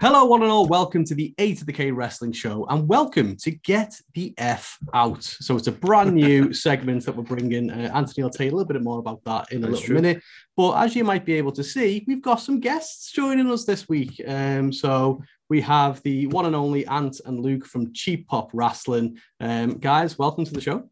Hello, 0.00 0.24
one 0.24 0.40
and 0.40 0.50
all. 0.50 0.64
Welcome 0.64 1.04
to 1.04 1.14
the 1.14 1.34
A 1.36 1.54
to 1.56 1.62
the 1.66 1.74
K 1.74 1.90
Wrestling 1.90 2.32
Show, 2.32 2.64
and 2.70 2.88
welcome 2.88 3.36
to 3.36 3.50
Get 3.50 3.92
the 4.14 4.32
F 4.38 4.78
Out. 4.94 5.22
So 5.22 5.58
it's 5.58 5.66
a 5.66 5.72
brand 5.72 6.14
new 6.14 6.54
segment 6.54 7.04
that 7.04 7.14
we're 7.14 7.22
bringing. 7.22 7.70
Uh, 7.70 7.92
Anthony 7.94 8.22
will 8.22 8.30
tell 8.30 8.46
you 8.46 8.52
a 8.52 8.56
little 8.56 8.72
bit 8.72 8.82
more 8.82 8.98
about 8.98 9.22
that 9.26 9.52
in 9.52 9.58
a 9.58 9.60
That's 9.60 9.72
little 9.72 9.86
true. 9.88 9.94
minute. 9.96 10.22
But 10.56 10.82
as 10.82 10.96
you 10.96 11.04
might 11.04 11.26
be 11.26 11.34
able 11.34 11.52
to 11.52 11.62
see, 11.62 12.02
we've 12.08 12.22
got 12.22 12.36
some 12.36 12.60
guests 12.60 13.12
joining 13.12 13.50
us 13.50 13.66
this 13.66 13.90
week. 13.90 14.22
Um, 14.26 14.72
so 14.72 15.22
we 15.50 15.60
have 15.60 16.00
the 16.02 16.28
one 16.28 16.46
and 16.46 16.56
only 16.56 16.86
Ant 16.86 17.20
and 17.26 17.38
Luke 17.38 17.66
from 17.66 17.92
Cheap 17.92 18.26
Pop 18.26 18.48
Wrestling. 18.54 19.18
Um, 19.38 19.72
guys, 19.80 20.18
welcome 20.18 20.46
to 20.46 20.52
the 20.54 20.62
show. 20.62 20.88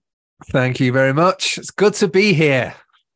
Thank 0.51 0.81
you 0.81 0.93
very 0.93 1.15
much. 1.15 1.57
It's 1.57 1.71
good 1.71 1.95
to 1.95 2.09
be 2.09 2.35
here. 2.35 2.75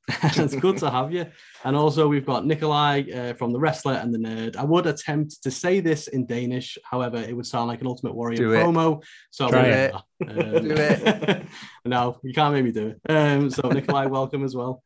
it's 0.23 0.56
good 0.56 0.79
to 0.79 0.91
have 0.91 1.12
you. 1.12 1.27
And 1.65 1.77
also, 1.77 2.09
we've 2.09 2.27
got 2.27 2.45
Nikolai 2.45 3.02
uh, 3.10 3.34
from 3.34 3.52
The 3.52 3.60
Wrestler 3.60 3.95
and 3.95 4.12
The 4.12 4.19
Nerd. 4.19 4.56
I 4.56 4.65
would 4.65 4.87
attempt 4.87 5.43
to 5.45 5.51
say 5.51 5.80
this 5.80 6.09
in 6.09 6.27
Danish. 6.27 6.77
However, 6.84 7.19
it 7.19 7.37
would 7.37 7.47
sound 7.47 7.69
like 7.69 7.80
an 7.80 7.87
Ultimate 7.87 8.15
Warrior 8.15 8.37
Do 8.37 8.52
it. 8.52 8.65
promo. 8.65 9.02
So 9.30 9.48
Try 9.48 9.66
it. 9.66 9.95
Do 10.20 10.74
it. 10.77 11.46
no, 11.84 12.19
you 12.24 12.33
can't 12.33 12.52
make 12.52 12.65
me 12.65 12.73
do 12.73 12.88
it. 12.88 13.10
Um, 13.10 13.51
so, 13.51 13.69
Nikolai, 13.69 14.07
welcome 14.07 14.45
as 14.45 14.57
well. 14.57 14.83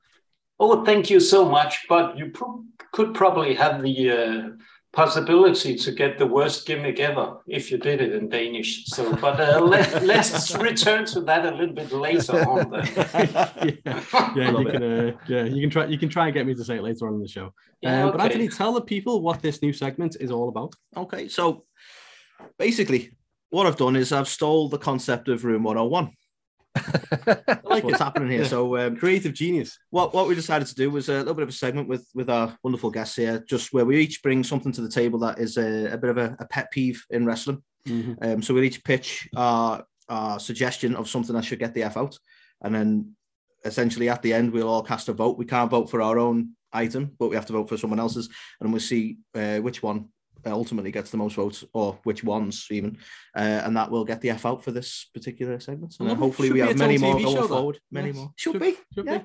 Oh, 0.60 0.84
thank 0.84 1.09
you 1.09 1.21
so 1.21 1.48
much. 1.48 1.87
But 1.88 2.19
you 2.19 2.30
pro- 2.30 2.65
could 2.93 3.15
probably 3.15 3.55
have 3.55 3.83
the 3.83 4.10
uh, 4.10 4.48
possibility 4.96 5.77
to 5.77 5.92
get 5.92 6.18
the 6.18 6.27
worst 6.27 6.66
gimmick 6.66 6.98
ever 6.98 7.38
if 7.46 7.70
you 7.70 7.77
did 7.77 8.00
it 8.00 8.12
in 8.14 8.30
Danish. 8.30 8.87
So, 8.87 9.14
but 9.16 9.38
uh, 9.38 9.60
let, 9.60 10.02
let's 10.14 10.54
return 10.56 11.04
to 11.12 11.21
that 11.21 11.45
a 11.45 11.51
little 11.54 11.74
bit 11.74 11.93
later 11.93 12.40
on. 12.48 12.71
Then. 12.71 12.87
yeah, 13.84 14.32
yeah, 14.34 14.51
you 14.59 14.65
can, 14.65 14.82
uh, 14.82 15.12
yeah, 15.29 15.45
you 15.45 15.60
can 15.60 15.71
try. 15.71 15.84
You 15.84 15.98
can 15.98 16.09
try 16.09 16.24
and 16.26 16.34
get 16.34 16.46
me 16.46 16.54
to 16.54 16.65
say 16.65 16.76
it 16.76 16.82
later 16.82 17.06
on 17.06 17.15
in 17.15 17.21
the 17.21 17.29
show. 17.29 17.52
Yeah, 17.82 18.06
Um, 18.06 18.12
But 18.12 18.21
okay. 18.21 18.24
Anthony, 18.24 18.48
tell 18.48 18.73
the 18.73 18.80
people 18.80 19.21
what 19.21 19.43
this 19.43 19.60
new 19.60 19.74
segment 19.74 20.16
is 20.18 20.30
all 20.30 20.48
about. 20.48 20.74
Okay, 20.96 21.28
so 21.28 21.66
basically, 22.59 23.12
what 23.51 23.66
I've 23.66 23.76
done 23.76 23.96
is 23.96 24.12
I've 24.12 24.28
stole 24.28 24.71
the 24.71 24.78
concept 24.78 25.28
of 25.28 25.45
Room 25.45 25.62
101. 25.62 26.10
I 26.77 27.59
like 27.65 27.85
What's 27.85 27.99
happening 27.99 28.30
here? 28.30 28.45
So, 28.45 28.77
um, 28.77 28.96
Creative 28.96 29.32
genius. 29.32 29.79
what 29.91 30.15
what 30.15 30.29
we 30.29 30.35
decided 30.35 30.69
to 30.69 30.74
do 30.74 30.91
was 30.91 31.09
a 31.09 31.18
little 31.18 31.35
bit 31.35 31.43
of 31.43 31.49
a 31.49 31.52
segment 31.52 31.88
with 31.88 32.07
with 32.15 32.30
our 32.30 32.57
wonderful 32.63 32.91
guests 32.91 33.16
here, 33.16 33.45
just 33.49 33.73
where 33.73 33.85
we 33.85 33.99
each 33.99 34.23
bring 34.23 34.45
something 34.45 34.73
to 34.73 34.80
the 34.80 34.88
table 34.88 35.18
that 35.21 35.38
is 35.38 35.57
a, 35.57 35.93
a 35.93 35.99
bit 35.99 36.10
of 36.10 36.18
a, 36.18 36.37
a 36.38 36.46
pet 36.46 36.71
peeve 36.71 37.05
in 37.10 37.27
wrestling. 37.27 37.63
Mhm. 37.87 38.16
Um, 38.24 38.43
so 38.43 38.52
we'll 38.55 38.65
each 38.65 38.83
pitch 38.85 39.29
our, 39.37 39.85
our 40.09 40.41
suggestion 40.41 40.96
of 40.96 41.09
something 41.09 41.35
that 41.35 41.45
should 41.45 41.59
get 41.60 41.74
the 41.74 41.85
F 41.85 41.96
out. 41.96 42.18
And 42.63 42.74
then 42.74 43.16
essentially 43.65 44.09
at 44.09 44.23
the 44.23 44.33
end, 44.33 44.52
we'll 44.52 44.68
all 44.68 44.83
cast 44.83 45.09
a 45.09 45.13
vote. 45.13 45.38
We 45.38 45.45
can't 45.45 45.71
vote 45.71 45.90
for 45.90 46.02
our 46.02 46.18
own 46.18 46.51
item, 46.73 47.13
but 47.18 47.29
we 47.29 47.37
have 47.37 47.46
to 47.46 47.52
vote 47.52 47.68
for 47.68 47.77
someone 47.77 48.01
else's. 48.01 48.29
And 48.61 48.73
we'll 48.73 48.80
see 48.80 49.18
uh, 49.35 49.59
which 49.59 49.83
one 49.83 50.09
ultimately 50.52 50.91
gets 50.91 51.11
the 51.11 51.16
most 51.16 51.37
votes 51.37 51.65
or 51.73 51.99
which 52.05 52.23
ones 52.25 52.66
even. 52.71 52.99
Uh, 53.37 53.41
and 53.65 53.77
that 53.77 53.91
will 53.91 54.05
get 54.05 54.21
the 54.21 54.30
F 54.30 54.47
out 54.47 54.63
for 54.65 54.71
this 54.73 55.07
particular 55.15 55.59
segment. 55.61 55.97
And 56.01 56.09
then 56.09 56.16
hopefully 56.16 56.49
Should 56.49 56.55
we 56.55 56.61
have 56.61 56.79
many 56.79 56.95
own 56.97 57.01
more 57.02 57.15
TV 57.16 57.21
show, 57.23 57.33
going 57.33 57.41
that. 57.43 57.49
forward. 57.49 57.79
Many 57.91 58.09
Yes. 58.09 58.16
more. 58.16 58.33
Should 58.37 58.52
Should, 58.52 58.61
be. 58.63 58.71
be. 58.73 58.77
Should 58.95 59.07
yeah. 59.07 59.23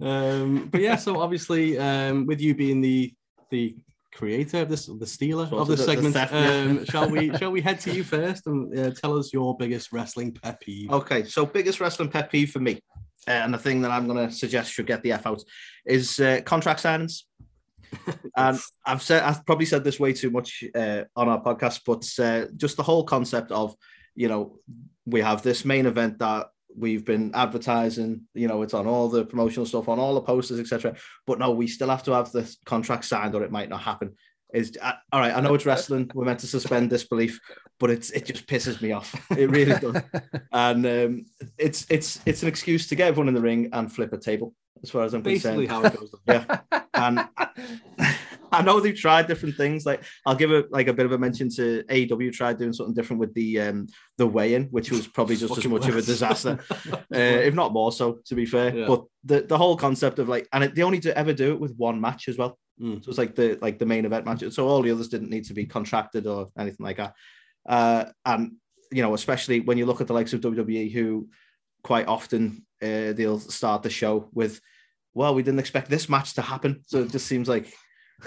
be. 0.00 0.06
Um, 0.06 0.68
but 0.70 0.80
yeah, 0.80 0.96
so 0.96 1.20
obviously, 1.20 1.78
um, 1.78 2.26
with 2.26 2.40
you 2.40 2.54
being 2.54 2.80
the 2.80 3.12
the 3.50 3.76
creator 4.14 4.58
of 4.60 4.68
this, 4.68 4.86
the 4.86 5.06
stealer 5.06 5.46
Sort 5.46 5.62
of 5.62 5.70
of 5.70 5.76
this 5.76 5.80
the- 5.80 5.86
the 5.86 5.92
segment, 5.92 6.14
theft, 6.14 6.32
yeah. 6.32 6.48
um, 6.50 6.84
shall 6.84 7.08
we 7.08 7.32
shall 7.38 7.50
we 7.50 7.60
head 7.60 7.80
to 7.80 7.92
you 7.94 8.04
first 8.04 8.46
and 8.46 8.78
uh, 8.78 8.90
tell 8.90 9.18
us 9.18 9.32
your 9.32 9.56
biggest 9.56 9.92
wrestling 9.92 10.32
pet 10.32 10.60
peeve? 10.60 10.90
Okay, 10.90 11.24
so 11.24 11.46
biggest 11.46 11.80
wrestling 11.80 12.08
pet 12.10 12.30
peeve 12.30 12.50
for 12.50 12.60
me, 12.60 12.80
uh, 13.28 13.30
and 13.32 13.52
the 13.54 13.58
thing 13.58 13.80
that 13.82 13.90
I'm 13.90 14.06
going 14.06 14.26
to 14.28 14.34
suggest 14.34 14.70
should 14.72 14.86
get 14.86 15.02
the 15.02 15.12
F 15.12 15.26
out 15.26 15.42
is 15.86 16.18
uh, 16.20 16.40
contract 16.44 16.82
signings. 16.82 17.22
and 18.36 18.58
I've 18.86 19.02
said 19.02 19.22
I've 19.22 19.44
probably 19.44 19.66
said 19.66 19.84
this 19.84 20.00
way 20.00 20.12
too 20.12 20.30
much 20.30 20.64
uh, 20.74 21.04
on 21.16 21.28
our 21.28 21.42
podcast, 21.42 21.80
but 21.86 22.08
uh, 22.24 22.50
just 22.56 22.76
the 22.76 22.82
whole 22.82 23.04
concept 23.04 23.52
of 23.52 23.74
you 24.14 24.28
know 24.28 24.58
we 25.06 25.20
have 25.20 25.42
this 25.42 25.64
main 25.64 25.86
event 25.86 26.18
that 26.18 26.46
we've 26.76 27.04
been 27.04 27.32
advertising, 27.34 28.22
you 28.34 28.48
know, 28.48 28.62
it's 28.62 28.74
on 28.74 28.86
all 28.86 29.08
the 29.08 29.24
promotional 29.24 29.66
stuff, 29.66 29.88
on 29.88 29.98
all 29.98 30.14
the 30.14 30.22
posters, 30.22 30.58
etc. 30.58 30.96
But 31.26 31.38
no, 31.38 31.50
we 31.50 31.66
still 31.66 31.88
have 31.88 32.02
to 32.04 32.12
have 32.12 32.32
the 32.32 32.54
contract 32.64 33.04
signed, 33.04 33.34
or 33.34 33.42
it 33.42 33.52
might 33.52 33.68
not 33.68 33.80
happen. 33.80 34.16
Is 34.52 34.76
uh, 34.80 34.92
all 35.12 35.20
right. 35.20 35.34
I 35.34 35.40
know 35.40 35.54
it's 35.54 35.64
wrestling. 35.66 36.10
We're 36.14 36.24
meant 36.26 36.40
to 36.40 36.46
suspend 36.46 36.90
disbelief, 36.90 37.40
but 37.80 37.90
it's 37.90 38.10
it 38.10 38.26
just 38.26 38.46
pisses 38.46 38.82
me 38.82 38.92
off. 38.92 39.14
It 39.38 39.50
really 39.50 39.78
does 39.78 40.02
and 40.52 40.86
um, 40.86 41.26
it's 41.58 41.86
it's 41.88 42.20
it's 42.26 42.42
an 42.42 42.48
excuse 42.48 42.86
to 42.88 42.94
get 42.94 43.08
everyone 43.08 43.28
in 43.28 43.34
the 43.34 43.40
ring 43.40 43.70
and 43.72 43.90
flip 43.90 44.12
a 44.12 44.18
table, 44.18 44.54
as 44.82 44.90
far 44.90 45.04
as 45.04 45.14
I'm 45.14 45.22
Basically, 45.22 45.66
concerned. 45.66 45.84
how 45.84 45.90
it 45.90 45.98
goes. 45.98 46.14
Yeah, 46.28 46.60
and 46.94 47.28
I, 48.58 48.62
know 48.62 48.80
they've 48.80 48.94
tried 48.96 49.26
different 49.26 49.56
things. 49.56 49.84
Like 49.86 50.04
I'll 50.26 50.34
give 50.34 50.50
it 50.50 50.70
like 50.70 50.88
a 50.88 50.92
bit 50.92 51.06
of 51.06 51.12
a 51.12 51.18
mention 51.18 51.48
to 51.50 51.82
AEW 51.88 52.32
tried 52.32 52.58
doing 52.58 52.72
something 52.72 52.94
different 52.94 53.20
with 53.20 53.34
the 53.34 53.60
um 53.60 53.86
the 54.18 54.26
weigh-in, 54.26 54.64
which 54.66 54.90
was 54.90 55.06
probably 55.06 55.36
just 55.36 55.56
as 55.56 55.66
much 55.66 55.88
of 55.88 55.96
a 55.96 56.02
disaster, 56.02 56.58
uh, 56.92 56.98
if 57.10 57.54
not 57.54 57.72
more 57.72 57.92
so. 57.92 58.18
To 58.26 58.34
be 58.34 58.46
fair, 58.46 58.76
Yeah. 58.76 58.86
but 58.86 59.04
the 59.24 59.42
the 59.42 59.58
whole 59.58 59.76
concept 59.76 60.18
of 60.18 60.28
like, 60.28 60.48
and 60.52 60.64
it, 60.64 60.74
they 60.74 60.82
only 60.82 60.98
do, 60.98 61.10
ever 61.10 61.32
do 61.32 61.52
it 61.52 61.60
with 61.60 61.74
one 61.76 62.00
match 62.00 62.28
as 62.28 62.38
well. 62.38 62.58
Mm. 62.80 63.04
So 63.04 63.08
it's 63.10 63.18
like 63.18 63.34
the 63.34 63.58
like 63.60 63.78
the 63.78 63.86
main 63.86 64.04
event 64.04 64.26
match. 64.26 64.42
So 64.52 64.68
all 64.68 64.82
the 64.82 64.90
others 64.90 65.08
didn't 65.08 65.30
need 65.30 65.44
to 65.46 65.54
be 65.54 65.66
contracted 65.66 66.26
or 66.26 66.50
anything 66.58 66.84
like 66.84 66.96
that. 66.96 67.14
Uh, 67.66 68.04
and 68.24 68.52
you 68.90 69.02
know, 69.02 69.14
especially 69.14 69.60
when 69.60 69.78
you 69.78 69.86
look 69.86 70.00
at 70.00 70.06
the 70.06 70.12
likes 70.12 70.32
of 70.32 70.40
WWE, 70.40 70.92
who 70.92 71.28
quite 71.82 72.06
often 72.06 72.64
uh, 72.82 73.12
they'll 73.12 73.38
start 73.38 73.82
the 73.82 73.90
show 73.90 74.28
with, 74.32 74.60
"Well, 75.14 75.34
we 75.34 75.42
didn't 75.42 75.60
expect 75.60 75.88
this 75.88 76.08
match 76.08 76.34
to 76.34 76.42
happen." 76.42 76.82
So 76.86 77.02
it 77.02 77.10
just 77.10 77.26
seems 77.26 77.48
like, 77.48 77.72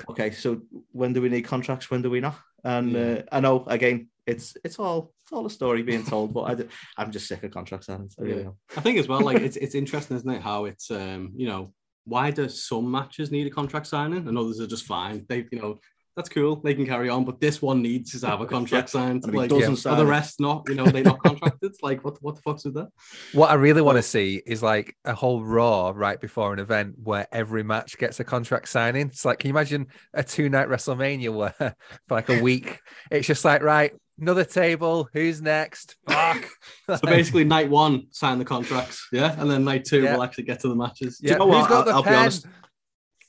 okay, 0.10 0.32
so 0.32 0.62
when 0.92 1.14
do 1.14 1.22
we 1.22 1.30
need 1.30 1.44
contracts? 1.44 1.90
When 1.90 2.02
do 2.02 2.10
we 2.10 2.20
not? 2.20 2.36
And 2.64 2.94
Yeah. 2.94 3.02
uh, 3.02 3.22
I 3.32 3.40
know 3.40 3.64
again, 3.68 4.10
it's 4.26 4.58
it's 4.64 4.80
all 4.80 5.14
it's 5.24 5.32
all 5.32 5.46
a 5.46 5.50
story 5.50 5.84
being 5.84 6.04
told, 6.04 6.34
but 6.34 6.44
i 6.50 6.66
i'm 6.98 7.12
just 7.12 7.28
sick 7.28 7.44
of 7.44 7.52
contract 7.52 7.88
signings. 7.88 8.16
I 8.20 8.24
really 8.24 8.42
Yeah. 8.42 8.48
am. 8.48 8.58
I 8.78 8.82
think 8.82 8.98
as 8.98 9.08
well, 9.08 9.22
like 9.22 9.38
it's 9.48 9.58
it's 9.58 9.76
interesting, 9.76 10.18
isn't 10.18 10.30
it? 10.30 10.42
How 10.42 10.66
it's 10.66 10.90
um, 10.92 11.32
you 11.36 11.48
know, 11.48 11.74
why 12.06 12.32
do 12.32 12.50
some 12.50 12.90
matches 12.90 13.32
need 13.32 13.48
a 13.48 13.52
contract 13.52 13.88
signing 13.88 14.28
and 14.28 14.38
others 14.38 14.60
are 14.60 14.68
just 14.68 14.86
fine? 14.86 15.26
They, 15.30 15.46
you 15.52 15.60
know, 15.60 15.78
that's 16.16 16.30
cool, 16.30 16.56
they 16.58 16.74
can 16.74 16.86
carry 16.86 17.10
on, 17.10 17.26
but 17.26 17.42
this 17.42 17.62
one 17.62 17.82
needs 17.82 18.18
to 18.20 18.28
have 18.28 18.40
a 18.40 18.46
contract 18.56 18.90
signed. 18.90 19.24
If 19.26 19.32
he 19.32 19.38
Like, 19.38 19.50
doesn't 19.50 19.74
are 19.74 19.76
sign 19.78 19.98
the 19.98 20.06
rest 20.06 20.40
not, 20.40 20.64
you 20.70 20.76
know, 20.76 20.86
they 20.86 21.04
not 21.04 21.20
contracted? 21.20 21.76
like, 21.82 22.04
what 22.06 22.22
what 22.24 22.36
the 22.36 22.42
fuck's 22.42 22.64
with 22.66 22.76
that? 22.76 22.88
What 23.34 23.50
I 23.52 23.56
really 23.56 23.82
want 23.82 23.98
to 23.98 24.02
see 24.02 24.42
is 24.46 24.64
like 24.64 24.96
a 25.04 25.14
whole 25.14 25.44
Raw 25.44 25.92
right 25.94 26.20
before 26.20 26.54
an 26.54 26.60
event 26.60 26.96
where 27.04 27.28
every 27.32 27.64
match 27.64 27.98
gets 27.98 28.20
a 28.20 28.24
contract 28.24 28.70
signing. 28.70 29.08
It's 29.08 29.26
like, 29.26 29.40
can 29.40 29.50
you 29.50 29.54
imagine 29.54 29.88
a 30.14 30.24
two 30.24 30.48
night 30.50 30.70
WrestleMania 30.70 31.34
where 31.36 31.54
for 32.08 32.16
like 32.16 32.30
a 32.30 32.42
week 32.42 32.80
it's 33.12 33.28
just 33.28 33.44
like, 33.44 33.62
right, 33.62 33.92
another 34.20 34.46
table, 34.46 35.10
who's 35.12 35.42
next? 35.42 35.98
Fuck. 36.08 36.48
So 36.88 36.98
basically, 37.04 37.44
night 37.44 37.70
one 37.70 38.08
sign 38.12 38.40
the 38.40 38.46
contracts, 38.46 39.08
yeah, 39.12 39.36
and 39.40 39.52
then 39.52 39.66
night 39.66 39.84
two 39.84 40.04
Yeah. 40.04 40.14
we'll 40.14 40.24
actually 40.24 40.46
get 40.46 40.62
to 40.62 40.70
the 40.70 40.76
matches. 40.76 41.18
Do 41.18 41.26
you 41.28 41.32
Yeah, 41.34 41.38
know 41.40 41.48
who's 41.48 41.56
what? 41.56 41.70
got 41.70 41.78
I'll, 41.80 41.84
the 41.84 41.92
I'll 41.92 42.04
be 42.04 42.10
pen? 42.10 42.18
honest. 42.20 42.48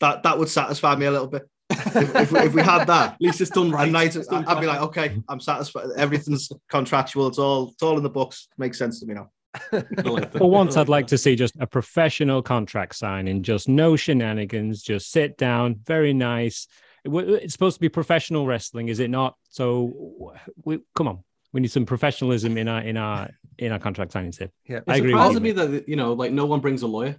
That 0.01 0.23
that 0.23 0.39
would 0.39 0.49
satisfy 0.49 0.95
me 0.95 1.07
a 1.07 1.11
little 1.11 1.27
bit. 1.27 1.43
If, 1.79 2.17
if, 2.17 2.33
we, 2.33 2.39
if 2.41 2.55
we 2.55 2.63
had 2.63 2.85
that, 2.87 3.13
At 3.15 3.21
least 3.21 3.41
it's 3.41 3.51
done 3.51 3.71
right. 3.71 3.91
night, 3.91 4.17
It's 4.17 4.29
done 4.29 4.45
I'd 4.47 4.61
be 4.61 4.67
like, 4.67 4.81
okay, 4.81 5.23
I'm 5.29 5.41
satisfied. 5.41 5.87
Everything's 5.97 6.51
contractual. 6.69 7.27
It's 7.27 7.39
all 7.39 7.71
it's 7.71 7.83
all 7.83 7.97
in 7.97 8.03
the 8.03 8.11
books. 8.11 8.49
Makes 8.59 8.79
sense 8.79 9.01
to 9.01 9.07
me 9.07 9.15
now. 9.15 9.31
Like. 9.73 10.33
For 10.39 10.51
once, 10.51 10.77
I 10.77 10.83
I'd 10.83 10.89
like 10.89 11.07
to 11.09 11.19
see 11.19 11.37
just 11.37 11.55
a 11.61 11.67
professional 11.67 12.43
contract 12.43 12.95
signing, 12.95 13.43
just 13.43 13.69
no 13.69 13.97
shenanigans, 13.97 14.83
just 14.83 15.11
sit 15.11 15.37
down, 15.37 15.81
very 15.85 16.13
nice. 16.13 16.67
It's 17.05 17.53
supposed 17.53 17.77
to 17.77 17.81
be 17.81 17.89
professional 17.89 18.47
wrestling, 18.47 18.89
is 18.89 18.99
it 18.99 19.11
not? 19.11 19.37
So, 19.49 20.35
we 20.65 20.81
come 20.95 21.09
on, 21.09 21.25
we 21.53 21.61
need 21.61 21.71
some 21.71 21.87
professionalism 21.87 22.59
in 22.59 22.69
our 22.69 22.83
in 22.83 22.97
our 22.97 23.31
in 23.59 23.73
our 23.73 23.79
contract 23.79 24.13
signings 24.13 24.39
here. 24.39 24.51
Yeah. 24.67 24.79
It 24.79 24.85
I 24.89 24.97
agree 24.97 25.15
with 25.15 25.23
surprises 25.23 25.35
you, 25.35 25.41
me 25.41 25.53
that 25.53 25.89
you 25.89 25.97
know, 25.97 26.13
like 26.13 26.33
no 26.33 26.47
one 26.47 26.61
brings 26.61 26.83
a 26.83 26.87
lawyer. 26.87 27.17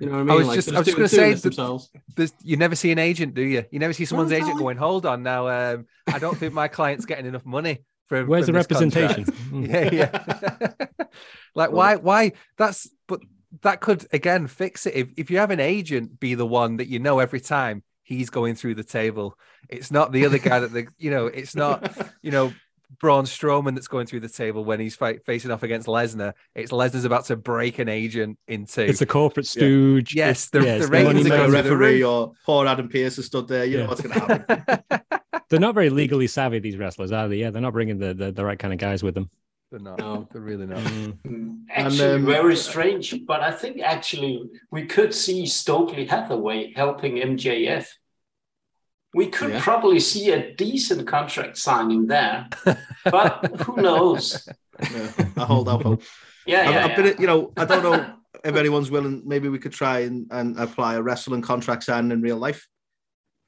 You 0.00 0.06
know 0.06 0.12
what 0.12 0.18
I 0.18 0.22
mean? 0.22 0.30
I 0.30 0.34
was 0.34 0.46
like, 0.48 0.54
just- 0.56 0.68
they're 0.68 0.76
I 0.76 0.78
was 0.78 0.86
just 0.86 0.96
gonna 0.96 1.08
say 1.08 1.30
this 1.32 1.42
that- 1.42 1.48
themselves. 1.56 1.90
You 2.42 2.56
never 2.56 2.74
see 2.76 2.90
an 2.92 2.98
agent, 2.98 3.34
do 3.34 3.42
you? 3.42 3.64
You 3.70 3.78
never 3.78 3.92
see 3.92 4.04
someone's 4.04 4.30
Well, 4.30 4.38
agent 4.40 4.56
no. 4.56 4.62
going, 4.62 4.76
hold 4.76 5.06
on 5.06 5.22
now. 5.22 5.48
Um, 5.48 5.86
I 6.06 6.18
don't 6.18 6.36
think 6.36 6.52
my 6.54 6.68
client's 6.68 7.04
getting 7.04 7.26
enough 7.26 7.44
money 7.46 7.78
for 8.08 8.24
Where's 8.24 8.46
the 8.46 8.52
from 8.52 8.58
this 8.58 8.66
contract." 8.66 9.18
representation? 9.18 9.24
Mm. 9.54 9.68
yeah, 9.68 9.90
yeah. 9.92 11.06
like 11.54 11.70
why? 11.72 11.96
Why? 11.96 12.32
That's 12.56 12.90
but 13.06 13.20
that 13.62 13.80
could 13.80 14.06
again 14.12 14.46
fix 14.48 14.86
it 14.86 14.94
if 14.94 15.08
if 15.16 15.30
you 15.30 15.38
have 15.38 15.50
an 15.52 15.60
agent 15.60 16.18
be 16.18 16.34
the 16.34 16.46
one 16.46 16.78
that 16.78 16.88
you 16.88 16.98
know 16.98 17.20
every 17.20 17.40
time 17.40 17.82
he's 18.02 18.30
going 18.30 18.54
through 18.54 18.74
the 18.74 18.84
table. 18.84 19.38
It's 19.68 19.90
not 19.90 20.12
the 20.12 20.26
other 20.26 20.38
guy 20.38 20.60
that 20.60 20.72
the 20.72 20.86
you 20.98 21.10
know. 21.10 21.26
It's 21.26 21.54
not 21.54 21.96
you 22.22 22.30
know. 22.30 22.52
Braun 23.00 23.24
Strowman 23.24 23.74
that's 23.74 23.88
going 23.88 24.06
through 24.06 24.20
the 24.20 24.28
table 24.28 24.64
when 24.64 24.80
he's 24.80 24.94
fight, 24.96 25.24
facing 25.24 25.50
off 25.50 25.62
against 25.62 25.86
Lesnar. 25.86 26.32
It's 26.54 26.72
Lesnar's 26.72 27.04
about 27.04 27.24
to 27.26 27.36
break 27.36 27.78
an 27.78 27.88
agent 27.88 28.38
into. 28.48 28.82
It's 28.84 29.00
a 29.00 29.06
corporate 29.06 29.46
stooge. 29.46 30.14
Yes, 30.14 30.48
the- 30.50 30.60
yeah, 30.60 30.78
the 30.78 30.84
it's 30.84 30.90
money 30.90 31.06
are 31.06 31.12
Like 31.12 31.24
a 31.24 31.28
going 31.28 31.28
making- 31.28 31.50
through 31.50 31.50
the 31.50 31.52
referee 31.76 32.02
roof. 32.02 32.08
or 32.10 32.32
poor 32.44 32.66
Adam 32.66 32.88
Pearce 32.88 33.16
has 33.16 33.26
stood 33.26 33.48
there. 33.48 33.64
You 33.64 33.78
know 33.78 33.86
what's 33.88 34.00
going 34.00 34.14
to 34.14 34.20
happen. 34.20 35.00
They're 35.50 35.60
not 35.60 35.74
very 35.74 35.90
legally 35.90 36.26
savvy, 36.26 36.58
these 36.58 36.76
wrestlers, 36.76 37.12
are 37.12 37.28
they? 37.28 37.36
Yeah, 37.36 37.50
they're 37.50 37.60
not 37.62 37.74
bringing 37.74 37.98
the, 37.98 38.14
the, 38.14 38.32
the 38.32 38.44
right 38.44 38.58
kind 38.58 38.72
of 38.72 38.78
guys 38.80 39.02
with 39.02 39.14
them. 39.14 39.30
They're 39.70 39.78
not. 39.80 39.98
No. 39.98 40.26
They're 40.32 40.40
really 40.40 40.66
not. 40.66 40.78
Mm. 40.78 41.64
Actually, 41.70 42.12
um, 42.14 42.24
very 42.26 42.56
strange. 42.56 43.14
But 43.26 43.40
I 43.40 43.50
think 43.50 43.80
actually 43.80 44.48
we 44.70 44.86
could 44.86 45.12
see 45.14 45.46
Stokely 45.46 46.06
Hathaway 46.06 46.72
helping 46.74 47.16
MJF. 47.16 47.86
We 49.14 49.28
could 49.28 49.50
Yeah. 49.52 49.60
probably 49.62 50.00
see 50.00 50.30
a 50.32 50.54
decent 50.54 51.06
contract 51.06 51.56
signing 51.56 52.06
there, 52.08 52.48
but 53.04 53.60
who 53.62 53.76
knows? 53.82 54.48
Yeah, 54.82 55.10
I 55.36 55.44
hold 55.44 55.68
out 55.68 55.82
hope. 55.82 56.02
Yeah, 56.46 56.68
I've, 56.68 56.74
yeah, 56.74 56.84
I've 56.86 56.96
been, 56.96 57.06
yeah. 57.06 57.14
you 57.20 57.26
know, 57.26 57.52
I 57.56 57.64
don't 57.64 57.82
know 57.82 58.14
if 58.44 58.56
anyone's 58.56 58.90
willing. 58.90 59.22
Maybe 59.24 59.48
we 59.48 59.58
could 59.58 59.72
try 59.72 60.00
and, 60.00 60.26
and 60.30 60.58
apply 60.58 60.94
a 60.96 61.02
wrestling 61.02 61.42
contract 61.42 61.84
signing 61.84 62.10
in 62.10 62.20
real 62.20 62.36
life. 62.36 62.66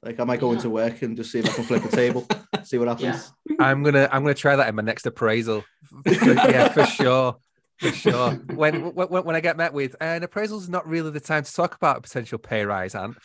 Like 0.03 0.19
I 0.19 0.23
might 0.23 0.39
go 0.39 0.51
Yeah. 0.51 0.55
into 0.57 0.69
work 0.69 1.01
and 1.01 1.17
just 1.17 1.31
see 1.31 1.39
if 1.39 1.49
I 1.49 1.53
can 1.53 1.63
flip 1.65 1.83
a 1.83 1.89
table, 1.89 2.25
see 2.63 2.77
what 2.77 2.87
happens. 3.01 3.31
I'm 3.59 3.83
gonna 3.83 4.07
I'm 4.11 4.21
gonna 4.23 4.35
try 4.35 4.55
that 4.55 4.69
in 4.69 4.75
my 4.75 4.83
next 4.83 5.05
appraisal. 5.05 5.65
yeah, 6.05 6.69
for 6.69 6.85
sure. 6.85 7.35
For 7.79 7.91
sure. 7.91 8.31
When 8.31 8.93
when, 8.95 9.07
when 9.25 9.35
I 9.35 9.39
get 9.39 9.57
met 9.57 9.73
with 9.73 9.95
an 10.01 10.23
appraisal 10.23 10.57
is 10.59 10.69
not 10.69 10.87
really 10.87 11.11
the 11.11 11.19
time 11.19 11.43
to 11.43 11.53
talk 11.53 11.75
about 11.75 11.97
a 11.97 12.01
potential 12.01 12.39
pay 12.39 12.65
rise, 12.65 12.95
and 12.95 13.15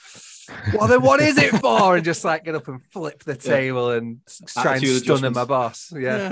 well 0.75 0.89
then 0.89 1.01
what 1.01 1.21
is 1.21 1.39
it 1.39 1.51
for? 1.61 1.97
And 1.97 2.05
just 2.05 2.25
like 2.25 2.45
get 2.45 2.55
up 2.55 2.69
and 2.69 2.81
flip 2.91 3.23
the 3.25 3.33
Yeah. 3.33 3.39
table 3.39 3.91
and 3.93 4.19
s- 4.29 4.43
try 4.53 4.77
and 4.77 4.87
stun 4.87 5.25
at 5.25 5.33
my 5.33 5.43
adjustments. 5.43 5.49
boss. 5.49 5.93
Yeah. 5.97 6.29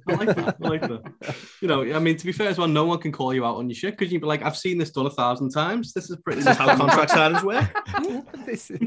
I 0.08 0.14
like 0.14 0.34
that. 0.36 0.56
I 0.62 0.68
like 0.68 0.80
that. 0.80 1.36
You 1.60 1.68
know, 1.68 1.82
I 1.94 1.98
mean, 2.00 2.16
to 2.16 2.26
be 2.26 2.32
fair 2.32 2.48
as 2.48 2.58
well, 2.58 2.66
no 2.66 2.86
one 2.86 2.98
can 2.98 3.12
call 3.12 3.32
you 3.32 3.44
out 3.44 3.56
on 3.56 3.68
your 3.68 3.76
shit 3.76 3.96
because 3.96 4.12
you'd 4.12 4.22
be 4.22 4.26
like, 4.26 4.42
I've 4.42 4.56
seen 4.56 4.78
this 4.78 4.90
done 4.90 5.06
a 5.06 5.10
thousand 5.10 5.50
times. 5.50 5.92
This 5.92 6.10
is 6.10 6.16
pretty 6.16 6.40
This 6.40 6.50
is 6.52 6.56
how 6.56 6.74
contract 6.76 7.12
signings 7.12 7.42
work. 7.44 8.34
this, 8.46 8.70
is, 8.70 8.80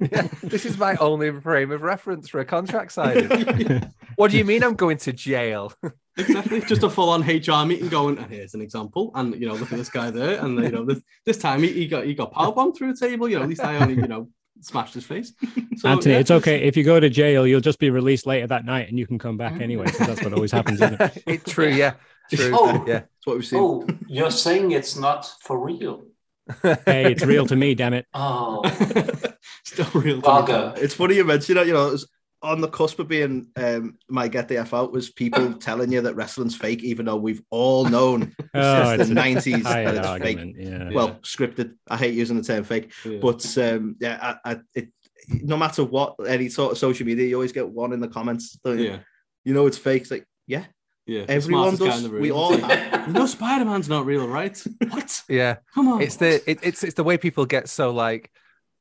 yeah, 0.00 0.28
this 0.42 0.64
is 0.66 0.78
my 0.78 0.94
only 0.96 1.32
frame 1.40 1.72
of 1.72 1.82
reference 1.82 2.28
for 2.28 2.38
a 2.40 2.44
contract 2.44 2.92
signing. 2.92 3.90
What 4.16 4.30
do 4.30 4.38
you 4.38 4.44
mean 4.44 4.62
I'm 4.62 4.74
going 4.76 4.98
to 4.98 5.12
jail? 5.12 5.72
Exactly. 6.16 6.60
Just 6.62 6.82
a 6.82 6.90
full 6.90 7.10
on 7.10 7.22
HR 7.22 7.66
meeting 7.66 7.88
going, 7.88 8.18
and 8.18 8.30
here's 8.30 8.54
an 8.54 8.60
example. 8.60 9.10
And, 9.14 9.34
you 9.40 9.46
know, 9.46 9.54
look 9.54 9.72
at 9.72 9.78
this 9.78 9.90
guy 9.90 10.10
there. 10.10 10.40
And, 10.44 10.62
you 10.62 10.70
know, 10.70 10.84
this, 10.84 11.00
this 11.24 11.38
time 11.38 11.62
he, 11.62 11.72
he 11.72 11.86
got 11.86 12.04
he 12.04 12.14
got 12.14 12.32
powerbombed 12.32 12.76
through 12.76 12.90
a 12.90 12.96
table. 12.96 13.28
You 13.28 13.36
know, 13.36 13.42
at 13.42 13.48
least 13.48 13.62
I 13.62 13.76
only, 13.76 13.94
you 13.94 14.08
know, 14.08 14.28
smashed 14.60 14.94
his 14.94 15.04
face. 15.04 15.32
So, 15.76 15.88
Anthony, 15.88 16.14
yeah, 16.14 16.20
it's 16.20 16.30
okay. 16.30 16.62
If 16.62 16.76
you 16.76 16.84
go 16.84 16.98
to 17.00 17.10
jail, 17.10 17.46
you'll 17.46 17.60
just 17.60 17.78
be 17.78 17.90
released 17.90 18.26
later 18.26 18.46
that 18.48 18.64
night 18.64 18.88
and 18.88 18.98
you 18.98 19.06
can 19.06 19.18
come 19.18 19.36
back 19.36 19.54
mm. 19.54 19.62
anyway. 19.62 19.86
'cause 19.86 20.06
that's 20.06 20.22
what 20.22 20.32
always 20.32 20.52
happens, 20.52 20.80
isn't 20.80 21.00
it? 21.00 21.22
It- 21.26 21.44
true, 21.46 21.68
yeah. 21.68 21.94
True. 22.32 22.50
Oh. 22.54 22.84
Yeah. 22.86 23.00
That's 23.00 23.26
what 23.26 23.36
we've 23.36 23.46
seen. 23.46 23.60
Oh, 23.60 23.86
you're 24.06 24.30
saying 24.30 24.72
it's 24.72 24.96
not 24.96 25.30
for 25.40 25.58
real? 25.58 26.04
Hey, 26.84 27.12
it's 27.12 27.24
real 27.24 27.46
to 27.46 27.56
me, 27.56 27.74
damn 27.74 27.94
it. 27.94 28.06
Oh, 28.12 28.62
Still 29.64 29.86
real. 29.94 30.20
to 30.20 30.74
me. 30.74 30.82
It's 30.82 30.94
funny 30.94 31.16
you 31.16 31.24
mentioned 31.24 31.58
that. 31.58 31.66
You 31.66 31.72
know, 31.72 31.88
it 31.88 31.92
was 31.92 32.08
on 32.44 32.60
the 32.60 32.68
cusp 32.68 32.98
of 32.98 33.08
being 33.08 33.48
um, 33.56 33.96
my 34.08 34.28
get 34.28 34.46
the 34.48 34.58
f 34.58 34.74
out 34.74 34.92
was 34.92 35.10
people 35.10 35.54
telling 35.68 35.90
you 35.90 36.02
that 36.02 36.14
wrestling's 36.14 36.54
fake, 36.54 36.84
even 36.84 37.06
though 37.06 37.16
we've 37.16 37.42
all 37.50 37.84
known 37.86 38.34
Oh, 38.54 38.84
since 38.84 39.00
it's 39.00 39.08
the 39.08 39.12
a 39.12 39.14
nineties 39.14 39.64
that 39.64 39.94
it's 39.96 40.24
fake. 40.24 40.54
Yeah. 40.56 40.90
Well, 40.92 41.10
scripted. 41.22 41.74
I 41.88 41.96
hate 41.96 42.14
using 42.14 42.36
the 42.36 42.42
term 42.44 42.62
fake, 42.64 42.92
Yeah. 43.04 43.18
but 43.20 43.58
um, 43.58 43.96
yeah, 44.00 44.36
I, 44.44 44.52
I, 44.52 44.60
it, 44.74 44.88
no 45.28 45.56
matter 45.56 45.82
what 45.82 46.14
any 46.26 46.48
sort 46.50 46.72
of 46.72 46.78
social 46.78 47.06
media, 47.06 47.26
you 47.26 47.34
always 47.34 47.52
get 47.52 47.68
one 47.68 47.92
in 47.92 48.00
the 48.00 48.08
comments. 48.08 48.58
Don't 48.64 48.78
you? 48.78 48.84
yeah. 48.90 48.98
You 49.44 49.54
know 49.54 49.66
it's 49.66 49.78
fake. 49.78 50.02
It's 50.02 50.10
like 50.10 50.26
yeah, 50.46 50.64
Yeah. 51.06 51.24
the 51.24 51.32
everyone 51.32 51.76
smartest 51.76 52.02
guy 52.02 52.06
in 52.06 52.12
does. 52.12 52.20
We 52.20 52.30
all 52.30 52.56
have. 52.56 53.06
You 53.08 53.12
know, 53.12 53.26
Spider 53.26 53.66
Man's 53.66 53.88
not 53.88 54.06
real, 54.06 54.26
right? 54.26 54.56
What? 54.88 55.22
Yeah. 55.28 55.56
Come 55.74 55.88
on. 55.88 56.00
It's 56.00 56.16
the 56.16 56.42
it, 56.50 56.58
it's 56.62 56.82
it's 56.82 56.94
the 56.94 57.04
way 57.04 57.18
people 57.18 57.44
get 57.44 57.68
so 57.68 57.90
like 57.90 58.30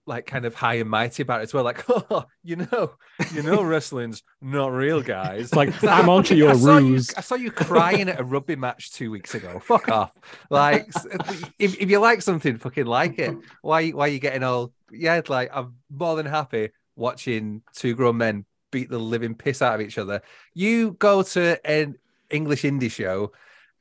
like 0.06 0.26
kind 0.26 0.46
of 0.46 0.54
high 0.54 0.76
and 0.76 0.90
mighty 0.90 1.24
about 1.24 1.40
it 1.40 1.44
as 1.44 1.54
well. 1.54 1.64
Like, 1.64 1.84
oh, 1.90 2.26
you 2.44 2.58
know, 2.58 2.96
you 3.34 3.42
know, 3.44 3.64
wrestling's 3.64 4.24
not 4.42 4.72
real, 4.72 5.02
guys. 5.02 5.46
It's 5.46 5.54
like, 5.56 5.84
I'm 5.84 6.10
onto 6.10 6.36
your 6.36 6.52
I 6.52 6.56
saw 6.56 6.78
you- 6.78 6.94
ruse. 6.94 7.14
I 7.16 7.22
saw 7.22 7.36
you 7.36 7.52
crying 7.52 8.10
at 8.10 8.20
a 8.20 8.24
rugby 8.24 8.56
match 8.56 8.92
two 8.92 9.12
weeks 9.12 9.36
ago. 9.36 9.60
Fuck 9.60 9.90
off. 9.90 10.12
Like, 10.50 10.90
uh, 10.96 11.34
if, 11.60 11.80
if 11.80 11.90
you 11.90 12.00
like 12.00 12.22
something, 12.22 12.58
fucking 12.58 12.86
like 12.86 13.20
it. 13.20 13.36
Why 13.62 13.90
why 13.92 14.06
are 14.06 14.12
you 14.12 14.20
getting 14.20 14.44
all? 14.44 14.74
Yeah, 14.92 15.22
like 15.28 15.50
I'm 15.54 15.76
more 15.90 16.16
than 16.16 16.26
happy 16.26 16.70
watching 16.96 17.62
two 17.76 17.96
grown 17.96 18.18
men 18.18 18.46
beat 18.72 18.90
the 18.90 19.00
living 19.00 19.36
piss 19.36 19.62
out 19.62 19.76
of 19.76 19.82
each 19.82 19.98
other. 19.98 20.22
You 20.54 20.92
go 20.94 21.24
to 21.24 21.60
an 21.66 21.96
English 22.30 22.64
indie 22.64 22.92
show 22.92 23.32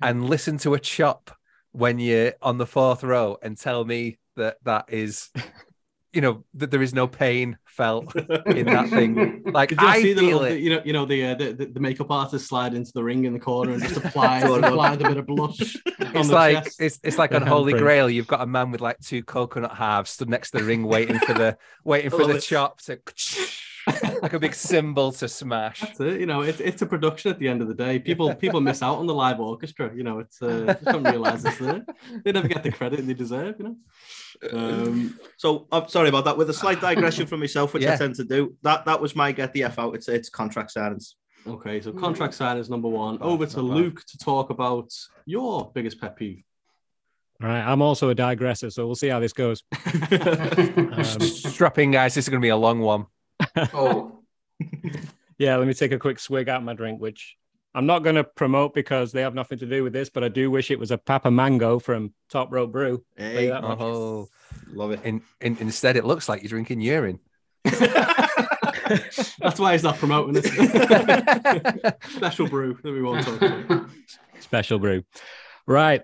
and 0.00 0.28
listen 0.28 0.58
to 0.58 0.74
a 0.74 0.80
chop 0.80 1.30
when 1.72 1.98
you're 1.98 2.34
on 2.42 2.58
the 2.58 2.66
fourth 2.66 3.02
row 3.02 3.38
and 3.42 3.56
tell 3.56 3.84
me 3.84 4.18
that 4.36 4.56
that 4.64 4.86
is. 4.88 5.30
You 6.12 6.20
know 6.20 6.44
that 6.54 6.70
there 6.70 6.82
is 6.82 6.92
no 6.92 7.06
pain 7.06 7.56
felt 7.64 8.14
in 8.46 8.66
that 8.66 8.90
thing. 8.90 9.42
Like 9.46 9.70
you 9.70 9.78
I 9.80 10.02
see 10.02 10.12
the, 10.12 10.20
feel 10.20 10.38
little, 10.40 10.56
it. 10.56 10.60
you 10.60 10.70
know, 10.70 10.82
you 10.84 10.92
know 10.92 11.06
the, 11.06 11.24
uh, 11.24 11.34
the 11.36 11.52
the 11.54 11.66
the 11.66 11.80
makeup 11.80 12.10
artist 12.10 12.46
slide 12.48 12.74
into 12.74 12.90
the 12.94 13.02
ring 13.02 13.24
in 13.24 13.32
the 13.32 13.38
corner 13.40 13.72
and 13.72 13.82
just 13.82 13.96
apply 14.04 14.42
Go 14.42 14.54
on, 14.56 14.60
go 14.60 14.66
on. 14.66 14.72
applied 14.74 15.00
a 15.00 15.08
bit 15.08 15.16
of 15.16 15.26
blush. 15.26 15.76
on 15.86 16.16
It's 16.16 16.28
the 16.28 16.34
like 16.34 16.64
chest. 16.64 16.80
it's 16.82 17.00
it's 17.02 17.16
like 17.18 17.30
The 17.30 17.36
on 17.36 17.46
Holy 17.46 17.72
handprint. 17.72 17.78
Grail. 17.78 18.10
You've 18.10 18.26
got 18.26 18.42
a 18.42 18.46
man 18.46 18.70
with 18.72 18.82
like 18.82 18.98
two 19.00 19.22
coconut 19.22 19.74
halves 19.74 20.10
stood 20.10 20.28
next 20.28 20.50
to 20.50 20.58
the 20.58 20.64
ring, 20.64 20.84
waiting 20.84 21.18
for 21.18 21.32
the 21.32 21.56
waiting 21.84 22.10
for 22.10 22.26
the 22.26 22.36
it. 22.36 22.40
chop 22.40 22.80
to 22.82 22.98
like 24.22 24.32
a 24.32 24.38
big 24.38 24.54
symbol 24.54 25.12
to 25.12 25.28
smash. 25.28 25.80
That's 25.80 26.00
it. 26.00 26.20
You 26.20 26.26
know, 26.26 26.42
it's 26.42 26.60
it's 26.60 26.80
a 26.82 26.86
production 26.86 27.30
at 27.32 27.38
the 27.38 27.48
end 27.48 27.60
of 27.60 27.68
the 27.68 27.74
day. 27.74 27.98
People 27.98 28.34
people 28.44 28.60
miss 28.60 28.82
out 28.82 28.98
on 28.98 29.06
the 29.06 29.14
live 29.14 29.40
orchestra. 29.40 29.90
You 29.94 30.04
know, 30.04 30.20
it's 30.20 30.40
uh, 30.40 30.76
they 30.80 30.92
don't 30.92 31.04
realize 31.04 31.44
it's 31.44 31.58
there. 31.58 31.84
They 32.24 32.32
never 32.32 32.48
get 32.48 32.62
the 32.62 32.70
credit 32.72 33.06
they 33.06 33.14
deserve. 33.14 33.56
You 33.58 33.64
know. 33.64 33.76
Um, 34.52 35.18
So 35.36 35.66
I'm 35.72 35.88
sorry 35.88 36.08
about 36.08 36.24
that. 36.24 36.36
With 36.36 36.48
a 36.50 36.54
slight 36.54 36.80
digression 36.80 37.26
from 37.26 37.40
myself, 37.40 37.74
which 37.74 37.84
I 37.84 37.96
tend 37.96 38.14
to 38.16 38.24
do, 38.24 38.56
that 38.62 38.84
that 38.86 39.00
was 39.00 39.14
my 39.16 39.32
get 39.32 39.52
the 39.52 39.64
f 39.64 39.78
out. 39.78 39.94
It's 39.94 40.08
it's 40.08 40.28
contract 40.28 40.72
signings. 40.74 41.14
okay, 41.46 41.80
so 41.80 41.92
contract 41.92 42.34
sign 42.34 42.56
is 42.56 42.70
number 42.70 42.88
one. 42.88 43.18
Oh, 43.20 43.32
Over 43.32 43.46
to 43.46 43.56
not 43.56 43.68
bad. 43.68 43.74
Luke 43.76 44.04
to 44.06 44.18
talk 44.18 44.50
about 44.50 44.90
your 45.26 45.70
biggest 45.74 46.00
pet 46.00 46.16
peeve. 46.16 46.44
All 47.42 47.48
right. 47.48 47.60
I'm 47.62 47.82
also 47.82 48.08
a 48.08 48.14
digressor, 48.14 48.70
so 48.70 48.86
we'll 48.86 48.94
see 48.94 49.08
how 49.08 49.18
this 49.18 49.32
goes. 49.32 49.64
Um, 50.92 51.20
Strap 51.20 51.78
in, 51.78 51.90
guys. 51.90 52.14
This 52.14 52.26
is 52.26 52.28
going 52.28 52.40
to 52.40 52.44
be 52.44 52.50
a 52.50 52.56
long 52.56 52.80
one. 52.80 53.06
Oh, 53.56 54.20
yeah, 55.38 55.56
let 55.56 55.66
me 55.66 55.74
take 55.74 55.92
a 55.92 55.98
quick 55.98 56.18
swig 56.18 56.48
out 56.48 56.58
of 56.58 56.64
my 56.64 56.74
drink, 56.74 57.00
which 57.00 57.36
I'm 57.74 57.86
not 57.86 58.00
going 58.00 58.16
to 58.16 58.24
promote 58.24 58.74
because 58.74 59.12
they 59.12 59.22
have 59.22 59.34
nothing 59.34 59.58
to 59.58 59.66
do 59.66 59.82
with 59.82 59.92
this, 59.92 60.10
but 60.10 60.22
I 60.22 60.28
do 60.28 60.50
wish 60.50 60.70
it 60.70 60.78
was 60.78 60.90
a 60.90 60.98
Papa 60.98 61.30
Mango 61.30 61.78
from 61.78 62.12
Top 62.28 62.52
Rope 62.52 62.72
Brew. 62.72 63.04
Hey, 63.16 63.48
that 63.48 63.62
much. 63.62 63.80
Oh, 63.80 64.28
love 64.72 64.90
it. 64.90 65.00
in, 65.04 65.22
in, 65.40 65.56
instead, 65.58 65.96
it 65.96 66.04
looks 66.04 66.28
like 66.28 66.42
you're 66.42 66.50
drinking 66.50 66.80
urine. 66.80 67.18
That's 69.38 69.58
why 69.58 69.72
he's 69.72 69.82
not 69.82 69.96
promoting 69.96 70.42
it. 70.44 71.96
Special 72.10 72.48
brew 72.48 72.78
that 72.82 72.92
we 72.92 73.02
won't 73.02 73.24
talk 73.24 73.40
about. 73.40 73.88
Special 74.40 74.78
brew. 74.78 75.04
Right. 75.66 76.02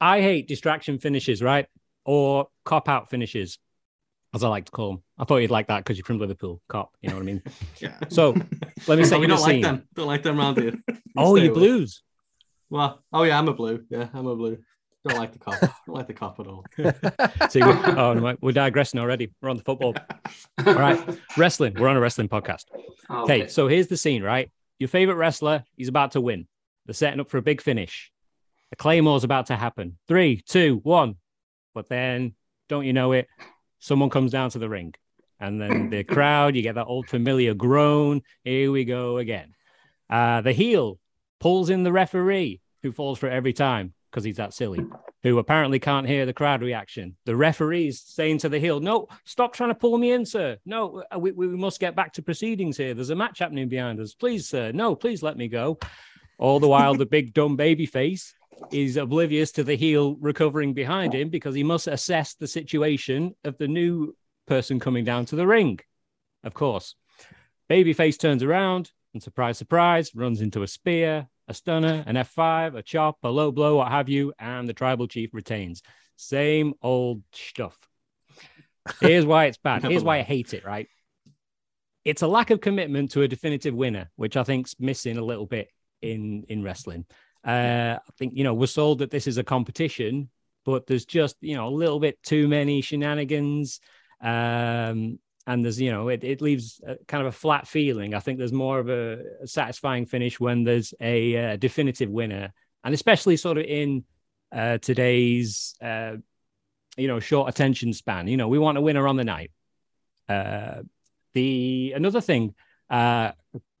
I 0.00 0.22
hate 0.22 0.48
distraction 0.48 0.98
finishes, 0.98 1.42
right? 1.42 1.66
Or 2.04 2.48
cop 2.64 2.88
out 2.88 3.10
finishes, 3.10 3.58
as 4.34 4.44
I 4.44 4.48
like 4.48 4.66
to 4.66 4.70
call 4.70 4.92
them. 4.92 5.02
I 5.18 5.24
thought 5.24 5.38
you'd 5.38 5.50
like 5.50 5.68
that 5.68 5.78
because 5.78 5.96
you're 5.96 6.04
from 6.04 6.18
Liverpool, 6.18 6.60
cop. 6.68 6.92
You 7.00 7.10
know 7.10 7.16
what 7.16 7.22
I 7.22 7.26
mean? 7.26 7.42
Yeah. 7.80 7.96
So 8.08 8.34
let 8.86 8.98
me 8.98 9.04
set 9.04 9.18
we 9.18 9.24
you 9.24 9.28
don't 9.28 9.40
like 9.40 9.50
scene. 9.50 9.62
them. 9.62 9.88
Don't 9.94 10.06
like 10.06 10.22
them 10.22 10.38
around 10.38 10.58
here. 10.58 10.74
Oh, 11.16 11.34
you 11.34 11.52
blues. 11.52 12.02
Well, 12.70 13.02
oh 13.12 13.24
yeah, 13.24 13.36
I'm 13.36 13.48
a 13.48 13.52
blue. 13.52 13.84
Yeah, 13.90 14.08
I'm 14.14 14.26
a 14.28 14.36
blue. 14.36 14.58
Don't 15.04 15.18
like 15.18 15.32
the 15.32 15.40
cop. 15.40 15.58
Don't 15.60 15.72
like 15.88 16.06
the 16.06 16.14
cop 16.14 16.38
at 16.38 16.46
all. 16.46 16.64
See, 17.48 17.60
we're, 17.60 17.98
oh, 17.98 18.14
no, 18.14 18.36
we're 18.40 18.52
digressing 18.52 19.00
already. 19.00 19.32
We're 19.42 19.48
on 19.48 19.56
the 19.56 19.64
football. 19.64 19.94
All 20.64 20.74
right. 20.74 21.18
Wrestling. 21.36 21.74
We're 21.74 21.88
on 21.88 21.96
a 21.96 22.00
wrestling 22.00 22.28
podcast. 22.28 22.66
Oh, 23.08 23.24
okay, 23.24 23.48
so 23.48 23.66
here's 23.66 23.88
the 23.88 23.96
scene, 23.96 24.22
right? 24.22 24.52
Your 24.78 24.88
favorite 24.88 25.16
wrestler, 25.16 25.64
he's 25.76 25.88
about 25.88 26.12
to 26.12 26.20
win. 26.20 26.46
They're 26.86 26.94
setting 26.94 27.18
up 27.18 27.28
for 27.28 27.38
a 27.38 27.42
big 27.42 27.60
finish. 27.60 28.12
The 28.70 28.76
Claymore's 28.76 29.24
about 29.24 29.46
to 29.46 29.56
happen. 29.56 29.98
Three, 30.06 30.42
two, 30.46 30.80
one. 30.84 31.16
But 31.74 31.88
then, 31.88 32.34
don't 32.68 32.84
you 32.86 32.92
know 32.92 33.12
it? 33.12 33.26
Someone 33.80 34.10
comes 34.10 34.30
down 34.30 34.50
to 34.50 34.58
the 34.58 34.68
ring. 34.68 34.94
And 35.40 35.60
then 35.60 35.88
the 35.88 36.04
crowd, 36.04 36.54
you 36.54 36.62
get 36.62 36.74
that 36.74 36.86
old 36.86 37.08
familiar 37.08 37.54
groan. 37.54 38.22
Here 38.44 38.70
we 38.70 38.84
go 38.84 39.16
again. 39.16 39.54
Uh, 40.08 40.42
the 40.42 40.52
heel 40.52 40.98
pulls 41.40 41.70
in 41.70 41.82
the 41.82 41.92
referee, 41.92 42.60
who 42.82 42.92
falls 42.92 43.18
for 43.18 43.26
it 43.26 43.32
every 43.32 43.54
time 43.54 43.94
because 44.10 44.24
he's 44.24 44.36
that 44.36 44.52
silly, 44.52 44.84
who 45.22 45.38
apparently 45.38 45.78
can't 45.78 46.06
hear 46.06 46.26
the 46.26 46.32
crowd 46.32 46.62
reaction. 46.62 47.16
The 47.24 47.36
referee's 47.36 48.00
saying 48.00 48.38
to 48.38 48.48
the 48.48 48.58
heel, 48.58 48.80
No, 48.80 49.08
stop 49.24 49.54
trying 49.54 49.70
to 49.70 49.74
pull 49.74 49.96
me 49.96 50.12
in, 50.12 50.26
sir. 50.26 50.58
No, 50.66 51.04
uh, 51.14 51.18
we, 51.18 51.30
we 51.32 51.46
must 51.46 51.80
get 51.80 51.96
back 51.96 52.12
to 52.14 52.22
proceedings 52.22 52.76
here. 52.76 52.92
There's 52.92 53.10
a 53.10 53.16
match 53.16 53.38
happening 53.38 53.68
behind 53.68 54.00
us. 54.00 54.14
Please, 54.14 54.48
sir. 54.48 54.72
No, 54.72 54.94
please 54.94 55.22
let 55.22 55.38
me 55.38 55.48
go. 55.48 55.78
All 56.38 56.60
the 56.60 56.68
while, 56.68 56.94
the 56.94 57.06
big 57.06 57.32
dumb 57.32 57.56
baby 57.56 57.86
face 57.86 58.34
is 58.70 58.96
oblivious 58.96 59.52
to 59.52 59.64
the 59.64 59.76
heel 59.76 60.16
recovering 60.20 60.74
behind 60.74 61.14
him 61.14 61.28
because 61.28 61.54
he 61.54 61.64
must 61.64 61.86
assess 61.86 62.34
the 62.34 62.46
situation 62.46 63.34
of 63.44 63.58
the 63.58 63.68
new 63.68 64.14
person 64.46 64.80
coming 64.80 65.04
down 65.04 65.24
to 65.26 65.36
the 65.36 65.46
ring. 65.46 65.78
Of 66.44 66.54
course, 66.54 66.94
babyface 67.68 68.18
turns 68.18 68.42
around 68.42 68.90
and 69.12 69.22
surprise, 69.22 69.58
surprise, 69.58 70.14
runs 70.14 70.40
into 70.40 70.62
a 70.62 70.68
spear, 70.68 71.28
a 71.48 71.54
stunner, 71.54 72.04
an 72.06 72.14
F5, 72.14 72.76
a 72.76 72.82
chop, 72.82 73.18
a 73.22 73.28
low 73.28 73.50
blow, 73.50 73.76
what 73.76 73.88
have 73.88 74.08
you, 74.08 74.32
and 74.38 74.68
the 74.68 74.72
tribal 74.72 75.08
chief 75.08 75.30
retains. 75.34 75.82
Same 76.16 76.74
old 76.82 77.22
stuff. 77.32 77.76
Here's 79.00 79.26
why 79.26 79.46
it's 79.46 79.58
bad. 79.58 79.82
Here's 79.90 80.04
why 80.04 80.18
I 80.18 80.22
hate 80.22 80.54
it, 80.54 80.64
right? 80.64 80.88
It's 82.04 82.22
a 82.22 82.28
lack 82.28 82.50
of 82.50 82.60
commitment 82.60 83.10
to 83.12 83.22
a 83.22 83.28
definitive 83.28 83.74
winner, 83.74 84.10
which 84.16 84.36
I 84.36 84.44
think's 84.44 84.76
missing 84.78 85.18
a 85.18 85.24
little 85.24 85.46
bit 85.46 85.68
in 86.02 86.44
in 86.48 86.62
wrestling. 86.62 87.04
Uh, 87.46 87.96
I 87.96 88.12
think 88.18 88.34
you 88.36 88.44
know 88.44 88.54
we're 88.54 88.66
sold 88.66 88.98
that 88.98 89.10
this 89.10 89.26
is 89.26 89.38
a 89.38 89.44
competition, 89.44 90.28
but 90.64 90.86
there's 90.86 91.04
just 91.04 91.36
you 91.40 91.56
know 91.56 91.68
a 91.68 91.70
little 91.70 92.00
bit 92.00 92.22
too 92.22 92.48
many 92.48 92.80
shenanigans. 92.80 93.80
Um, 94.20 95.18
and 95.46 95.64
there's 95.64 95.80
you 95.80 95.90
know 95.90 96.08
it, 96.08 96.22
it 96.22 96.40
leaves 96.40 96.80
a, 96.86 96.96
kind 97.06 97.26
of 97.26 97.28
a 97.28 97.36
flat 97.36 97.66
feeling. 97.66 98.14
I 98.14 98.20
think 98.20 98.38
there's 98.38 98.52
more 98.52 98.78
of 98.78 98.88
a, 98.88 99.46
satisfying 99.46 100.06
finish 100.06 100.38
when 100.38 100.64
there's 100.64 100.92
a, 101.00 101.34
a, 101.34 101.56
definitive 101.56 102.10
winner, 102.10 102.52
and 102.84 102.94
especially 102.94 103.36
sort 103.36 103.58
of 103.58 103.64
in 103.64 104.04
uh, 104.52 104.78
today's 104.78 105.74
uh, 105.80 106.16
you 106.96 107.08
know 107.08 107.20
short 107.20 107.48
attention 107.48 107.92
span. 107.92 108.28
You 108.28 108.36
know, 108.36 108.48
we 108.48 108.58
want 108.58 108.78
a 108.78 108.82
winner 108.82 109.08
on 109.08 109.16
the 109.16 109.24
night. 109.24 109.50
Uh, 110.28 110.82
the 111.32 111.92
another 111.96 112.20
thing 112.20 112.54
uh, 112.90 113.32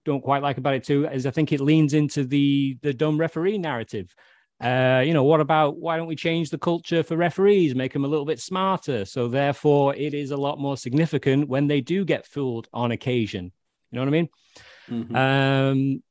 don't 0.04 0.22
quite 0.22 0.42
like 0.42 0.58
about 0.58 0.74
it 0.74 0.84
too 0.84 1.06
is 1.06 1.26
I 1.26 1.30
think 1.30 1.52
it 1.52 1.60
leans 1.60 1.94
into 1.94 2.24
the 2.24 2.76
the 2.82 2.92
dumb 2.92 3.18
referee 3.18 3.58
narrative. 3.58 4.14
Uh, 4.62 5.02
you 5.04 5.14
know, 5.14 5.24
what 5.24 5.40
about 5.40 5.78
why 5.78 5.96
don't 5.96 6.06
we 6.06 6.16
change 6.16 6.50
the 6.50 6.58
culture 6.58 7.02
for 7.02 7.16
referees, 7.16 7.74
make 7.74 7.94
them 7.94 8.04
a 8.04 8.08
little 8.08 8.26
bit 8.26 8.38
smarter? 8.38 9.06
So 9.06 9.28
therefore, 9.28 9.94
it 9.94 10.12
is 10.12 10.32
a 10.32 10.36
lot 10.36 10.58
more 10.58 10.76
significant 10.76 11.48
when 11.48 11.66
they 11.66 11.80
do 11.80 12.04
get 12.04 12.26
fooled 12.26 12.68
on 12.72 12.90
occasion. 12.90 13.52
You 13.90 13.96
know 13.96 14.02
what 14.02 14.08
I 14.08 14.10
mean? 14.10 14.28
Mm-hmm. 14.90 15.16
Um, 15.16 16.02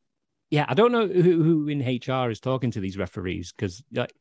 yeah, 0.49 0.65
I 0.67 0.73
don't 0.73 0.91
know 0.91 1.07
who, 1.07 1.43
who 1.43 1.67
in 1.67 1.79
HR 1.79 2.31
is 2.31 2.39
talking 2.39 2.71
to 2.71 2.79
these 2.79 2.97
referees 2.97 3.53
because 3.55 3.83
like, 3.93 4.13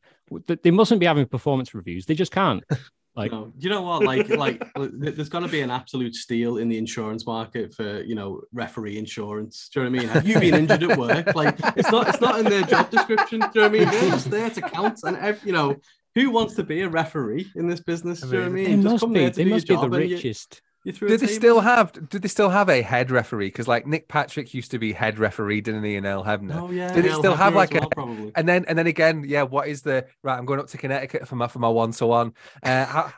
they 0.61 0.69
mustn't 0.69 0.99
be 0.99 1.07
having 1.07 1.25
performance 1.25 1.73
reviews. 1.73 2.05
They 2.05 2.13
just 2.13 2.31
can't. 2.31 2.63
Like, 3.19 3.33
no. 3.33 3.51
you 3.59 3.69
know 3.69 3.81
what? 3.81 4.03
Like, 4.03 4.29
like 4.29 4.63
there's 4.75 5.27
going 5.27 5.43
to 5.43 5.51
be 5.51 5.59
an 5.59 5.69
absolute 5.69 6.15
steal 6.15 6.57
in 6.57 6.69
the 6.69 6.77
insurance 6.77 7.25
market 7.25 7.73
for 7.73 8.01
you 8.03 8.15
know 8.15 8.39
referee 8.53 8.97
insurance. 8.97 9.69
Do 9.73 9.81
you 9.81 9.89
know 9.89 9.91
what 9.91 9.99
I 9.99 10.01
mean? 10.01 10.09
Have 10.13 10.27
you 10.27 10.39
been 10.39 10.55
injured 10.55 10.83
at 10.83 10.97
work? 10.97 11.27
Like, 11.35 11.55
it's 11.75 11.91
not 11.91 12.07
it's 12.07 12.21
not 12.21 12.39
in 12.39 12.45
their 12.45 12.63
job 12.63 12.89
description. 12.89 13.41
Do 13.41 13.47
you 13.55 13.61
know 13.61 13.69
what 13.69 13.75
I 13.75 13.79
mean? 13.79 13.89
They're 13.89 14.09
just 14.11 14.31
there 14.31 14.49
to 14.49 14.61
count, 14.61 14.99
and 15.03 15.17
every, 15.17 15.47
you 15.47 15.53
know 15.53 15.75
who 16.15 16.31
wants 16.31 16.55
to 16.55 16.63
be 16.63 16.81
a 16.81 16.89
referee 16.89 17.51
in 17.55 17.67
this 17.67 17.81
business? 17.81 18.21
Do 18.21 18.27
you 18.27 18.33
know 18.33 18.39
what 18.39 18.45
I 18.45 18.49
mean? 18.49 18.65
They 18.65 18.89
just 18.89 19.03
must 19.03 19.13
be. 19.13 19.29
They 19.29 19.49
must 19.49 19.67
be 19.67 19.75
the 19.75 19.89
richest. 19.89 20.61
You 20.63 20.68
do 20.91 21.17
they 21.17 21.27
still 21.27 21.59
have? 21.59 22.09
Do 22.09 22.19
they 22.19 22.27
still 22.27 22.49
have 22.49 22.69
a 22.69 22.81
head 22.81 23.11
referee? 23.11 23.47
Because 23.47 23.67
like 23.67 23.85
Nick 23.85 24.07
Patrick 24.07 24.53
used 24.53 24.71
to 24.71 24.79
be 24.79 24.93
head 24.93 25.19
referee, 25.19 25.61
didn't 25.61 25.83
he? 25.83 25.95
In 25.95 26.05
Earl 26.05 26.23
Hebner. 26.23 26.55
Oh 26.55 26.71
yeah. 26.71 26.93
Did 26.93 27.05
it 27.05 27.13
still 27.13 27.35
have 27.35 27.55
like 27.55 27.73
well, 27.73 27.83
a? 27.83 27.89
Probably. 27.89 28.31
And 28.35 28.47
then 28.47 28.65
and 28.65 28.77
then 28.77 28.87
again, 28.87 29.23
yeah. 29.27 29.43
What 29.43 29.67
is 29.67 29.81
the 29.81 30.05
right? 30.23 30.37
I'm 30.37 30.45
going 30.45 30.59
up 30.59 30.67
to 30.67 30.77
Connecticut 30.77 31.27
for 31.27 31.35
my 31.35 31.47
for 31.47 31.59
my 31.59 31.69
one 31.69 31.91
to 31.93 32.05
one. 32.05 32.33
Uh, 32.63 33.09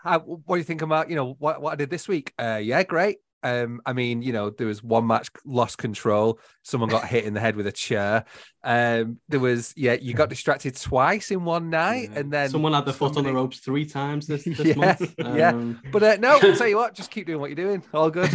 what 0.46 0.56
do 0.56 0.58
you 0.58 0.64
think 0.64 0.82
about 0.82 1.10
you 1.10 1.16
know 1.16 1.36
what 1.40 1.62
what 1.62 1.74
I 1.74 1.76
did 1.76 1.90
this 1.90 2.08
week? 2.08 2.34
Uh, 2.40 2.60
yeah, 2.62 2.84
great. 2.84 3.18
Um, 3.44 3.82
I 3.86 3.94
mean, 3.94 4.22
you 4.22 4.34
know, 4.34 4.50
there 4.52 4.68
was 4.68 4.84
one 4.84 5.08
match 5.08 5.30
lost 5.46 5.78
control. 5.78 6.40
Someone 6.64 6.90
got 6.90 7.06
hit 7.08 7.26
in 7.26 7.34
the 7.34 7.40
head 7.40 7.56
with 7.56 7.68
a 7.68 7.72
chair. 7.72 8.26
Um, 8.64 9.20
there 9.30 9.40
was, 9.40 9.74
yeah, 9.76 9.94
you 9.94 10.14
got 10.14 10.30
distracted 10.36 10.76
twice 10.76 11.32
in 11.32 11.44
one 11.44 11.70
night, 11.70 12.10
Yeah. 12.14 12.20
and 12.20 12.32
then 12.32 12.50
someone 12.50 12.74
had 12.74 12.86
the 12.86 12.94
foot 12.94 13.18
on 13.18 13.24
the 13.24 13.34
ropes 13.34 13.60
three 13.60 13.86
times 13.86 14.28
this, 14.28 14.44
this 14.46 14.60
Yeah, 14.60 14.76
month. 14.76 15.16
yeah. 15.20 15.50
Um, 15.50 15.80
But 15.92 16.04
uh, 16.04 16.18
no, 16.20 16.40
I'll 16.42 16.56
tell 16.56 16.68
you 16.68 16.78
what, 16.78 16.94
just 16.94 17.10
keep 17.12 17.26
doing 17.28 17.40
what 17.40 17.50
you're 17.50 17.56
doing. 17.68 17.84
All 17.94 18.10
good. 18.12 18.30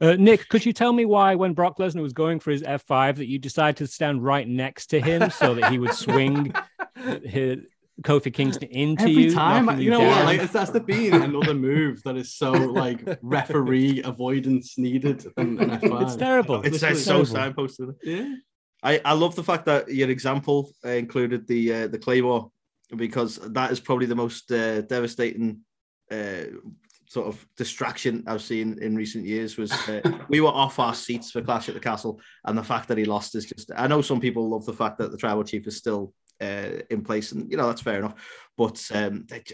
Uh, 0.00 0.14
Nick, 0.18 0.48
could 0.48 0.66
you 0.66 0.72
tell 0.74 0.92
me 0.92 1.06
why, 1.06 1.34
when 1.34 1.54
Brock 1.54 1.78
Lesnar 1.78 2.02
was 2.02 2.12
going 2.12 2.40
for 2.40 2.50
his 2.50 2.62
F5, 2.62 3.16
that 3.16 3.26
you 3.26 3.38
decided 3.38 3.76
to 3.78 3.86
stand 3.86 4.22
right 4.22 4.46
next 4.46 4.88
to 4.88 5.00
him 5.00 5.30
so 5.30 5.54
that 5.54 5.72
he 5.72 5.78
would 5.78 5.94
swing 5.94 6.52
his, 7.24 7.60
Kofi 8.02 8.32
Kingston 8.32 8.68
into 8.68 9.02
Every 9.02 9.24
you? 9.24 9.34
time, 9.34 9.66
knocking 9.66 9.82
you 9.82 9.90
know 9.90 10.00
down? 10.00 10.08
what? 10.08 10.24
Like, 10.24 10.40
it's, 10.40 10.52
that's 10.52 10.70
the 10.70 10.80
being 10.80 11.14
another 11.14 11.54
move 11.54 12.02
that 12.04 12.16
is 12.16 12.34
so 12.34 12.52
like 12.52 13.00
referee 13.22 14.02
avoidance 14.02 14.78
needed. 14.78 15.26
And, 15.36 15.60
and 15.60 15.82
it's 16.02 16.16
terrible. 16.16 16.62
It's, 16.62 16.82
it's 16.82 17.04
so 17.04 17.24
terrible. 17.24 17.66
signposted. 17.66 17.94
Yeah. 18.04 18.34
I, 18.82 19.00
I 19.04 19.12
love 19.14 19.34
the 19.34 19.42
fact 19.42 19.66
that 19.66 19.92
your 19.92 20.10
example 20.10 20.70
uh, 20.84 20.90
included 20.90 21.48
the 21.48 21.72
uh, 21.72 21.86
the 21.88 21.98
claymore 21.98 22.52
because 22.96 23.36
that 23.36 23.72
is 23.72 23.80
probably 23.80 24.06
the 24.06 24.14
most 24.14 24.50
uh, 24.52 24.82
devastating 24.82 25.60
uh, 26.10 26.44
sort 27.08 27.26
of 27.26 27.44
distraction 27.56 28.22
I've 28.26 28.42
seen 28.42 28.78
in 28.80 28.94
recent 28.94 29.24
years. 29.24 29.56
Was 29.56 29.72
uh, 29.88 30.00
we 30.28 30.40
were 30.40 30.48
off 30.48 30.78
our 30.78 30.94
seats 30.94 31.32
for 31.32 31.42
Clash 31.42 31.68
at 31.68 31.74
the 31.74 31.80
Castle, 31.80 32.20
and 32.44 32.56
the 32.56 32.62
fact 32.62 32.88
that 32.88 32.98
he 32.98 33.04
lost 33.04 33.34
is 33.34 33.46
just. 33.46 33.72
I 33.76 33.88
know 33.88 34.00
some 34.02 34.20
people 34.20 34.48
love 34.48 34.64
the 34.64 34.72
fact 34.72 34.98
that 34.98 35.10
the 35.10 35.18
tribal 35.18 35.44
chief 35.44 35.66
is 35.66 35.76
still 35.76 36.14
uh, 36.40 36.82
in 36.90 37.02
place, 37.02 37.32
and 37.32 37.50
you 37.50 37.56
know 37.56 37.66
that's 37.66 37.82
fair 37.82 37.98
enough. 37.98 38.14
But 38.56 38.84
um, 38.94 39.26
they, 39.28 39.44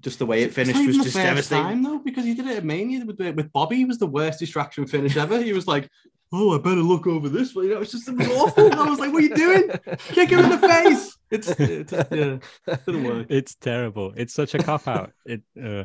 just 0.00 0.18
the 0.18 0.26
way 0.26 0.42
it 0.42 0.46
It's 0.46 0.54
finished 0.54 0.74
not 0.76 0.86
was 0.86 0.94
even 0.96 0.98
the 0.98 1.04
just 1.04 1.16
first 1.16 1.26
devastating. 1.26 1.64
time 1.64 1.82
though, 1.82 1.98
because 1.98 2.24
he 2.24 2.34
did 2.34 2.46
it 2.46 2.58
at 2.58 2.64
Mania 2.64 3.04
with, 3.04 3.18
with 3.18 3.52
Bobby. 3.52 3.76
He 3.76 3.84
was 3.84 3.98
the 3.98 4.06
worst 4.06 4.38
distraction 4.38 4.86
finish 4.86 5.16
ever. 5.16 5.40
He 5.40 5.52
was 5.52 5.66
like, 5.66 5.88
"Oh, 6.32 6.54
I 6.54 6.58
better 6.58 6.82
look 6.82 7.06
over 7.06 7.28
this 7.28 7.54
way." 7.54 7.64
You 7.64 7.74
know, 7.74 7.80
it's 7.80 7.92
just 7.92 8.08
it 8.08 8.16
was 8.16 8.28
awful. 8.28 8.72
I 8.72 8.88
was 8.88 8.98
like, 8.98 9.12
"What 9.12 9.22
are 9.22 9.26
you 9.26 9.34
doing? 9.34 9.70
Kick 10.08 10.30
him 10.30 10.40
in 10.40 10.50
the 10.50 10.68
face!" 10.68 11.18
It's, 11.30 11.48
it 11.48 11.88
just, 11.88 12.12
yeah, 12.12 12.38
it 12.68 12.86
didn't 12.86 13.04
work. 13.04 13.26
It's 13.30 13.54
terrible. 13.54 14.12
It's 14.16 14.34
such 14.34 14.54
a 14.54 14.58
cop 14.58 14.86
out. 14.86 15.12
It 15.24 15.42
uh, 15.60 15.84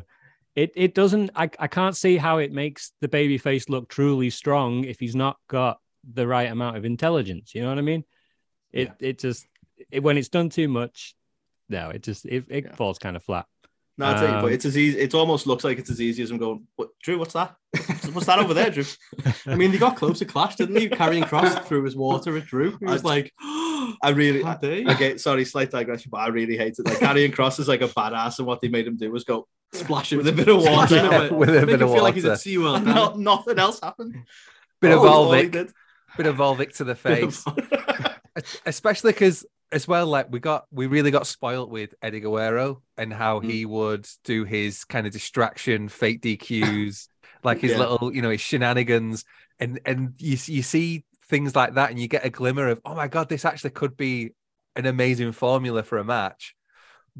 it 0.54 0.72
it 0.76 0.94
doesn't. 0.94 1.30
I 1.34 1.50
I 1.58 1.66
can't 1.66 1.96
see 1.96 2.16
how 2.16 2.38
it 2.38 2.52
makes 2.52 2.92
the 3.00 3.08
baby 3.08 3.38
face 3.38 3.68
look 3.68 3.88
truly 3.88 4.30
strong 4.30 4.84
if 4.84 5.00
he's 5.00 5.16
not 5.16 5.38
got 5.48 5.78
the 6.12 6.26
right 6.26 6.50
amount 6.50 6.76
of 6.76 6.84
intelligence. 6.84 7.54
You 7.54 7.62
know 7.62 7.68
what 7.68 7.78
I 7.78 7.82
mean? 7.82 8.04
It 8.70 8.92
it 9.00 9.18
just 9.18 9.46
it, 9.90 10.02
when 10.02 10.16
it's 10.18 10.28
done 10.28 10.48
too 10.50 10.68
much, 10.68 11.14
no, 11.68 11.90
it 11.90 12.02
just 12.02 12.24
it, 12.26 12.44
it 12.48 12.64
Yeah. 12.66 12.74
falls 12.74 12.98
kind 12.98 13.16
of 13.16 13.22
flat. 13.22 13.46
No, 13.98 14.06
I 14.06 14.14
tell 14.14 14.28
you, 14.28 14.34
Um, 14.36 14.42
but 14.42 14.52
it's 14.52 14.64
as 14.64 14.78
easy. 14.78 14.98
It 14.98 15.12
almost 15.14 15.46
looks 15.46 15.62
like 15.62 15.78
it's 15.78 15.90
as 15.90 16.00
easy 16.00 16.22
as 16.22 16.30
I'm 16.30 16.38
going. 16.38 16.66
What, 16.76 16.88
Drew? 17.02 17.18
What's 17.18 17.34
that? 17.34 17.54
What's 18.12 18.26
that 18.26 18.38
over 18.38 18.54
there, 18.54 18.70
Drew? 18.70 18.84
I 19.46 19.54
mean, 19.56 19.70
they 19.72 19.78
got 19.78 19.96
close 19.96 20.18
to 20.20 20.24
clash, 20.24 20.56
didn't 20.56 20.74
they? 20.74 20.88
Karrion 20.88 21.24
Kross 21.24 21.62
through 21.66 21.84
his 21.84 21.94
water 21.96 22.34
at 22.36 22.46
Drew. 22.46 22.78
He 22.78 22.86
was 22.86 23.04
I- 23.04 23.08
like, 23.08 23.32
I 24.02 24.10
really. 24.14 24.42
"How 24.42 24.54
dare? 24.54 24.88
Okay, 24.92 25.18
sorry, 25.18 25.44
slight 25.44 25.70
digression, 25.70 26.08
but 26.10 26.18
I 26.18 26.28
really 26.28 26.56
hate 26.56 26.76
it. 26.78 26.86
Like 26.86 26.98
Karrion 26.98 27.34
Kross 27.34 27.60
is 27.60 27.68
like 27.68 27.82
a 27.82 27.88
badass, 27.88 28.38
and 28.38 28.46
what 28.46 28.60
they 28.62 28.68
made 28.68 28.86
him 28.86 28.96
do 28.96 29.10
was 29.10 29.24
go 29.24 29.46
splash 29.74 30.12
him 30.12 30.18
with 30.18 30.28
a 30.28 30.32
bit 30.32 30.48
of 30.48 30.56
water. 30.62 30.86
Splash 30.86 30.90
him 30.92 31.04
Yeah, 31.12 31.30
with 31.32 31.48
a 31.50 31.52
bit 31.66 31.68
him 31.80 31.82
of 31.82 31.92
feel 31.92 32.02
like 32.02 32.14
he's 32.14 32.24
water. 32.24 32.32
at 32.34 32.38
SeaWorld. 32.40 32.84
no, 32.94 33.12
nothing 33.16 33.58
else 33.58 33.80
happened. 33.82 34.16
Bit 34.80 34.92
of 34.92 35.00
Oh, 35.00 35.08
all 35.08 35.32
he 35.32 35.42
Volvic, 35.48 35.72
bit 36.16 36.26
of 36.26 36.36
Volvic 36.36 36.74
to 36.78 36.84
the 36.84 36.94
face. 36.94 37.44
especially 38.66 39.12
because 39.12 39.44
as 39.72 39.86
well 39.86 40.06
like 40.06 40.26
we 40.30 40.40
got 40.40 40.66
we 40.72 40.86
really 40.86 41.10
got 41.10 41.26
spoiled 41.26 41.70
with 41.70 41.94
Eddie 42.02 42.20
Guerrero 42.20 42.82
and 42.96 43.12
how 43.12 43.40
mm. 43.40 43.44
he 43.44 43.64
would 43.66 44.06
do 44.24 44.44
his 44.44 44.84
kind 44.84 45.06
of 45.06 45.12
distraction 45.12 45.88
fake 45.88 46.20
DQs 46.22 47.08
like 47.44 47.60
his 47.60 47.72
Yeah. 47.72 47.78
little 47.78 48.14
you 48.14 48.22
know 48.22 48.30
his 48.30 48.40
shenanigans 48.40 49.24
and 49.58 49.80
and 49.86 50.14
you 50.18 50.36
you 50.46 50.62
see 50.62 51.04
things 51.28 51.54
like 51.54 51.74
that 51.74 51.90
and 51.90 51.98
you 51.98 52.08
get 52.08 52.24
a 52.24 52.30
glimmer 52.30 52.68
of 52.68 52.80
oh 52.84 52.94
my 52.94 53.06
god 53.08 53.28
this 53.28 53.44
actually 53.44 53.70
could 53.70 53.96
be 53.96 54.30
an 54.76 54.86
amazing 54.86 55.32
formula 55.32 55.82
for 55.82 55.98
a 55.98 56.04
match 56.04 56.54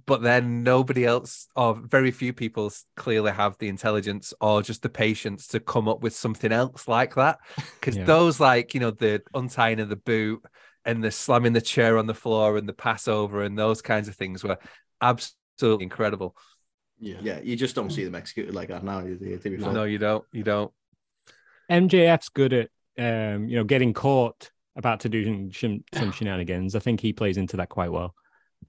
but 0.07 0.23
then 0.23 0.63
nobody 0.63 1.05
else 1.05 1.49
or 1.57 1.75
very 1.75 2.11
few 2.11 2.33
people 2.33 2.73
clearly 2.97 3.33
have 3.33 3.57
the 3.59 3.69
intelligence 3.69 4.33
or 4.41 4.63
just 4.63 4.83
the 4.83 4.89
patience 4.89 5.49
to 5.49 5.61
come 5.61 5.89
up 5.89 6.01
with 6.03 6.15
something 6.15 6.53
else 6.53 6.87
like 6.89 7.15
that 7.17 7.39
because 7.81 7.97
Yeah. 7.97 8.05
those 8.05 8.41
like 8.41 8.75
you 8.75 8.81
know 8.81 8.91
the 8.93 9.23
untying 9.35 9.81
of 9.81 9.89
the 9.89 9.97
boot 9.97 10.43
and 10.85 11.03
the 11.05 11.11
slamming 11.11 11.53
the 11.53 11.61
chair 11.61 11.99
on 11.99 12.07
the 12.07 12.15
floor 12.15 12.57
and 12.57 12.69
the 12.69 12.73
passover 12.73 13.43
and 13.43 13.59
those 13.59 13.83
kinds 13.83 14.09
of 14.09 14.15
things 14.17 14.43
were 14.45 14.59
absolutely 15.01 15.85
incredible 15.85 16.37
yeah. 17.03 17.17
Yeah, 17.23 17.41
you 17.43 17.57
just 17.57 17.75
don't 17.75 17.89
see 17.91 18.05
them 18.05 18.15
executed 18.15 18.55
like 18.55 18.69
that 18.69 18.85
now. 18.85 19.01
you- 19.01 19.17
you- 19.21 19.39
to 19.39 19.51
be 19.51 19.57
fair. 19.57 19.73
no 19.73 19.85
you 19.85 19.97
don't 19.99 20.25
you 20.33 20.43
don't 20.43 20.71
MJF's 21.71 22.29
good 22.29 22.53
at 22.53 22.69
um, 22.99 23.49
you 23.49 23.57
know 23.57 23.65
getting 23.65 23.93
caught 23.95 24.51
about 24.77 25.01
to 25.01 25.09
do 25.09 25.51
some, 25.53 25.83
some 25.95 26.13
shenanigans. 26.13 26.75
I 26.75 26.79
think 26.81 27.01
he 27.01 27.13
plays 27.13 27.37
into 27.37 27.57
that 27.59 27.69
quite 27.69 27.91
well. 27.93 28.15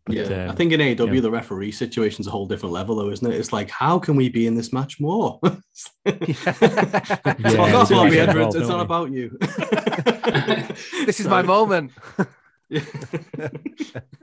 But, 0.06 0.16
yeah, 0.16 0.46
I 0.46 0.48
um, 0.48 0.56
think 0.56 0.72
in 0.72 0.80
AEW 0.80 1.16
yeah. 1.16 1.22
the 1.22 1.30
referee 1.30 1.72
situation's 1.72 2.28
a 2.28 2.32
whole 2.32 2.48
different 2.48 2.74
level, 2.74 2.96
though, 2.96 3.12
isn't 3.12 3.32
it? 3.32 3.36
It's 3.36 3.54
like, 3.54 3.70
how 3.70 4.00
can 4.00 4.16
we 4.16 4.30
be 4.30 4.48
in 4.48 4.56
this 4.56 4.74
match 4.74 5.00
more? 5.00 5.40
It's 5.74 5.90
Yeah, 6.06 6.14
Fuck 7.52 7.74
off, 7.74 7.90
we 7.90 7.96
do 7.96 8.02
Bobby 8.02 8.12
get 8.12 8.30
Edwards. 8.30 8.56
involved, 8.56 8.58
It's 8.58 8.68
don't 8.68 8.78
we? 8.78 8.84
about 8.84 9.12
you. 9.12 9.38
this 11.06 11.20
is 11.20 11.28
my 11.28 11.42
moment 11.42 11.92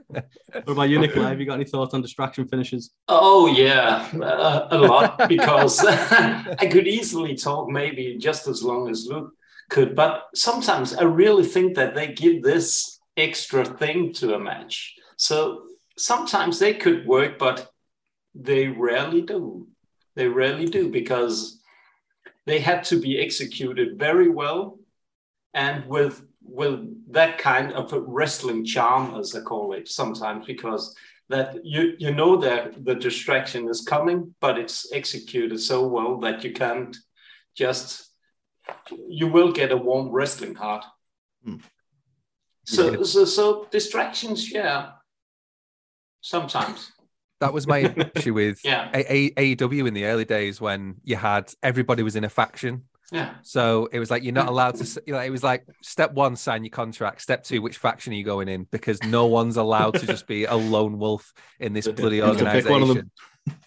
What 0.09 0.73
about 0.73 0.89
you, 0.89 0.99
Nikolai? 0.99 1.29
Have 1.29 1.39
you 1.39 1.45
got 1.45 1.55
any 1.55 1.65
thoughts 1.65 1.93
on 1.93 2.01
distraction 2.01 2.47
finishes? 2.47 2.91
Oh 3.07 3.45
yeah, 3.45 4.09
uh, 4.19 4.67
a 4.71 4.77
lot 4.77 5.29
because 5.29 5.85
I 5.85 6.67
could 6.71 6.87
easily 6.87 7.35
talk 7.35 7.69
maybe 7.69 8.17
just 8.17 8.47
as 8.47 8.63
long 8.63 8.89
as 8.89 9.05
Luke 9.05 9.33
could, 9.69 9.95
but 9.95 10.23
sometimes 10.33 10.95
I 10.95 11.03
really 11.03 11.45
think 11.45 11.75
that 11.75 11.93
they 11.93 12.07
give 12.07 12.41
this 12.41 12.99
extra 13.15 13.63
thing 13.63 14.13
to 14.13 14.33
a 14.33 14.39
match. 14.39 14.95
So 15.19 15.63
sometimes 15.97 16.59
they 16.59 16.73
could 16.73 17.05
work, 17.05 17.37
but 17.37 17.71
they 18.33 18.67
rarely 18.67 19.21
do. 19.21 19.67
They 20.15 20.27
rarely 20.27 20.65
do 20.65 20.89
because 20.89 21.61
they 22.45 22.59
have 22.59 22.83
to 22.83 22.99
be 23.01 23.19
executed 23.19 23.99
very 23.99 24.29
well 24.29 24.79
and 25.53 25.85
with 25.85 26.25
with 26.41 26.79
that 27.11 27.37
kind 27.37 27.73
of 27.73 27.91
a 27.93 27.99
wrestling 27.99 28.65
charm, 28.65 29.19
as 29.19 29.35
I 29.35 29.41
call 29.41 29.73
it 29.73 29.87
sometimes, 29.89 30.45
because 30.45 30.95
that 31.27 31.65
you 31.65 31.95
you 31.99 32.11
know 32.13 32.37
that 32.37 32.85
the 32.85 32.95
distraction 32.95 33.67
is 33.67 33.81
coming, 33.81 34.33
but 34.39 34.57
it's 34.57 34.91
executed 34.93 35.59
so 35.59 35.85
well 35.85 36.17
that 36.21 36.43
you 36.45 36.53
can't 36.53 36.95
just 37.55 38.09
you 39.07 39.27
will 39.27 39.51
get 39.51 39.71
a 39.71 39.77
warm 39.77 40.09
wrestling 40.11 40.55
heart. 40.55 40.85
Hmm. 41.43 41.57
So, 42.65 42.91
Yeah. 42.91 43.03
so 43.03 43.25
so 43.25 43.67
distractions, 43.71 44.49
yeah. 44.51 44.91
Sometimes. 46.21 46.91
That 47.39 47.53
was 47.53 47.67
my 47.67 47.93
issue 48.15 48.33
with 48.33 48.59
Yeah. 48.65 48.89
A- 48.93 49.31
A- 49.39 49.55
AEW 49.55 49.87
in 49.87 49.93
the 49.93 50.05
early 50.05 50.25
days 50.25 50.59
when 50.59 50.95
you 51.03 51.15
had 51.15 51.53
everybody 51.63 52.03
was 52.03 52.15
in 52.15 52.23
a 52.25 52.29
faction. 52.29 52.83
Yeah. 53.11 53.33
So 53.41 53.87
it 53.91 53.97
was 53.97 54.11
like 54.11 54.23
you're 54.23 54.33
not 54.33 54.49
allowed 54.49 54.75
to. 54.75 55.01
You 55.07 55.13
know, 55.13 55.19
it 55.19 55.31
was 55.31 55.43
like 55.43 55.65
step 55.81 56.13
one, 56.13 56.35
sign 56.35 56.63
your 56.63 56.69
contract. 56.69 57.21
Step 57.21 57.43
two, 57.43 57.61
which 57.61 57.77
faction 57.77 58.13
are 58.13 58.15
you 58.17 58.23
going 58.23 58.47
in? 58.49 58.67
Because 58.69 59.01
no 59.03 59.25
one's 59.25 59.57
allowed 59.57 59.95
to 59.95 60.05
just 60.05 60.27
be 60.27 60.45
a 60.45 60.55
lone 60.55 60.99
wolf 60.99 61.33
in 61.59 61.73
this 61.73 61.87
bloody 61.95 62.17
You 62.17 62.33
pick 62.33 62.37
one 62.43 62.47
of 62.47 62.65
them. 62.65 62.71
organization. 62.73 63.11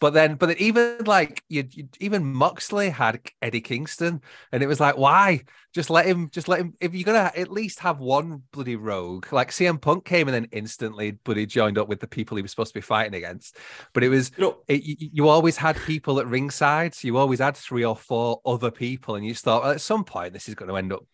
But 0.01 0.15
then, 0.15 0.37
but 0.37 0.47
then 0.47 0.57
even 0.59 0.99
like 1.05 1.43
you, 1.49 1.65
you, 1.71 1.89
even 2.01 2.25
Moxley 2.25 2.91
had 2.91 3.21
Eddie 3.41 3.61
Kingston, 3.61 4.21
and 4.53 4.63
it 4.63 4.67
was 4.67 4.81
like, 4.81 4.97
why? 4.97 5.45
Just 5.73 5.91
let 5.91 6.07
him. 6.07 6.29
Just 6.31 6.49
let 6.49 6.61
him. 6.61 6.75
If 6.81 6.95
you're 6.95 7.05
gonna 7.05 7.31
at 7.35 7.51
least 7.51 7.81
have 7.81 7.99
one 8.01 8.43
bloody 8.53 8.77
rogue, 8.77 9.33
like 9.33 9.51
CM 9.51 9.81
Punk 9.81 10.05
came 10.05 10.29
and 10.29 10.35
then 10.35 10.49
instantly, 10.53 11.13
bloody 11.13 11.47
joined 11.47 11.79
up 11.79 11.89
with 11.89 12.01
the 12.01 12.07
people 12.07 12.37
he 12.37 12.43
was 12.43 12.51
supposed 12.51 12.73
to 12.73 12.79
be 12.79 12.83
fighting 12.83 13.15
against. 13.15 13.57
But 13.93 14.05
it 14.05 14.09
was 14.09 14.33
You 14.37 14.45
know, 14.45 14.59
it, 14.69 14.83
you, 14.83 14.97
you 15.13 15.29
always 15.29 15.57
had 15.57 15.77
people 15.83 16.21
at 16.21 16.27
ringside, 16.27 16.95
so 16.95 17.07
you 17.07 17.17
always 17.17 17.41
had 17.41 17.57
three 17.57 17.85
or 17.85 17.97
four 17.97 18.41
other 18.45 18.71
people, 18.71 19.15
and 19.15 19.25
you 19.25 19.33
just 19.33 19.45
thought 19.45 19.63
well, 19.63 19.73
at 19.73 19.81
some 19.81 20.05
point 20.05 20.33
this 20.33 20.49
is 20.49 20.55
going 20.55 20.69
to 20.69 20.77
end 20.77 20.93
up 20.93 21.05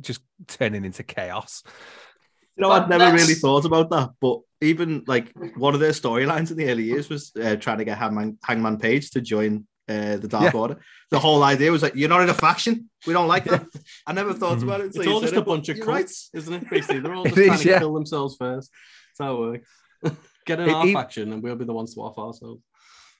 just 0.00 0.20
turning 0.48 0.84
into 0.84 1.02
chaos. 1.02 1.62
You 2.56 2.62
know, 2.62 2.70
I'd 2.70 2.88
never 2.88 3.12
really 3.12 3.34
thought 3.34 3.64
about 3.64 3.90
that, 3.90 4.10
but 4.20 4.40
even 4.60 5.02
like 5.06 5.32
one 5.56 5.74
of 5.74 5.80
their 5.80 5.90
storylines 5.90 6.50
in 6.50 6.56
the 6.56 6.70
early 6.70 6.84
years 6.84 7.08
was 7.08 7.32
uh, 7.36 7.56
trying 7.56 7.78
to 7.78 7.84
get 7.84 7.98
Hangman, 7.98 8.38
Hangman 8.44 8.78
Page 8.78 9.10
to 9.10 9.20
join 9.20 9.66
uh, 9.88 10.16
the 10.16 10.28
Dark 10.28 10.54
Yeah. 10.54 10.60
Order. 10.60 10.80
The 11.10 11.18
whole 11.18 11.42
idea 11.42 11.70
was 11.72 11.82
like, 11.82 11.94
you're 11.96 12.08
not 12.08 12.22
in 12.22 12.28
a 12.30 12.34
faction. 12.34 12.88
We 13.06 13.12
don't 13.12 13.28
like 13.28 13.44
that. 13.44 13.66
I 14.06 14.12
never 14.12 14.32
thought 14.32 14.58
Mhm. 14.58 14.62
about 14.62 14.80
it. 14.80 14.86
until 14.86 15.02
It's 15.02 15.10
all 15.10 15.20
just 15.20 15.32
a 15.34 15.36
it, 15.36 15.40
but 15.40 15.46
bunch 15.46 15.68
of 15.68 15.76
you're 15.76 15.86
cults, 15.86 16.30
isn't 16.32 16.54
it, 16.54 16.70
Basically, 16.70 17.00
They're 17.00 17.14
all 17.14 17.24
It 17.26 17.34
just 17.34 17.36
trying 17.44 17.52
is, 17.54 17.62
to 17.62 17.68
yeah. 17.68 17.78
kill 17.80 17.92
themselves 17.94 18.36
first. 18.38 18.70
That's 19.18 19.26
how 19.28 19.34
it 19.34 19.40
works. 19.40 19.68
Get 20.46 20.60
in 20.60 20.68
It- 20.68 20.72
our 20.72 20.86
it- 20.86 20.92
faction 20.94 21.32
and 21.32 21.42
we'll 21.42 21.56
be 21.56 21.64
the 21.64 21.74
ones 21.74 21.94
to 21.94 22.00
off 22.00 22.16
ourselves. 22.18 22.62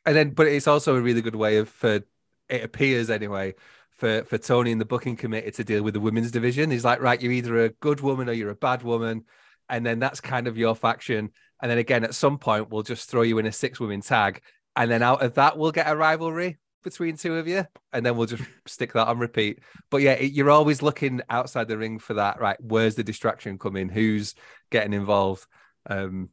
And 0.07 0.15
then, 0.17 0.31
but 0.31 0.47
it's 0.47 0.67
also 0.69 0.95
a 0.97 1.01
really 1.01 1.23
good 1.23 1.35
way 1.37 1.57
of, 1.59 1.69
for 1.69 2.03
it 2.49 2.63
appears 2.65 3.11
anyway, 3.11 3.55
for 3.97 4.25
for 4.25 4.39
Tony 4.39 4.73
and 4.73 4.81
the 4.81 4.85
booking 4.85 5.17
committee 5.17 5.51
to 5.53 5.65
deal 5.65 5.83
with 5.83 5.95
the 5.95 6.01
women's 6.01 6.31
division. 6.31 6.71
He's 6.71 6.85
like, 6.85 7.01
right, 7.01 7.21
you're 7.21 7.33
either 7.33 7.65
a 7.65 7.69
good 7.71 8.01
woman 8.01 8.29
or 8.29 8.33
you're 8.33 8.51
a 8.51 8.57
bad 8.57 8.83
woman, 8.83 9.25
and 9.69 9.85
then 9.85 9.99
that's 9.99 10.21
kind 10.21 10.47
of 10.47 10.59
your 10.59 10.75
faction. 10.75 11.31
And 11.63 11.71
then 11.71 11.79
again, 11.79 12.05
at 12.05 12.15
some 12.15 12.39
point, 12.39 12.71
we'll 12.71 12.83
just 12.83 13.09
throw 13.09 13.23
you 13.23 13.39
in 13.39 13.47
a 13.47 13.53
six 13.53 13.81
women 13.81 14.01
tag, 14.01 14.43
and 14.77 14.91
then 14.91 15.03
out 15.03 15.23
of 15.23 15.35
that, 15.35 15.57
we'll 15.57 15.73
get 15.73 15.89
a 15.89 15.97
rivalry 15.97 16.59
between 16.83 17.17
two 17.17 17.37
of 17.37 17.49
you, 17.49 17.65
and 17.93 18.05
then 18.05 18.17
we'll 18.17 18.27
just 18.27 18.43
stick 18.67 18.93
that 18.93 19.09
on 19.09 19.19
repeat. 19.19 19.61
But 19.91 20.03
yeah, 20.03 20.13
it, 20.13 20.33
you're 20.33 20.51
always 20.51 20.83
looking 20.83 21.23
outside 21.31 21.69
the 21.69 21.79
ring 21.79 21.99
for 21.99 22.15
that. 22.15 22.41
Right, 22.41 22.59
where's 22.61 22.97
the 22.97 23.05
distraction 23.05 23.59
coming? 23.59 23.89
Who's 23.89 24.35
getting 24.71 24.93
involved? 24.93 25.47
Um, 25.89 26.29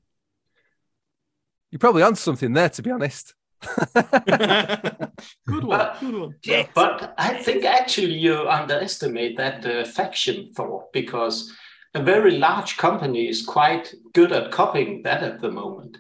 you're 1.70 1.80
probably 1.80 2.04
on 2.04 2.16
something 2.16 2.52
there, 2.52 2.70
to 2.70 2.82
be 2.82 2.92
honest. 2.92 3.34
Good 5.48 5.64
one. 5.64 5.78
But- 5.78 6.00
good 6.00 6.16
one. 6.16 6.36
Shit. 6.44 6.70
But 6.74 7.14
I 7.18 7.36
think 7.36 7.64
actually 7.66 8.14
you 8.14 8.48
underestimate 8.50 9.38
that 9.38 9.66
uh, 9.66 9.86
faction 9.86 10.52
thought 10.54 10.92
because 10.94 11.52
a 11.94 12.02
very 12.02 12.38
large 12.38 12.78
company 12.78 13.28
is 13.28 13.46
quite 13.46 13.94
good 14.14 14.32
at 14.32 14.52
copying 14.52 15.04
that 15.04 15.22
at 15.24 15.42
the 15.42 15.52
moment. 15.52 15.98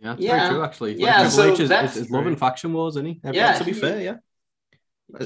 Yeah, 0.00 0.12
it's 0.14 0.22
Yeah. 0.22 0.38
very 0.38 0.50
true, 0.50 0.64
actually. 0.64 0.92
Like, 0.94 1.00
Yeah, 1.00 1.14
Triple 1.28 1.30
so 1.30 1.52
H 1.52 1.60
is, 1.60 1.68
that's 1.68 1.96
is, 1.96 2.02
is 2.06 2.10
loving 2.10 2.36
faction 2.36 2.72
wars, 2.72 2.96
isn't 2.96 3.06
he? 3.06 3.20
Yeah. 3.32 3.52
to 3.58 3.64
be 3.64 3.72
fair, 3.72 4.00
yeah. 4.00 4.16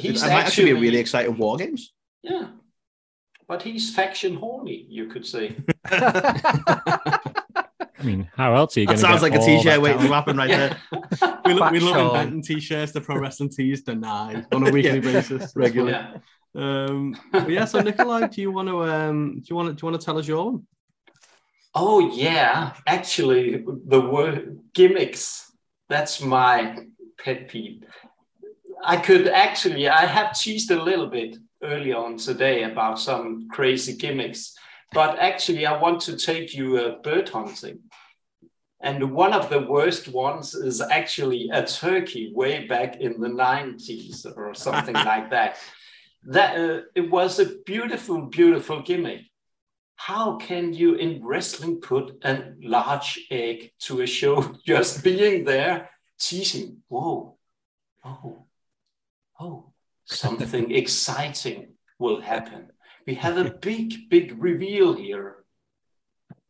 He's 0.00 0.22
it 0.22 0.26
might 0.28 0.44
actually 0.46 0.72
be 0.72 0.78
a 0.78 0.80
really 0.80 0.98
exciting 0.98 1.36
war 1.36 1.56
games. 1.56 1.92
Yeah. 2.22 2.48
But 3.48 3.62
he's 3.62 3.94
faction 3.94 4.36
horny, 4.36 4.86
you 4.88 5.06
could 5.06 5.26
say. 5.26 5.56
I 8.02 8.04
mean, 8.04 8.28
how 8.36 8.54
else 8.54 8.76
are 8.76 8.80
you 8.80 8.86
going 8.86 8.98
to 8.98 9.02
sounds 9.02 9.22
like 9.22 9.34
a 9.34 9.38
t-shirt 9.38 9.80
waiting 9.80 10.02
to 10.02 10.08
happen 10.08 10.36
right 10.36 10.50
Yeah. 10.50 10.76
there. 10.90 11.40
we, 11.46 11.54
lo- 11.54 11.70
we 11.70 11.78
Fact 11.80 11.92
love 11.96 12.06
inventing 12.16 12.42
t-shirts. 12.42 12.92
The 12.92 13.00
pro 13.00 13.16
wrestling 13.18 13.50
tees 13.50 13.82
deny 13.82 14.44
on 14.52 14.66
a 14.66 14.70
weekly 14.70 14.94
Yeah. 14.96 15.00
basis. 15.00 15.52
Regularly. 15.54 15.92
Yeah. 15.92 16.18
Um, 16.54 17.16
but 17.30 17.48
yeah, 17.48 17.64
so 17.64 17.80
Nikolai, 17.80 18.26
do 18.26 18.40
you 18.42 18.50
want 18.50 18.68
to 18.68 18.82
um, 18.84 19.36
do 19.40 19.44
you 19.48 19.56
want 19.56 19.68
to 19.68 19.74
do 19.74 19.78
you 19.86 19.90
want 19.90 20.00
to 20.00 20.04
tell 20.04 20.18
us 20.18 20.26
your 20.28 20.44
one? 20.44 20.66
Oh 21.74 22.10
yeah, 22.14 22.74
actually, 22.86 23.64
the 23.86 24.00
word 24.00 24.58
gimmicks. 24.74 25.50
That's 25.88 26.20
my 26.20 26.76
pet 27.18 27.48
peeve. 27.48 27.84
I 28.84 28.96
could 28.96 29.28
actually, 29.28 29.88
I 29.88 30.04
have 30.06 30.38
teased 30.38 30.70
a 30.70 30.82
little 30.82 31.06
bit 31.06 31.36
early 31.62 31.92
on 31.92 32.16
today 32.18 32.64
about 32.64 32.98
some 32.98 33.48
crazy 33.48 33.96
gimmicks, 33.96 34.54
but 34.92 35.18
actually, 35.18 35.64
I 35.64 35.80
want 35.80 36.00
to 36.02 36.16
take 36.16 36.52
you 36.52 36.76
uh, 36.76 37.00
bird 37.02 37.28
hunting. 37.30 37.78
And 38.82 39.12
one 39.12 39.32
of 39.32 39.48
the 39.48 39.60
worst 39.60 40.08
ones 40.08 40.54
is 40.54 40.80
actually 40.80 41.48
a 41.52 41.64
turkey 41.64 42.32
way 42.34 42.66
back 42.66 43.00
in 43.00 43.20
the 43.20 43.28
90s 43.28 44.26
or 44.36 44.54
something 44.54 44.94
like 45.12 45.30
that. 45.30 45.56
That 46.24 46.58
uh, 46.58 46.80
it 46.94 47.10
was 47.10 47.38
a 47.38 47.46
beautiful, 47.64 48.22
beautiful 48.26 48.82
gimmick. 48.82 49.22
How 49.96 50.36
can 50.36 50.72
you 50.72 50.94
in 50.94 51.24
wrestling 51.24 51.80
put 51.80 52.18
a 52.24 52.54
large 52.60 53.20
egg 53.30 53.70
to 53.80 54.00
a 54.00 54.06
show 54.06 54.54
just 54.66 55.04
being 55.04 55.44
there 55.44 55.90
teasing? 56.18 56.82
Whoa 56.88 57.38
oh 58.04 58.44
oh 59.40 59.72
something 60.04 60.70
exciting 60.74 61.74
will 61.98 62.20
happen. 62.20 62.68
We 63.06 63.14
have 63.14 63.36
a 63.36 63.50
big 63.50 64.08
big 64.10 64.42
reveal 64.42 64.94
here 64.94 65.41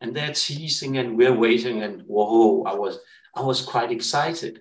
and 0.02 0.14
they're 0.14 0.34
teasing 0.34 0.98
and 0.98 1.16
we're 1.16 1.34
waiting 1.34 1.82
and 1.82 2.02
whoa 2.02 2.62
i 2.64 2.74
was 2.74 2.98
i 3.34 3.40
was 3.40 3.62
quite 3.62 3.90
excited 3.90 4.60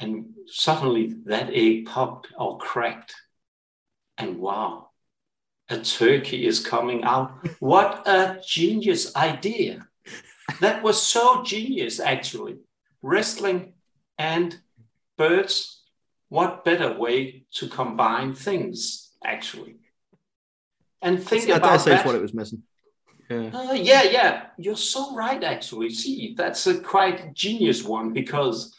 and 0.00 0.26
suddenly 0.46 1.14
that 1.26 1.50
egg 1.52 1.84
popped 1.86 2.28
or 2.38 2.56
cracked 2.58 3.14
and 4.16 4.38
wow 4.38 4.88
a 5.72 5.78
turkey 5.78 6.46
is 6.46 6.60
coming 6.60 7.02
out. 7.02 7.32
What 7.60 8.06
a 8.06 8.40
genius 8.46 9.14
idea! 9.16 9.86
That 10.60 10.82
was 10.82 11.00
so 11.00 11.42
genius, 11.42 11.98
actually. 11.98 12.58
Wrestling 13.00 13.74
and 14.18 14.58
birds, 15.16 15.82
what 16.28 16.64
better 16.64 16.92
way 16.98 17.46
to 17.54 17.68
combine 17.68 18.34
things, 18.34 19.10
actually? 19.24 19.76
And 21.00 21.22
think 21.22 21.44
I 21.44 21.46
dare 21.46 21.56
about 21.56 21.80
say 21.80 21.90
that. 21.90 22.06
what 22.06 22.14
it 22.14 22.22
was 22.22 22.34
missing. 22.34 22.62
Yeah. 23.32 23.50
Uh, 23.58 23.72
yeah, 23.72 24.02
yeah, 24.02 24.46
you're 24.58 24.76
so 24.76 25.14
right. 25.14 25.42
Actually, 25.42 25.90
see, 25.90 26.34
that's 26.36 26.66
a 26.66 26.80
quite 26.80 27.32
genius 27.34 27.82
one 27.82 28.12
because 28.12 28.76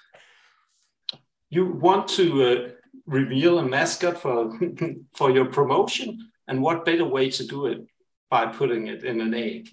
you 1.50 1.66
want 1.66 2.08
to 2.10 2.44
uh, 2.44 2.70
reveal 3.08 3.60
a 3.60 3.63
mascot 3.63 4.18
for 4.18 4.60
for 5.16 5.32
your 5.32 5.46
promotion, 5.46 6.30
and 6.48 6.62
what 6.62 6.86
better 6.86 7.06
way 7.06 7.30
to 7.32 7.48
do 7.48 7.66
it 7.68 7.80
by 8.30 8.46
putting 8.46 8.88
it 8.88 9.04
in 9.04 9.22
an 9.22 9.34
egg, 9.34 9.70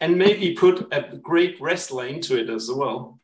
and 0.00 0.18
maybe 0.18 0.54
put 0.54 0.92
a 0.92 1.16
great 1.16 1.60
wrestler 1.60 2.06
into 2.06 2.38
it 2.38 2.50
as 2.50 2.70
well. 2.70 3.18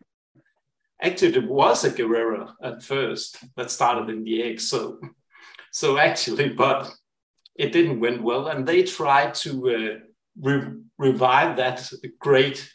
Actually, 1.02 1.36
it 1.36 1.48
was 1.48 1.84
a 1.84 1.90
Guerrero 1.90 2.54
at 2.62 2.82
first 2.82 3.44
that 3.56 3.70
started 3.70 4.08
in 4.08 4.24
the 4.24 4.42
egg, 4.42 4.60
so 4.60 4.98
so 5.72 5.98
actually, 5.98 6.48
but 6.48 6.90
it 7.54 7.72
didn't 7.72 8.00
went 8.00 8.22
well, 8.22 8.48
and 8.48 8.66
they 8.66 8.82
tried 8.82 9.34
to. 9.34 9.50
Uh, 9.70 10.05
re- 10.40 10.74
revive 10.98 11.56
that 11.56 11.90
great 12.18 12.70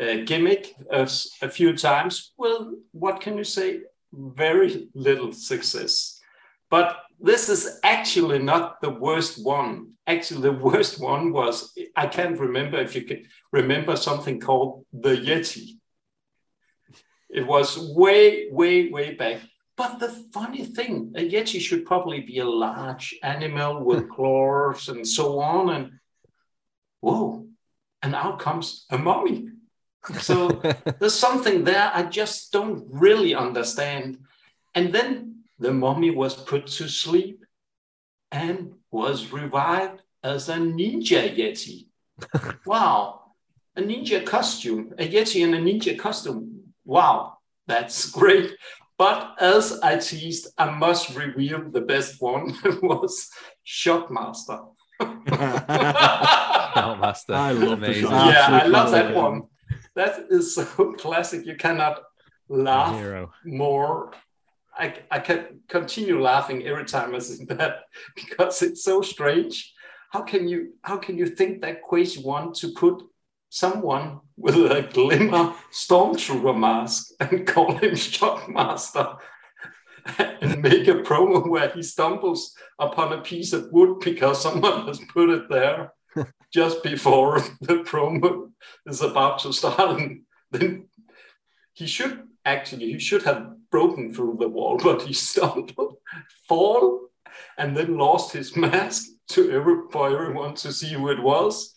uh, 0.00 0.18
gimmick 0.24 0.74
a 0.90 1.06
few 1.48 1.76
times. 1.76 2.32
Well, 2.36 2.74
what 2.92 3.20
can 3.20 3.36
you 3.36 3.44
say? 3.44 3.80
Very 4.12 4.88
little 4.94 5.32
success. 5.32 6.20
But 6.70 6.96
this 7.20 7.48
is 7.48 7.80
actually 7.82 8.38
not 8.38 8.80
the 8.80 8.90
worst 8.90 9.44
one. 9.44 9.92
Actually, 10.06 10.42
the 10.42 10.52
worst 10.52 11.00
one 11.00 11.32
was 11.32 11.72
I 11.96 12.06
can't 12.06 12.38
remember 12.38 12.78
if 12.78 12.94
you 12.94 13.02
can 13.02 13.24
remember 13.52 13.96
something 13.96 14.40
called 14.40 14.84
the 14.92 15.16
Yeti. 15.16 15.78
It 17.30 17.46
was 17.46 17.92
way, 17.94 18.48
way, 18.50 18.88
way 18.88 19.14
back. 19.14 19.40
But 19.76 19.98
the 20.00 20.08
funny 20.32 20.64
thing, 20.64 21.12
a 21.16 21.28
Yeti 21.28 21.60
should 21.60 21.84
probably 21.84 22.20
be 22.20 22.38
a 22.38 22.44
large 22.48 23.14
animal 23.22 23.84
with 23.84 24.08
claws 24.14 24.88
and 24.88 25.06
so 25.06 25.40
on. 25.40 25.70
And 25.70 25.90
whoa, 27.00 27.46
and 28.02 28.14
out 28.14 28.38
comes 28.38 28.86
a 28.90 28.98
mummy. 28.98 29.48
So 30.20 30.48
there's 31.00 31.14
something 31.14 31.64
there 31.64 31.90
I 31.92 32.04
just 32.04 32.52
don't 32.52 32.86
really 32.88 33.34
understand. 33.34 34.18
And 34.74 34.92
then 34.92 35.42
the 35.58 35.72
mummy 35.72 36.10
was 36.10 36.34
put 36.34 36.66
to 36.66 36.88
sleep 36.88 37.44
and 38.30 38.74
was 38.90 39.32
revived 39.32 40.02
as 40.22 40.48
a 40.48 40.56
ninja 40.56 41.34
yeti. 41.36 41.86
wow, 42.66 43.32
a 43.76 43.82
ninja 43.82 44.24
costume, 44.24 44.94
a 44.98 45.08
yeti 45.08 45.44
in 45.44 45.54
a 45.54 45.58
ninja 45.58 45.98
costume. 45.98 46.74
Wow, 46.84 47.38
that's 47.66 48.10
great. 48.18 48.56
But 48.96 49.36
as 49.38 49.78
I 49.80 49.98
teased, 49.98 50.48
I 50.58 50.70
must 50.70 51.14
reveal 51.14 51.70
the 51.70 51.82
best 51.82 52.20
one 52.20 52.56
was 52.82 53.30
Shockmaster. 53.64 54.74
Master. 57.00 57.34
I 57.34 57.52
love 57.52 57.80
the 57.80 57.86
Amazing. 57.86 58.02
shot. 58.10 58.32
yeah, 58.32 58.60
I 58.62 58.66
love 58.66 58.90
that 58.92 59.14
one. 59.14 59.42
that 59.94 60.26
is 60.30 60.54
so 60.54 60.64
classic. 60.98 61.46
You 61.46 61.56
cannot 61.56 62.02
laugh 62.48 62.94
Hero. 62.96 63.32
more. 63.44 64.12
I, 64.76 64.94
I 65.10 65.18
can 65.18 65.60
continue 65.68 66.20
laughing 66.20 66.64
every 66.64 66.84
time 66.84 67.14
I 67.14 67.18
see 67.18 67.44
that 67.48 67.80
because 68.14 68.62
it's 68.62 68.84
so 68.84 69.02
strange. 69.02 69.74
How 70.10 70.22
can 70.22 70.48
you 70.48 70.74
how 70.82 70.96
can 70.98 71.18
you 71.18 71.26
think 71.26 71.60
that 71.62 71.82
crazy 71.82 72.22
want 72.22 72.54
to 72.60 72.68
put 72.72 73.02
someone 73.50 74.20
with 74.36 74.56
a 74.56 74.88
glimmer 74.92 75.54
stormtrooper 75.72 76.56
mask 76.56 77.12
and 77.20 77.46
call 77.52 77.72
him 77.72 77.92
Shockmaster 77.92 79.16
and 80.18 80.62
make 80.62 80.86
a 80.88 80.94
promo 81.08 81.46
where 81.48 81.68
he 81.70 81.82
stumbles 81.82 82.54
upon 82.78 83.12
a 83.12 83.20
piece 83.20 83.52
of 83.52 83.68
wood 83.72 84.00
because 84.00 84.40
someone 84.42 84.86
has 84.86 85.00
put 85.12 85.28
it 85.28 85.48
there 85.50 85.92
just 86.52 86.82
before 86.82 87.40
the 87.60 87.78
promo 87.84 88.50
is 88.86 89.00
about 89.00 89.40
to 89.40 89.52
start. 89.52 90.00
And 90.00 90.22
then 90.50 90.88
he 91.74 91.86
should 91.86 92.22
actually 92.44 92.92
he 92.92 92.98
should 92.98 93.22
have 93.22 93.52
broken 93.70 94.12
through 94.12 94.36
the 94.40 94.48
wall, 94.48 94.78
but 94.82 95.02
he 95.02 95.12
stumbled, 95.12 95.96
fall, 96.48 97.08
and 97.56 97.76
then 97.76 97.96
lost 97.96 98.32
his 98.32 98.56
mask 98.66 99.06
to 99.28 99.50
every, 99.50 99.76
for 99.90 100.08
everyone 100.08 100.54
to 100.54 100.72
see 100.72 100.94
who 100.94 101.10
it 101.10 101.22
was. 101.22 101.74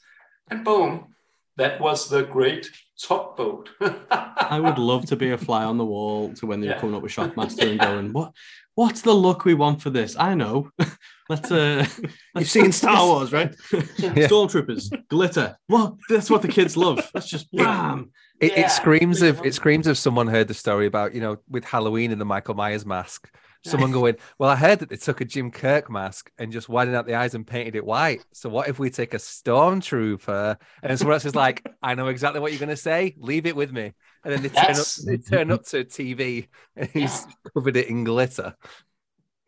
And 0.50 0.64
boom, 0.64 1.11
that 1.58 1.80
was 1.80 2.10
the 2.10 2.24
great 2.24 2.70
top 3.02 3.36
boat. 3.38 3.70
I 4.10 4.60
would 4.60 4.78
love 4.92 5.06
to 5.08 5.16
be 5.16 5.32
a 5.32 5.38
fly 5.38 5.64
on 5.64 5.78
the 5.78 5.86
wall 5.86 6.34
to 6.36 6.46
when 6.46 6.62
they're 6.62 6.72
Yeah. 6.72 6.80
coming 6.80 6.96
up 6.96 7.02
with 7.04 7.12
Shockmaster 7.14 7.70
and 7.70 7.80
going, 7.80 8.14
"What? 8.14 8.34
What's 8.76 9.02
the 9.02 9.14
look 9.14 9.44
we 9.46 9.54
want 9.54 9.82
for 9.82 9.90
this?" 9.90 10.16
I 10.18 10.34
know. 10.36 10.70
let's 11.30 11.52
uh, 11.52 11.86
You've 12.36 12.50
seen 12.50 12.72
Star 12.72 13.06
Wars, 13.06 13.32
right? 13.32 13.54
stormtroopers, 13.70 14.92
glitter. 15.10 15.58
Well, 15.70 15.98
that's 16.10 16.30
what 16.30 16.42
the 16.42 16.48
kids 16.48 16.78
love. 16.78 17.10
Let's 17.14 17.28
just 17.30 17.52
bam. 17.52 18.12
It, 18.40 18.54
Yeah, 18.54 18.66
it 18.66 18.72
screams 18.72 19.22
of 19.22 19.46
it 19.46 19.54
screams 19.54 19.88
of 19.88 19.98
someone 19.98 20.28
heard 20.28 20.48
the 20.48 20.54
story 20.54 20.86
about 20.88 21.14
you 21.14 21.22
know 21.22 21.38
with 21.50 21.64
Halloween 21.66 22.12
and 22.12 22.20
the 22.20 22.26
Michael 22.26 22.56
Myers 22.56 22.86
mask. 22.86 23.30
Someone 23.64 23.92
going, 23.92 24.16
well, 24.40 24.50
I 24.50 24.56
heard 24.56 24.80
that 24.80 24.90
they 24.90 24.96
took 24.96 25.22
a 25.22 25.26
Jim 25.26 25.52
Kirk 25.52 25.90
mask 25.90 26.32
and 26.40 26.52
just 26.52 26.68
widened 26.68 26.98
out 26.98 27.06
the 27.06 27.14
eyes 27.14 27.36
and 27.36 27.46
painted 27.46 27.76
it 27.76 27.86
white. 27.86 28.26
So 28.34 28.50
what 28.50 28.68
if 28.68 28.80
we 28.80 28.90
take 28.90 29.14
a 29.14 29.18
stormtrooper? 29.18 30.58
And 30.82 30.98
someone 30.98 31.14
else 31.14 31.26
is 31.26 31.36
like, 31.36 31.64
I 31.82 31.94
know 31.94 32.08
exactly 32.08 32.40
what 32.40 32.52
you're 32.52 32.60
going 32.60 32.70
to 32.70 32.76
say. 32.76 33.14
Leave 33.18 33.46
it 33.46 33.56
with 33.56 33.72
me. 33.72 33.94
And 34.24 34.34
then 34.34 34.42
they 34.42 34.50
turn 34.50 34.76
up, 34.76 34.88
they 35.06 35.18
turn 35.18 35.52
up 35.52 35.66
to 35.68 35.84
TV 35.84 36.48
and 36.76 36.90
he's 36.90 37.26
covered 37.54 37.76
it 37.78 37.88
in 37.88 38.04
glitter. 38.04 38.56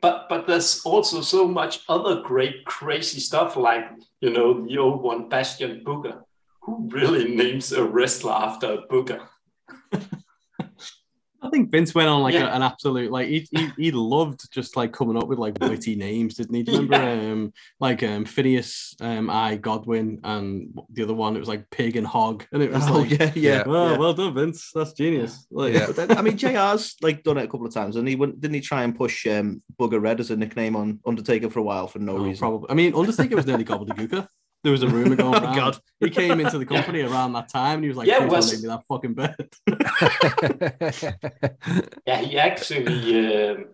but 0.02 0.28
but 0.30 0.46
there's 0.48 0.82
also 0.84 1.22
so 1.22 1.48
much 1.48 1.82
other 1.88 2.22
great 2.22 2.66
crazy 2.66 3.20
stuff 3.20 3.56
like 3.56 3.86
you 4.20 4.30
know 4.30 4.66
the 4.66 4.78
old 4.78 5.02
one 5.02 5.30
Bastion 5.30 5.82
Booger. 5.86 6.22
Who 6.64 6.88
really 6.90 7.36
names 7.42 7.72
a 7.72 7.84
wrestler 7.84 8.34
after 8.34 8.74
a 8.74 8.88
booger? 8.88 9.28
I 11.44 11.50
think 11.50 11.70
Vince 11.72 11.94
went 11.94 12.08
on 12.10 12.22
like 12.22 12.34
Yeah. 12.34 12.48
a, 12.52 12.56
an 12.56 12.62
absolute 12.62 13.12
like 13.12 13.28
he, 13.28 13.46
he 13.52 13.68
he 13.78 13.92
loved 13.92 14.50
just 14.52 14.78
like 14.78 14.94
coming 14.94 15.18
up 15.18 15.28
with 15.28 15.40
like 15.40 15.58
witty 15.60 15.96
names, 15.96 16.36
didn't 16.36 16.56
he? 16.56 16.64
Do 16.64 16.72
you 16.72 16.78
remember 16.82 16.96
um 17.32 17.54
like 17.80 18.02
um 18.04 18.24
Phineas 18.26 18.96
um 19.02 19.30
I 19.30 19.58
Godwin 19.58 20.20
and 20.24 20.70
the 20.94 21.04
other 21.04 21.14
one 21.14 21.36
it 21.36 21.40
was 21.40 21.50
like 21.50 21.70
Pig 21.70 21.98
and 21.98 22.08
Hog 22.08 22.46
and 22.54 22.64
it 22.64 22.72
was 22.72 22.88
Oh, 22.88 23.00
like 23.00 23.12
yeah, 23.12 23.32
yeah. 23.36 23.64
oh 23.66 23.92
yeah. 23.92 23.98
well 23.98 24.14
done 24.14 24.34
Vince 24.34 24.72
that's 24.74 24.94
genius 24.94 25.46
like 25.52 25.74
Yeah. 25.74 25.88
Then, 25.88 26.18
I 26.18 26.22
mean, 26.22 26.38
JR's 26.38 26.96
like 27.02 27.24
done 27.24 27.38
it 27.38 27.44
a 27.44 27.48
couple 27.48 27.68
of 27.68 27.74
times, 27.74 27.98
and 27.98 28.08
he 28.08 28.16
wouldn't 28.16 28.40
didn't 28.40 28.56
he 28.56 28.62
try 28.62 28.84
and 28.84 28.96
push 28.96 29.28
um, 29.28 29.62
Bugger 29.80 30.02
Red 30.02 30.20
as 30.22 30.32
a 30.32 30.36
nickname 30.38 30.76
on 30.76 31.00
Undertaker 31.06 31.50
for 31.50 31.60
a 31.60 31.64
while 31.64 31.88
for 31.88 32.00
no 32.00 32.18
Oh, 32.18 32.24
reason? 32.24 32.40
probably 32.40 32.70
I 32.70 32.74
mean 32.74 32.96
Undertaker 32.96 33.36
was 33.36 33.46
nearly 33.46 33.66
gobbledygooker 33.66 34.28
there 34.64 34.72
was 34.72 34.82
a 34.84 34.88
rumor 34.88 35.16
going 35.16 35.36
Oh, 35.36 35.38
around 35.44 35.56
God. 35.56 35.78
he 36.00 36.10
came 36.10 36.40
into 36.40 36.58
the 36.58 36.66
company 36.66 37.02
around 37.02 37.34
that 37.34 37.50
time 37.50 37.76
and 37.76 37.84
he 37.84 37.90
was 37.90 37.98
like 37.98 38.08
Yeah, 38.08 38.20
please 38.20 38.30
don't 38.30 38.36
was- 38.38 38.54
name 38.54 38.62
me 38.62 38.68
that 38.70 38.84
fucking 38.88 39.14
bed 39.14 39.50
Yeah, 42.06 42.22
he 42.22 42.38
actually 42.40 43.48
um 43.50 43.66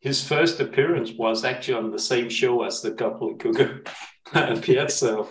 his 0.00 0.26
first 0.26 0.60
appearance 0.60 1.12
was 1.12 1.44
actually 1.44 1.74
on 1.74 1.90
the 1.90 1.98
same 1.98 2.28
show 2.28 2.62
as 2.64 2.82
the 2.82 2.92
couple 2.92 3.36
Cougar 3.36 3.84
appeared. 4.32 4.90
So 4.90 5.28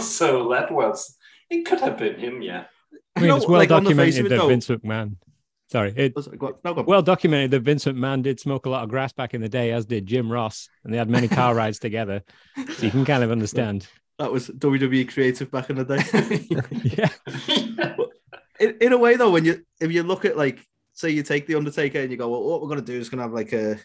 so 0.00 0.48
that 0.50 0.70
was 0.72 1.16
it 1.50 1.64
could 1.66 1.80
have 1.80 1.98
been 1.98 2.18
him, 2.18 2.40
yeah. 2.42 2.64
I 3.16 3.20
mean, 3.20 3.28
You 3.30 3.36
it's 3.36 3.46
well 3.46 3.58
like, 3.58 3.70
on 3.70 3.84
the 3.84 3.90
face 3.94 4.16
documented 4.16 4.20
of 4.20 4.26
it, 4.26 4.28
that 4.30 4.36
though- 4.36 4.48
Vince 4.48 4.68
McMahon. 4.68 5.16
Sorry, 5.70 5.92
it 5.96 6.14
Was 6.14 6.26
it- 6.26 6.38
go 6.38 6.46
on, 6.48 6.54
no, 6.64 6.72
well 6.82 7.02
documented 7.02 7.50
that 7.52 7.60
Vince 7.60 7.84
McMahon 7.84 8.22
did 8.22 8.38
smoke 8.40 8.66
a 8.66 8.70
lot 8.70 8.82
of 8.84 8.88
grass 8.90 9.12
back 9.12 9.34
in 9.34 9.40
the 9.40 9.48
day, 9.48 9.72
as 9.72 9.86
did 9.86 10.06
Jim 10.06 10.30
Ross, 10.30 10.68
and 10.84 10.92
they 10.92 10.98
had 10.98 11.08
many 11.10 11.26
car 11.28 11.54
rides 11.54 11.78
together. 11.78 12.22
So 12.76 12.84
you 12.86 12.90
can 12.90 13.04
kind 13.04 13.22
of 13.24 13.30
understand. 13.30 13.86
That 14.18 14.30
was 14.32 14.48
WWE 14.48 15.12
creative 15.12 15.50
back 15.50 15.70
in 15.70 15.76
the 15.76 15.84
day. 15.84 17.10
Yeah, 17.78 17.94
in, 18.60 18.76
in 18.80 18.92
a 18.92 18.98
way, 18.98 19.16
though, 19.16 19.30
when 19.30 19.44
you 19.44 19.64
if 19.80 19.90
you 19.92 20.02
look 20.02 20.24
at 20.24 20.36
like 20.36 20.64
say 20.92 21.10
you 21.10 21.22
take 21.22 21.46
the 21.46 21.56
Undertaker 21.56 21.98
and 22.00 22.10
you 22.10 22.16
go, 22.16 22.28
well, 22.28 22.42
what 22.44 22.62
we're 22.62 22.68
gonna 22.68 22.82
do 22.82 22.98
is 22.98 23.08
gonna 23.08 23.22
have 23.22 23.32
like 23.32 23.52
a 23.52 23.78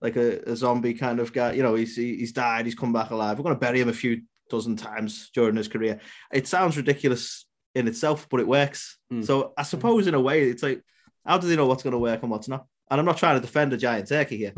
like 0.00 0.16
a, 0.16 0.40
a 0.50 0.56
zombie 0.56 0.94
kind 0.94 1.20
of 1.20 1.32
guy. 1.32 1.52
You 1.52 1.62
know, 1.62 1.74
he's 1.74 1.96
he- 1.96 2.16
he's 2.16 2.32
died, 2.32 2.66
he's 2.66 2.74
come 2.74 2.92
back 2.92 3.10
alive. 3.10 3.38
We're 3.38 3.44
gonna 3.44 3.56
bury 3.56 3.80
him 3.80 3.88
a 3.88 3.92
few 3.92 4.22
dozen 4.50 4.76
times 4.76 5.30
during 5.34 5.56
his 5.56 5.68
career. 5.68 6.00
It 6.32 6.46
sounds 6.46 6.76
ridiculous 6.76 7.46
in 7.74 7.86
itself, 7.88 8.28
but 8.30 8.40
it 8.40 8.48
works. 8.48 8.98
Hmm. 9.10 9.22
So 9.22 9.52
I 9.56 9.62
suppose 9.62 10.06
in 10.06 10.14
a 10.14 10.20
way, 10.20 10.42
it's 10.48 10.62
like, 10.62 10.82
how 11.24 11.38
do 11.38 11.46
they 11.46 11.56
know 11.56 11.66
what's 11.66 11.82
gonna 11.82 11.98
work 11.98 12.22
and 12.22 12.30
what's 12.30 12.48
not? 12.48 12.66
And 12.90 12.98
I'm 13.00 13.06
not 13.06 13.18
trying 13.18 13.36
to 13.36 13.46
defend 13.46 13.72
a 13.72 13.76
giant 13.76 14.08
turkey 14.08 14.36
here. 14.36 14.54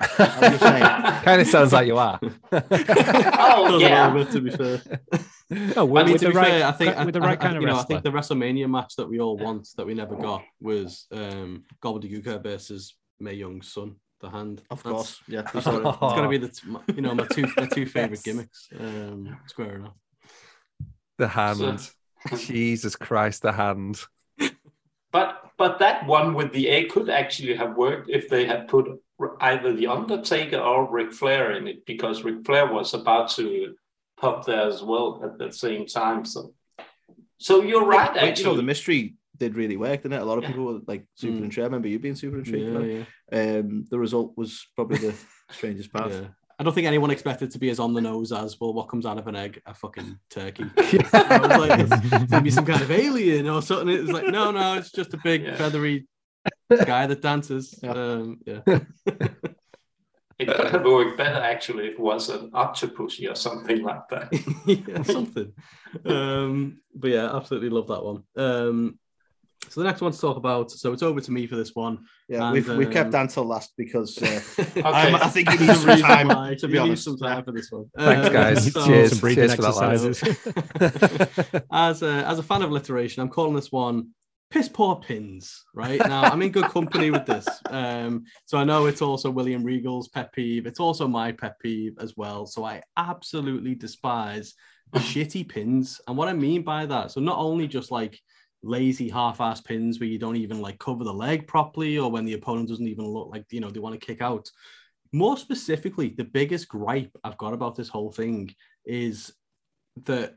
I'm 0.00 0.52
just 0.52 0.62
saying. 0.62 0.82
kind 0.82 1.40
of 1.40 1.46
sounds 1.46 1.72
like 1.72 1.86
you 1.86 1.98
are. 1.98 2.18
oh 2.52 3.68
Does 3.72 3.82
a 3.82 3.84
yeah. 3.84 4.10
bit, 4.10 4.30
to 4.30 4.40
be 4.40 4.50
fair 4.50 4.80
no, 5.50 5.84
with, 5.84 6.02
I 6.02 6.04
mean, 6.04 6.12
with 6.12 6.20
to 6.22 6.26
the 6.28 6.30
be 6.32 6.36
right, 6.36 6.46
fair, 6.48 6.66
I 6.66 6.72
think 6.72 6.98
with 7.04 7.14
the 7.14 7.20
right 7.20 7.32
I- 7.32 7.42
kind 7.42 7.56
of 7.56 7.62
you 7.62 7.66
know, 7.68 7.78
I 7.78 7.82
think 7.82 8.04
the 8.04 8.10
WrestleMania 8.10 8.70
match 8.70 8.94
that 8.96 9.08
we 9.08 9.18
all 9.20 9.36
want 9.36 9.68
that 9.76 9.84
we 9.86 9.94
never 9.94 10.14
got 10.14 10.42
was 10.60 11.06
um, 11.10 11.64
Gobbledygooker 11.82 12.40
versus 12.42 12.94
Mae 13.18 13.34
Young's 13.34 13.72
son, 13.72 13.96
the 14.20 14.30
Hand. 14.30 14.62
Of 14.70 14.82
That's- 14.84 14.92
course, 14.92 15.20
yeah. 15.26 15.42
That's 15.52 15.66
what 15.66 15.84
it's 15.84 15.98
going 15.98 16.22
to 16.22 16.28
be 16.28 16.38
the 16.38 16.48
t- 16.48 16.68
you 16.94 17.02
know 17.02 17.14
my 17.14 17.26
two 17.26 17.46
my 17.56 17.66
two 17.66 17.86
favorite 17.86 18.22
gimmicks. 18.22 18.68
Um, 18.78 19.36
square 19.46 19.74
enough. 19.76 19.94
The 21.18 21.26
So- 21.26 21.30
hand. 21.30 21.90
Jesus 22.36 22.96
Christ, 22.96 23.42
the 23.42 23.52
hand. 23.52 24.00
But 25.12 25.50
but 25.58 25.78
that 25.80 26.06
one 26.06 26.34
with 26.34 26.52
the 26.52 26.68
egg 26.68 26.90
could 26.90 27.10
actually 27.10 27.56
have 27.56 27.76
worked 27.76 28.08
if 28.08 28.28
they 28.28 28.44
had 28.46 28.68
put 28.68 28.86
either 29.40 29.72
the 29.74 29.86
Undertaker 29.88 30.58
or 30.58 30.90
Ric 30.90 31.12
Flair 31.12 31.52
in 31.52 31.66
it, 31.68 31.84
because 31.86 32.22
Ric 32.24 32.44
Flair 32.44 32.66
was 32.72 32.94
about 32.94 33.30
to 33.32 33.74
pop 34.18 34.44
there 34.46 34.66
as 34.68 34.82
well 34.82 35.20
at 35.24 35.38
the 35.38 35.52
same 35.52 35.86
time. 35.86 36.24
So 36.24 36.54
so 37.38 37.62
you're 37.62 37.84
right. 37.86 38.14
Wait, 38.14 38.38
you 38.38 38.44
know, 38.44 38.54
the 38.56 38.62
mystery 38.62 39.14
did 39.38 39.56
really 39.56 39.76
work, 39.78 40.02
didn't 40.02 40.12
it? 40.18 40.22
A 40.22 40.24
lot 40.24 40.36
of 40.38 40.44
Yeah. 40.44 40.48
people 40.50 40.64
were 40.66 40.80
like 40.86 41.06
super 41.14 41.38
Mm. 41.38 41.44
intrigued. 41.44 41.60
I 41.60 41.64
remember 41.64 41.88
you 41.88 41.98
being 41.98 42.14
super 42.14 42.38
intrigued. 42.38 42.68
Yeah, 42.68 43.04
yeah, 43.32 43.58
Um, 43.60 43.86
the 43.90 43.98
result 43.98 44.34
was 44.36 44.66
probably 44.76 44.98
the 44.98 45.14
strangest 45.50 45.90
part. 45.92 46.12
yeah. 46.12 46.26
I 46.58 46.62
don't 46.62 46.74
think 46.74 46.86
anyone 46.86 47.10
expected 47.10 47.50
to 47.52 47.58
be 47.58 47.70
as 47.70 47.78
on 47.80 47.94
the 47.94 48.02
nose 48.02 48.32
as 48.32 48.60
well. 48.60 48.74
What 48.74 48.88
comes 48.90 49.06
out 49.06 49.16
of 49.16 49.26
an 49.28 49.34
egg? 49.36 49.62
A 49.64 49.72
fucking 49.72 50.18
turkey. 50.28 50.64
I 50.76 51.38
was 51.40 51.68
like, 51.68 51.80
it's, 51.80 51.92
it's 52.22 52.30
gonna 52.30 52.42
be 52.42 52.50
some 52.50 52.66
kind 52.66 52.82
of 52.82 52.90
alien 52.90 53.48
or 53.48 53.62
something. 53.62 53.88
It's 53.88 54.10
like, 54.10 54.26
no, 54.26 54.50
no, 54.50 54.74
it's 54.74 54.92
just 54.92 55.14
a 55.14 55.18
big 55.24 55.42
Yeah. 55.44 55.56
feathery 55.56 56.06
guy 56.76 57.06
that 57.06 57.22
dances. 57.22 57.78
Yeah. 57.82 57.92
Um, 57.92 58.38
yeah. 58.46 58.60
it 60.38 60.48
could 60.48 60.70
have 60.70 60.84
worked 60.84 61.18
better 61.18 61.38
actually 61.40 61.88
if 61.88 61.94
it 61.94 62.00
was 62.00 62.30
an 62.30 62.50
octopus 62.54 63.20
or 63.22 63.34
something 63.34 63.82
like 63.82 64.08
that. 64.10 64.28
yeah, 64.66 65.02
something. 65.02 65.52
Um, 66.06 66.80
but 66.94 67.10
yeah, 67.10 67.34
absolutely 67.36 67.68
love 67.68 67.88
that 67.88 68.02
one. 68.04 68.22
Um, 68.36 68.98
so 69.68 69.82
the 69.82 69.86
next 69.86 70.00
one 70.00 70.10
to 70.10 70.18
talk 70.18 70.38
about. 70.38 70.70
So 70.70 70.92
it's 70.94 71.02
over 71.02 71.20
to 71.20 71.30
me 71.30 71.46
for 71.46 71.54
this 71.56 71.74
one. 71.74 72.06
Yeah, 72.28 72.44
And, 72.44 72.54
we've 72.54 72.66
we've 72.70 72.90
kept 72.90 73.08
um, 73.08 73.12
Dan 73.12 73.28
till 73.28 73.44
last 73.44 73.74
because 73.76 74.16
uh, 74.22 74.40
Okay. 74.58 74.82
I, 74.82 75.12
I 75.14 75.28
think 75.28 75.50
you 75.52 75.58
need 75.60 75.68
a 75.68 75.74
some 75.74 76.00
time. 76.00 76.28
why. 76.28 76.54
To 76.54 76.60
You 76.62 76.68
be 76.68 76.72
need 76.74 76.78
honest, 76.80 77.04
some 77.04 77.18
time 77.18 77.44
for 77.44 77.52
this 77.52 77.70
one. 77.70 77.84
Thanks, 77.98 78.26
Um, 78.28 78.32
guys. 78.32 78.72
so- 78.72 78.86
Cheers. 78.86 79.10
Some 79.10 79.18
breathing 79.18 79.48
Cheers 79.48 79.54
for 79.56 79.62
that, 79.62 81.64
as 81.70 82.02
a 82.02 82.10
as 82.26 82.38
a 82.38 82.42
fan 82.42 82.62
of 82.62 82.70
alliteration, 82.70 83.20
I'm 83.22 83.28
calling 83.28 83.54
this 83.54 83.70
one 83.70 84.08
piss 84.50 84.68
poor 84.68 84.96
pins. 84.96 85.64
Right 85.74 86.00
now, 86.00 86.22
I'm 86.22 86.42
in 86.42 86.50
good 86.50 86.64
company 86.70 87.10
with 87.10 87.26
this. 87.26 87.46
Um, 87.66 88.24
so 88.46 88.58
I 88.58 88.64
know 88.64 88.86
it's 88.86 89.02
also 89.02 89.30
William 89.30 89.64
Regal's 89.64 90.08
pet 90.08 90.32
peeve. 90.32 90.66
It's 90.66 90.80
also 90.80 91.06
my 91.06 91.32
pet 91.32 91.58
peeve 91.60 91.94
as 92.00 92.16
well. 92.16 92.46
So 92.46 92.64
I 92.64 92.82
absolutely 92.96 93.74
despise 93.74 94.54
shitty 94.94 95.48
pins. 95.48 96.00
And 96.08 96.16
what 96.16 96.28
I 96.28 96.32
mean 96.32 96.62
by 96.62 96.86
that, 96.86 97.12
so 97.12 97.20
not 97.20 97.38
only 97.38 97.68
just 97.68 97.90
like 97.90 98.20
lazy 98.62 99.08
half-ass 99.08 99.60
pins 99.62 99.98
where 99.98 100.08
you 100.08 100.18
don't 100.18 100.36
even 100.36 100.60
like 100.60 100.78
cover 100.78 101.04
the 101.04 101.12
leg 101.12 101.46
properly, 101.46 101.98
or 101.98 102.10
when 102.10 102.24
the 102.24 102.34
opponent 102.34 102.68
doesn't 102.68 102.88
even 102.88 103.06
look 103.06 103.28
like 103.30 103.44
you 103.50 103.60
know 103.60 103.70
they 103.70 103.80
want 103.80 103.98
to 103.98 104.06
kick 104.06 104.20
out. 104.20 104.48
More 105.12 105.36
specifically, 105.36 106.14
the 106.16 106.24
biggest 106.24 106.68
gripe 106.68 107.10
I've 107.24 107.38
got 107.38 107.52
about 107.52 107.74
this 107.74 107.88
whole 107.88 108.12
thing 108.12 108.54
is 108.84 109.32
that 110.04 110.34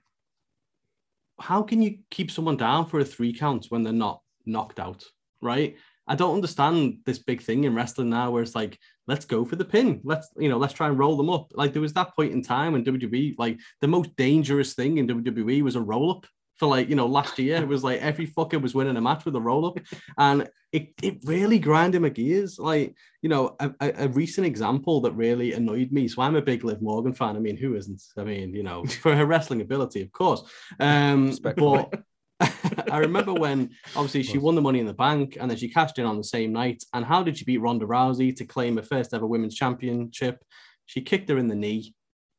how 1.39 1.63
can 1.63 1.81
you 1.81 1.97
keep 2.09 2.31
someone 2.31 2.57
down 2.57 2.85
for 2.85 2.99
a 2.99 3.05
three 3.05 3.33
count 3.33 3.67
when 3.69 3.83
they're 3.83 3.93
not 3.93 4.21
knocked 4.45 4.79
out, 4.79 5.03
right? 5.41 5.75
I 6.07 6.15
don't 6.15 6.35
understand 6.35 6.97
this 7.05 7.19
big 7.19 7.41
thing 7.41 7.63
in 7.63 7.75
wrestling 7.75 8.09
now 8.09 8.31
where 8.31 8.43
it's 8.43 8.55
like, 8.55 8.77
let's 9.07 9.25
go 9.25 9.45
for 9.45 9.55
the 9.55 9.65
pin. 9.65 10.01
Let's, 10.03 10.27
you 10.37 10.49
know, 10.49 10.57
let's 10.57 10.73
try 10.73 10.87
and 10.87 10.99
roll 10.99 11.15
them 11.15 11.29
up. 11.29 11.51
Like 11.53 11.73
there 11.73 11.81
was 11.81 11.93
that 11.93 12.15
point 12.15 12.33
in 12.33 12.41
time 12.41 12.73
when 12.73 12.83
WWE, 12.83 13.35
like 13.37 13.59
the 13.81 13.87
most 13.87 14.15
dangerous 14.15 14.73
thing 14.73 14.97
in 14.97 15.07
WWE 15.07 15.61
was 15.61 15.75
a 15.75 15.81
roll 15.81 16.11
up. 16.11 16.25
For 16.57 16.67
like 16.67 16.89
you 16.89 16.95
know 16.95 17.07
last 17.07 17.39
year. 17.39 17.57
It 17.57 17.67
was 17.67 17.83
like 17.83 18.01
every 18.01 18.27
fucker 18.27 18.61
was 18.61 18.75
winning 18.75 18.97
a 18.97 19.01
match 19.01 19.25
with 19.25 19.35
a 19.35 19.41
roll 19.41 19.65
up, 19.65 19.79
and 20.17 20.49
it, 20.71 20.93
it 21.01 21.19
really 21.23 21.59
grinded 21.59 22.01
my 22.01 22.09
gears. 22.09 22.59
Like 22.59 22.95
you 23.21 23.29
know, 23.29 23.55
a, 23.59 23.71
a, 23.79 24.07
recent 24.09 24.45
example 24.45 25.01
that 25.01 25.13
really 25.13 25.53
annoyed 25.53 25.91
me. 25.91 26.07
So 26.07 26.21
I'm 26.21 26.35
a 26.35 26.41
big 26.41 26.63
Liv 26.63 26.81
Morgan 26.81 27.13
fan. 27.13 27.35
I 27.35 27.39
mean, 27.39 27.57
who 27.57 27.75
isn't? 27.75 28.01
I 28.17 28.23
mean, 28.23 28.53
you 28.53 28.63
know, 28.63 28.83
for 29.01 29.15
her 29.15 29.25
wrestling 29.25 29.61
ability, 29.61 30.01
of 30.01 30.11
course. 30.11 30.43
Um, 30.79 31.37
but 31.41 31.93
I 32.91 32.97
remember 32.97 33.33
when 33.33 33.71
obviously 33.95 34.23
she 34.23 34.37
won 34.37 34.55
the 34.55 34.61
money 34.61 34.79
in 34.79 34.85
the 34.85 34.93
bank 34.93 35.37
and 35.39 35.49
then 35.49 35.57
she 35.57 35.69
cashed 35.69 35.99
in 35.99 36.05
on 36.05 36.17
the 36.17 36.23
same 36.23 36.51
night. 36.51 36.83
And 36.93 37.05
how 37.05 37.23
did 37.23 37.37
she 37.37 37.45
beat 37.45 37.59
Ronda 37.59 37.85
Rousey 37.85 38.35
to 38.35 38.45
claim 38.45 38.77
her 38.77 38.83
first 38.83 39.13
ever 39.13 39.25
women's 39.25 39.55
championship? 39.55 40.43
She 40.85 41.01
kicked 41.01 41.29
her 41.29 41.37
in 41.37 41.47
the 41.47 41.55
knee 41.55 41.93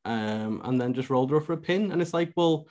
um, 0.04 0.60
and 0.64 0.80
then 0.80 0.94
just 0.94 1.10
rolled 1.10 1.30
her 1.30 1.38
up 1.38 1.46
for 1.46 1.54
a 1.54 1.58
pin. 1.58 1.92
And 1.92 2.02
it's 2.02 2.14
like, 2.14 2.32
well, 2.36 2.66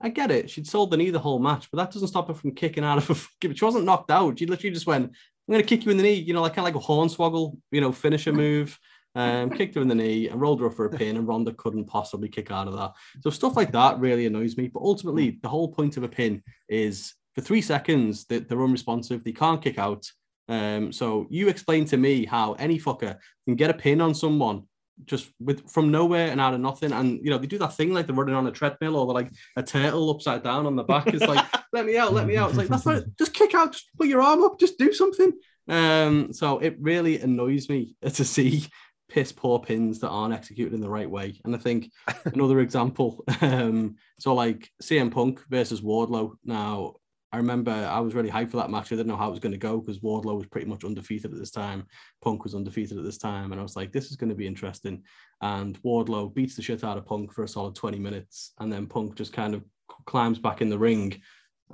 I 0.00 0.10
get 0.10 0.30
it. 0.30 0.50
She'd 0.50 0.66
sold 0.66 0.90
the 0.90 0.96
knee 0.96 1.10
the 1.10 1.18
whole 1.18 1.38
match, 1.38 1.70
but 1.70 1.78
that 1.78 1.90
doesn't 1.90 2.08
stop 2.08 2.28
her 2.28 2.34
from 2.34 2.54
kicking 2.54 2.84
out 2.84 2.98
of 2.98 3.10
a. 3.10 3.54
She 3.54 3.64
wasn't 3.64 3.84
knocked 3.84 4.10
out. 4.10 4.38
She 4.38 4.46
literally 4.46 4.74
just 4.74 4.86
went, 4.86 5.04
I'm 5.06 5.52
going 5.52 5.62
to 5.62 5.68
kick 5.68 5.84
you 5.84 5.90
in 5.90 5.96
the 5.96 6.02
knee, 6.02 6.14
you 6.14 6.34
know, 6.34 6.42
like 6.42 6.54
kind 6.54 6.68
of 6.68 6.74
like 6.74 6.82
a 6.82 6.86
hornswoggle, 6.86 7.56
you 7.70 7.80
know, 7.80 7.92
finisher 7.92 8.32
move. 8.32 8.78
Um, 9.14 9.48
kicked 9.48 9.74
her 9.76 9.80
in 9.80 9.88
the 9.88 9.94
knee 9.94 10.28
and 10.28 10.38
rolled 10.38 10.60
her 10.60 10.66
up 10.66 10.74
for 10.74 10.84
a 10.84 10.90
pin, 10.90 11.16
and 11.16 11.26
Ronda 11.26 11.54
couldn't 11.54 11.86
possibly 11.86 12.28
kick 12.28 12.50
out 12.50 12.68
of 12.68 12.76
that. 12.76 12.92
So 13.22 13.30
stuff 13.30 13.56
like 13.56 13.72
that 13.72 13.98
really 13.98 14.26
annoys 14.26 14.58
me. 14.58 14.68
But 14.68 14.82
ultimately, 14.82 15.38
the 15.42 15.48
whole 15.48 15.72
point 15.72 15.96
of 15.96 16.02
a 16.02 16.08
pin 16.08 16.42
is 16.68 17.14
for 17.34 17.40
three 17.40 17.62
seconds 17.62 18.26
that 18.26 18.46
they're 18.46 18.62
unresponsive, 18.62 19.24
they 19.24 19.32
can't 19.32 19.62
kick 19.62 19.78
out. 19.78 20.06
Um, 20.48 20.92
so 20.92 21.26
you 21.30 21.48
explain 21.48 21.86
to 21.86 21.96
me 21.96 22.26
how 22.26 22.52
any 22.54 22.78
fucker 22.78 23.16
can 23.46 23.56
get 23.56 23.70
a 23.70 23.74
pin 23.74 24.02
on 24.02 24.14
someone 24.14 24.64
just 25.04 25.30
with 25.38 25.70
from 25.70 25.90
nowhere 25.90 26.30
and 26.30 26.40
out 26.40 26.54
of 26.54 26.60
nothing. 26.60 26.92
And 26.92 27.20
you 27.22 27.30
know, 27.30 27.38
they 27.38 27.46
do 27.46 27.58
that 27.58 27.74
thing 27.74 27.92
like 27.92 28.06
they're 28.06 28.16
running 28.16 28.34
on 28.34 28.46
a 28.46 28.52
treadmill 28.52 28.96
or 28.96 29.06
they're 29.06 29.22
like 29.24 29.32
a 29.56 29.62
turtle 29.62 30.10
upside 30.10 30.42
down 30.42 30.66
on 30.66 30.76
the 30.76 30.84
back. 30.84 31.06
It's 31.08 31.26
like, 31.26 31.44
let 31.72 31.86
me 31.86 31.96
out, 31.96 32.12
let 32.12 32.26
me 32.26 32.36
out. 32.36 32.50
It's 32.50 32.58
like 32.58 32.68
that's 32.68 32.86
not 32.86 33.04
just 33.18 33.34
kick 33.34 33.54
out, 33.54 33.72
just 33.72 33.88
put 33.96 34.08
your 34.08 34.22
arm 34.22 34.42
up, 34.42 34.58
just 34.58 34.78
do 34.78 34.92
something. 34.92 35.32
Um, 35.68 36.32
so 36.32 36.58
it 36.58 36.76
really 36.80 37.20
annoys 37.20 37.68
me 37.68 37.96
to 38.02 38.24
see 38.24 38.66
piss 39.08 39.32
poor 39.32 39.60
pins 39.60 40.00
that 40.00 40.08
aren't 40.08 40.34
executed 40.34 40.74
in 40.74 40.80
the 40.80 40.90
right 40.90 41.10
way. 41.10 41.40
And 41.44 41.54
I 41.54 41.58
think 41.58 41.90
another 42.24 42.60
example, 42.60 43.24
um, 43.40 43.96
so 44.18 44.34
like 44.34 44.70
CM 44.82 45.10
Punk 45.10 45.42
versus 45.48 45.80
Wardlow. 45.80 46.32
Now, 46.44 46.94
I 47.36 47.38
remember 47.38 47.70
I 47.70 48.00
was 48.00 48.14
really 48.14 48.30
hyped 48.30 48.50
for 48.50 48.56
that 48.56 48.70
match. 48.70 48.90
I 48.90 48.96
didn't 48.96 49.08
know 49.08 49.16
how 49.16 49.28
it 49.28 49.32
was 49.32 49.40
going 49.40 49.52
to 49.52 49.58
go 49.58 49.78
because 49.78 49.98
Wardlow 49.98 50.38
was 50.38 50.46
pretty 50.46 50.66
much 50.66 50.84
undefeated 50.84 51.34
at 51.34 51.38
this 51.38 51.50
time. 51.50 51.86
Punk 52.22 52.44
was 52.44 52.54
undefeated 52.54 52.96
at 52.96 53.04
this 53.04 53.18
time. 53.18 53.52
And 53.52 53.60
I 53.60 53.62
was 53.62 53.76
like, 53.76 53.92
this 53.92 54.10
is 54.10 54.16
going 54.16 54.30
to 54.30 54.34
be 54.34 54.46
interesting. 54.46 55.02
And 55.42 55.78
Wardlow 55.82 56.32
beats 56.32 56.56
the 56.56 56.62
shit 56.62 56.82
out 56.82 56.96
of 56.96 57.04
Punk 57.04 57.34
for 57.34 57.44
a 57.44 57.48
solid 57.48 57.74
20 57.74 57.98
minutes. 57.98 58.54
And 58.58 58.72
then 58.72 58.86
Punk 58.86 59.16
just 59.16 59.34
kind 59.34 59.54
of 59.54 59.62
climbs 60.06 60.38
back 60.38 60.62
in 60.62 60.70
the 60.70 60.78
ring 60.78 61.20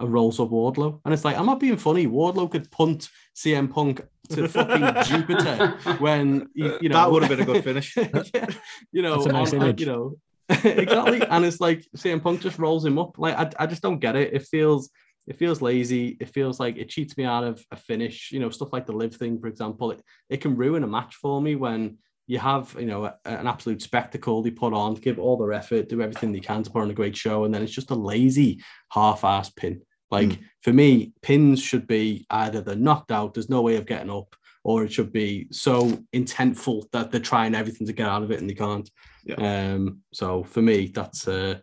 and 0.00 0.12
rolls 0.12 0.40
up 0.40 0.50
Wardlow. 0.50 0.98
And 1.04 1.14
it's 1.14 1.24
like, 1.24 1.38
I'm 1.38 1.46
not 1.46 1.60
being 1.60 1.76
funny. 1.76 2.08
Wardlow 2.08 2.50
could 2.50 2.68
punt 2.72 3.08
CM 3.36 3.70
Punk 3.70 4.00
to 4.30 4.48
fucking 4.48 5.04
Jupiter 5.04 5.78
when 6.00 6.48
you, 6.54 6.76
you, 6.80 6.88
know 6.88 6.96
that 6.96 7.12
would 7.12 7.22
have 7.22 7.30
been 7.30 7.40
a 7.40 7.44
good 7.44 7.62
finish. 7.62 7.96
you 8.92 9.02
know, 9.02 9.22
nice 9.26 9.54
on, 9.54 9.78
you 9.78 9.86
know, 9.86 10.16
exactly. 10.48 11.22
And 11.22 11.44
it's 11.44 11.60
like 11.60 11.86
CM 11.96 12.20
Punk 12.20 12.40
just 12.40 12.58
rolls 12.58 12.84
him 12.84 12.98
up. 12.98 13.16
Like 13.16 13.36
I, 13.36 13.62
I 13.62 13.66
just 13.68 13.82
don't 13.82 14.00
get 14.00 14.16
it. 14.16 14.34
It 14.34 14.42
feels 14.42 14.90
it 15.26 15.38
feels 15.38 15.62
lazy. 15.62 16.16
It 16.20 16.30
feels 16.30 16.58
like 16.58 16.76
it 16.76 16.88
cheats 16.88 17.16
me 17.16 17.24
out 17.24 17.44
of 17.44 17.64
a 17.70 17.76
finish. 17.76 18.30
You 18.32 18.40
know, 18.40 18.50
stuff 18.50 18.72
like 18.72 18.86
the 18.86 18.92
live 18.92 19.14
thing, 19.14 19.38
for 19.40 19.46
example. 19.46 19.92
It, 19.92 20.02
it 20.28 20.40
can 20.40 20.56
ruin 20.56 20.84
a 20.84 20.88
match 20.88 21.14
for 21.16 21.40
me 21.40 21.54
when 21.54 21.98
you 22.26 22.38
have 22.38 22.74
you 22.78 22.86
know 22.86 23.04
a, 23.04 23.16
an 23.24 23.46
absolute 23.46 23.82
spectacle 23.82 24.42
they 24.42 24.50
put 24.50 24.72
on, 24.72 24.94
give 24.94 25.18
all 25.18 25.36
their 25.36 25.52
effort, 25.52 25.88
do 25.88 26.02
everything 26.02 26.32
they 26.32 26.40
can 26.40 26.62
to 26.62 26.70
put 26.70 26.82
on 26.82 26.90
a 26.90 26.94
great 26.94 27.16
show, 27.16 27.44
and 27.44 27.54
then 27.54 27.62
it's 27.62 27.72
just 27.72 27.90
a 27.90 27.94
lazy 27.94 28.62
half-ass 28.90 29.50
pin. 29.50 29.82
Like 30.10 30.28
mm. 30.28 30.38
for 30.62 30.72
me, 30.72 31.12
pins 31.22 31.62
should 31.62 31.86
be 31.86 32.26
either 32.30 32.60
they're 32.60 32.76
knocked 32.76 33.10
out, 33.10 33.34
there's 33.34 33.48
no 33.48 33.62
way 33.62 33.76
of 33.76 33.86
getting 33.86 34.10
up, 34.10 34.36
or 34.64 34.84
it 34.84 34.92
should 34.92 35.12
be 35.12 35.48
so 35.50 35.90
intentful 36.14 36.84
that 36.92 37.10
they're 37.10 37.20
trying 37.20 37.54
everything 37.54 37.86
to 37.86 37.92
get 37.92 38.08
out 38.08 38.22
of 38.22 38.30
it 38.30 38.40
and 38.40 38.48
they 38.48 38.54
can't. 38.54 38.90
Yeah. 39.24 39.36
Um, 39.74 40.00
so 40.12 40.42
for 40.44 40.62
me, 40.62 40.88
that's 40.94 41.26
uh, 41.26 41.58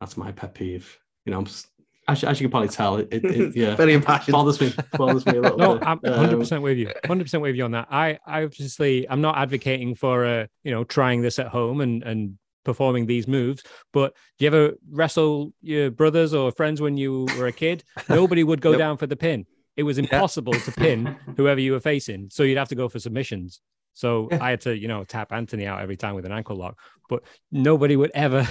that's 0.00 0.16
my 0.16 0.32
pet 0.32 0.54
peeve. 0.54 0.98
You 1.24 1.32
know, 1.32 1.44
as, 2.08 2.24
as 2.24 2.40
you 2.40 2.44
can 2.44 2.50
probably 2.50 2.68
tell, 2.68 2.96
it, 2.96 3.08
it, 3.12 3.54
yeah, 3.54 3.74
very 3.76 3.92
impassioned. 3.92 4.32
Bothers 4.32 4.60
me, 4.60 4.72
bothers 4.92 5.24
me 5.26 5.36
a 5.36 5.40
little. 5.42 5.58
no, 5.58 5.74
bit. 5.78 5.86
I'm 5.86 5.98
100 5.98 6.32
um, 6.32 6.40
percent 6.40 6.62
with 6.62 6.78
you. 6.78 6.86
100 6.86 7.24
percent 7.24 7.42
with 7.42 7.54
you 7.54 7.64
on 7.64 7.72
that. 7.72 7.88
I, 7.90 8.18
I 8.26 8.44
obviously, 8.44 9.08
I'm 9.08 9.20
not 9.20 9.36
advocating 9.36 9.94
for 9.94 10.24
uh, 10.24 10.46
you 10.64 10.72
know, 10.72 10.84
trying 10.84 11.20
this 11.20 11.38
at 11.38 11.48
home 11.48 11.80
and 11.80 12.02
and 12.02 12.38
performing 12.64 13.06
these 13.06 13.26
moves. 13.26 13.62
But 13.92 14.14
do 14.38 14.44
you 14.44 14.46
ever 14.48 14.74
wrestle 14.90 15.52
your 15.62 15.90
brothers 15.90 16.34
or 16.34 16.52
friends 16.52 16.80
when 16.80 16.96
you 16.96 17.26
were 17.38 17.46
a 17.46 17.52
kid? 17.52 17.82
Nobody 18.08 18.44
would 18.44 18.60
go 18.60 18.76
down 18.76 18.96
for 18.96 19.06
the 19.06 19.16
pin. 19.16 19.46
It 19.76 19.84
was 19.84 19.96
impossible 19.96 20.54
yeah. 20.54 20.62
to 20.62 20.72
pin 20.72 21.16
whoever 21.36 21.60
you 21.60 21.72
were 21.72 21.80
facing. 21.80 22.28
So 22.30 22.42
you'd 22.42 22.58
have 22.58 22.68
to 22.68 22.74
go 22.74 22.88
for 22.88 22.98
submissions. 22.98 23.60
So 23.94 24.28
yeah. 24.30 24.42
I 24.42 24.50
had 24.50 24.60
to, 24.62 24.76
you 24.76 24.86
know, 24.86 25.04
tap 25.04 25.32
Anthony 25.32 25.66
out 25.66 25.80
every 25.80 25.96
time 25.96 26.14
with 26.14 26.26
an 26.26 26.32
ankle 26.32 26.56
lock. 26.56 26.78
But 27.08 27.22
nobody 27.50 27.96
would 27.96 28.10
ever 28.14 28.46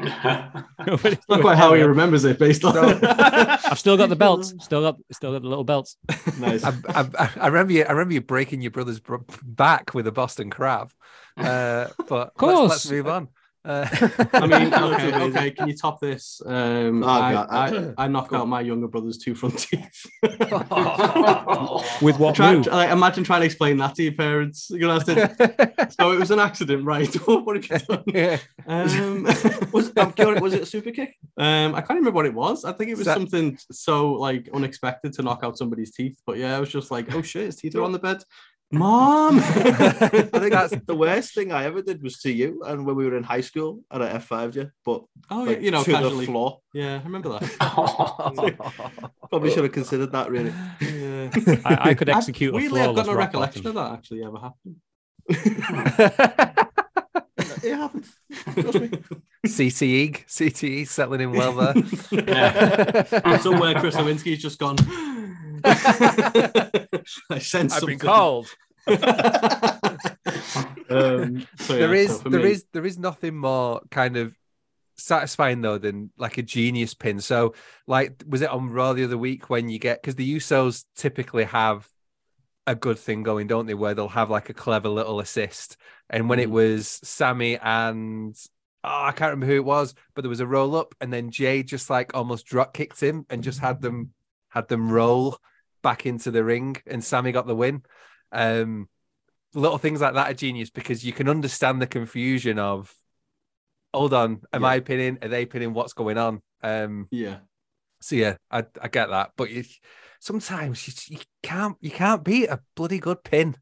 not 0.00 1.40
quite 1.40 1.56
how 1.56 1.74
he 1.74 1.82
remembers 1.82 2.24
it 2.24 2.38
based 2.38 2.64
on. 2.64 2.76
I've 3.04 3.78
still 3.78 3.96
got 3.96 4.08
the 4.08 4.16
belts. 4.16 4.54
Still 4.60 4.82
got, 4.82 4.96
still 5.12 5.32
got 5.32 5.42
the 5.42 5.48
little 5.48 5.64
belts. 5.64 5.96
Nice. 6.38 6.64
I, 6.64 6.72
I, 6.88 7.30
I, 7.36 7.46
remember 7.48 7.72
you. 7.72 7.84
I 7.84 7.92
remember 7.92 8.14
you 8.14 8.20
breaking 8.20 8.62
your 8.62 8.70
brother's 8.70 9.00
back 9.42 9.94
with 9.94 10.06
a 10.06 10.12
Boston 10.12 10.50
crab. 10.50 10.92
Uh, 11.36 11.88
but 12.08 12.28
of 12.28 12.34
course, 12.34 12.58
let's, 12.58 12.70
let's 12.70 12.90
move 12.90 13.06
on. 13.08 13.28
Uh, 13.62 13.86
I 14.32 14.46
mean, 14.46 14.72
okay, 14.94 15.14
okay. 15.14 15.50
Can 15.50 15.68
you 15.68 15.76
top 15.76 16.00
this? 16.00 16.40
Um, 16.46 17.02
oh, 17.02 17.06
I, 17.06 17.68
I, 17.68 17.94
I, 18.04 18.08
knock 18.08 18.32
out 18.32 18.48
my 18.48 18.62
younger 18.62 18.88
brother's 18.88 19.18
two 19.18 19.34
front 19.34 19.58
teeth. 19.58 20.06
With 22.00 22.18
what 22.18 22.36
try, 22.36 22.54
like, 22.54 22.90
imagine 22.90 23.22
trying 23.22 23.40
to 23.40 23.46
explain 23.46 23.76
that 23.78 23.94
to 23.96 24.02
your 24.02 24.12
parents. 24.12 24.70
You 24.70 24.88
know, 24.88 24.98
so 25.00 26.12
it 26.12 26.18
was 26.18 26.30
an 26.30 26.38
accident, 26.38 26.86
right? 26.86 27.14
what 27.26 27.56
have 27.56 27.68
you 27.68 27.78
done? 27.78 28.38
Um, 28.66 29.24
was, 29.72 29.92
I'm 29.96 30.12
curious, 30.12 30.40
was 30.40 30.54
it 30.54 30.62
a 30.62 30.66
super 30.66 30.90
kick? 30.90 31.16
Um, 31.36 31.74
I 31.74 31.82
can't 31.82 31.98
remember 31.98 32.12
what 32.12 32.26
it 32.26 32.34
was. 32.34 32.64
I 32.64 32.72
think 32.72 32.90
it 32.90 32.96
was 32.96 33.06
that... 33.06 33.14
something 33.14 33.58
so 33.70 34.12
like 34.12 34.48
unexpected 34.54 35.12
to 35.14 35.22
knock 35.22 35.40
out 35.42 35.58
somebody's 35.58 35.90
teeth. 35.90 36.18
But 36.24 36.38
yeah, 36.38 36.56
I 36.56 36.60
was 36.60 36.70
just 36.70 36.90
like, 36.90 37.14
oh 37.14 37.20
shit, 37.20 37.46
his 37.46 37.56
teeth 37.56 37.74
are 37.74 37.82
on 37.82 37.92
the 37.92 37.98
bed. 37.98 38.24
Mom, 38.72 39.38
I 39.42 39.42
think 39.42 40.52
that's 40.52 40.76
the 40.86 40.94
worst 40.94 41.34
thing 41.34 41.50
I 41.50 41.64
ever 41.64 41.82
did 41.82 42.00
was 42.04 42.20
to 42.20 42.30
you, 42.30 42.62
and 42.64 42.86
when 42.86 42.94
we 42.94 43.04
were 43.04 43.16
in 43.16 43.24
high 43.24 43.40
school, 43.40 43.80
and 43.90 44.00
I 44.02 44.10
F 44.10 44.26
five 44.26 44.54
you, 44.54 44.70
but 44.84 45.02
oh 45.30 45.42
like, 45.42 45.56
yeah, 45.56 45.64
you 45.64 45.70
know, 45.72 45.82
to 45.82 45.90
casually. 45.90 46.26
the 46.26 46.32
floor. 46.32 46.60
Yeah, 46.72 47.00
I 47.00 47.02
remember 47.02 47.30
that. 47.30 47.42
Probably 49.28 49.50
should 49.50 49.64
have 49.64 49.72
considered 49.72 50.12
that. 50.12 50.30
Really, 50.30 50.52
yeah. 50.80 51.30
I, 51.64 51.90
I 51.90 51.94
could 51.94 52.08
execute. 52.10 52.54
I've, 52.54 52.60
weirdly, 52.60 52.80
I've 52.82 52.94
got 52.94 53.06
no 53.06 53.14
recollection 53.14 53.62
bottom. 53.62 53.76
of 53.76 53.90
that 53.90 53.98
actually 53.98 54.22
ever 54.22 54.38
happened. 54.38 54.76
it 57.64 57.74
happened. 57.74 58.06
CTE, 59.48 60.26
CTE 60.26 60.86
settling 60.86 61.22
in 61.22 61.32
well 61.32 61.54
there. 61.54 61.74
Yeah. 62.12 63.38
Somewhere 63.38 63.80
Chris 63.80 63.96
Nowinski's 63.96 64.40
just 64.40 64.60
gone. 64.60 64.76
I 67.30 67.38
sense 67.38 67.72
I've 67.74 67.80
something. 67.80 67.98
been 67.98 67.98
called. 67.98 68.48
um, 68.88 68.96
so 71.58 71.74
there 71.74 71.94
yeah, 71.94 72.00
is 72.00 72.20
so 72.20 72.28
there 72.28 72.40
me... 72.40 72.50
is 72.50 72.64
there 72.72 72.86
is 72.86 72.98
nothing 72.98 73.36
more 73.36 73.80
kind 73.90 74.16
of 74.16 74.34
satisfying 74.96 75.60
though 75.60 75.78
than 75.78 76.10
like 76.16 76.38
a 76.38 76.42
genius 76.42 76.94
pin. 76.94 77.20
So 77.20 77.54
like 77.86 78.22
was 78.26 78.42
it 78.42 78.50
on 78.50 78.70
Raw 78.70 78.92
the 78.92 79.04
other 79.04 79.18
week 79.18 79.50
when 79.50 79.68
you 79.68 79.78
get 79.78 80.02
because 80.02 80.14
the 80.14 80.36
Usos 80.36 80.84
typically 80.96 81.44
have 81.44 81.88
a 82.66 82.74
good 82.74 82.98
thing 82.98 83.22
going, 83.22 83.46
don't 83.46 83.66
they? 83.66 83.74
Where 83.74 83.94
they'll 83.94 84.08
have 84.08 84.30
like 84.30 84.48
a 84.48 84.54
clever 84.54 84.88
little 84.88 85.20
assist. 85.20 85.76
And 86.08 86.28
when 86.28 86.38
mm. 86.38 86.42
it 86.42 86.50
was 86.50 87.00
Sami 87.02 87.58
and 87.58 88.36
oh, 88.84 89.04
I 89.04 89.12
can't 89.12 89.30
remember 89.30 89.46
who 89.46 89.58
it 89.58 89.64
was, 89.64 89.94
but 90.14 90.22
there 90.22 90.30
was 90.30 90.40
a 90.40 90.46
roll 90.46 90.76
up, 90.76 90.94
and 91.00 91.12
then 91.12 91.30
Jay 91.30 91.62
just 91.62 91.90
like 91.90 92.14
almost 92.14 92.46
drop 92.46 92.74
kicked 92.74 93.00
him 93.00 93.26
and 93.30 93.42
just 93.42 93.60
had 93.60 93.80
them 93.80 94.12
had 94.48 94.68
them 94.68 94.90
roll 94.90 95.38
back 95.82 96.06
into 96.06 96.30
the 96.30 96.44
ring, 96.44 96.76
and 96.86 97.02
Sami 97.02 97.32
got 97.32 97.46
the 97.46 97.54
win. 97.54 97.82
Um, 98.32 98.88
little 99.54 99.78
things 99.78 100.00
like 100.00 100.14
that 100.14 100.30
are 100.30 100.34
genius 100.34 100.70
because 100.70 101.04
you 101.04 101.12
can 101.12 101.28
understand 101.28 101.80
the 101.80 101.86
confusion 101.86 102.58
of, 102.58 102.92
hold 103.92 104.14
on, 104.14 104.42
am 104.52 104.62
yeah. 104.62 104.68
I 104.68 104.80
pinning? 104.80 105.18
Are 105.22 105.28
they 105.28 105.46
pinning? 105.46 105.74
What's 105.74 105.92
going 105.92 106.18
on? 106.18 106.40
Um, 106.62 107.08
yeah. 107.10 107.38
So 108.00 108.16
yeah, 108.16 108.36
I, 108.50 108.64
I 108.80 108.88
get 108.88 109.10
that, 109.10 109.32
but 109.36 109.50
you, 109.50 109.64
sometimes 110.20 110.86
you, 110.86 111.16
you 111.16 111.22
can't 111.42 111.76
you 111.80 111.90
can't 111.90 112.24
beat 112.24 112.48
a 112.48 112.60
bloody 112.74 112.98
good 112.98 113.22
pin. 113.22 113.56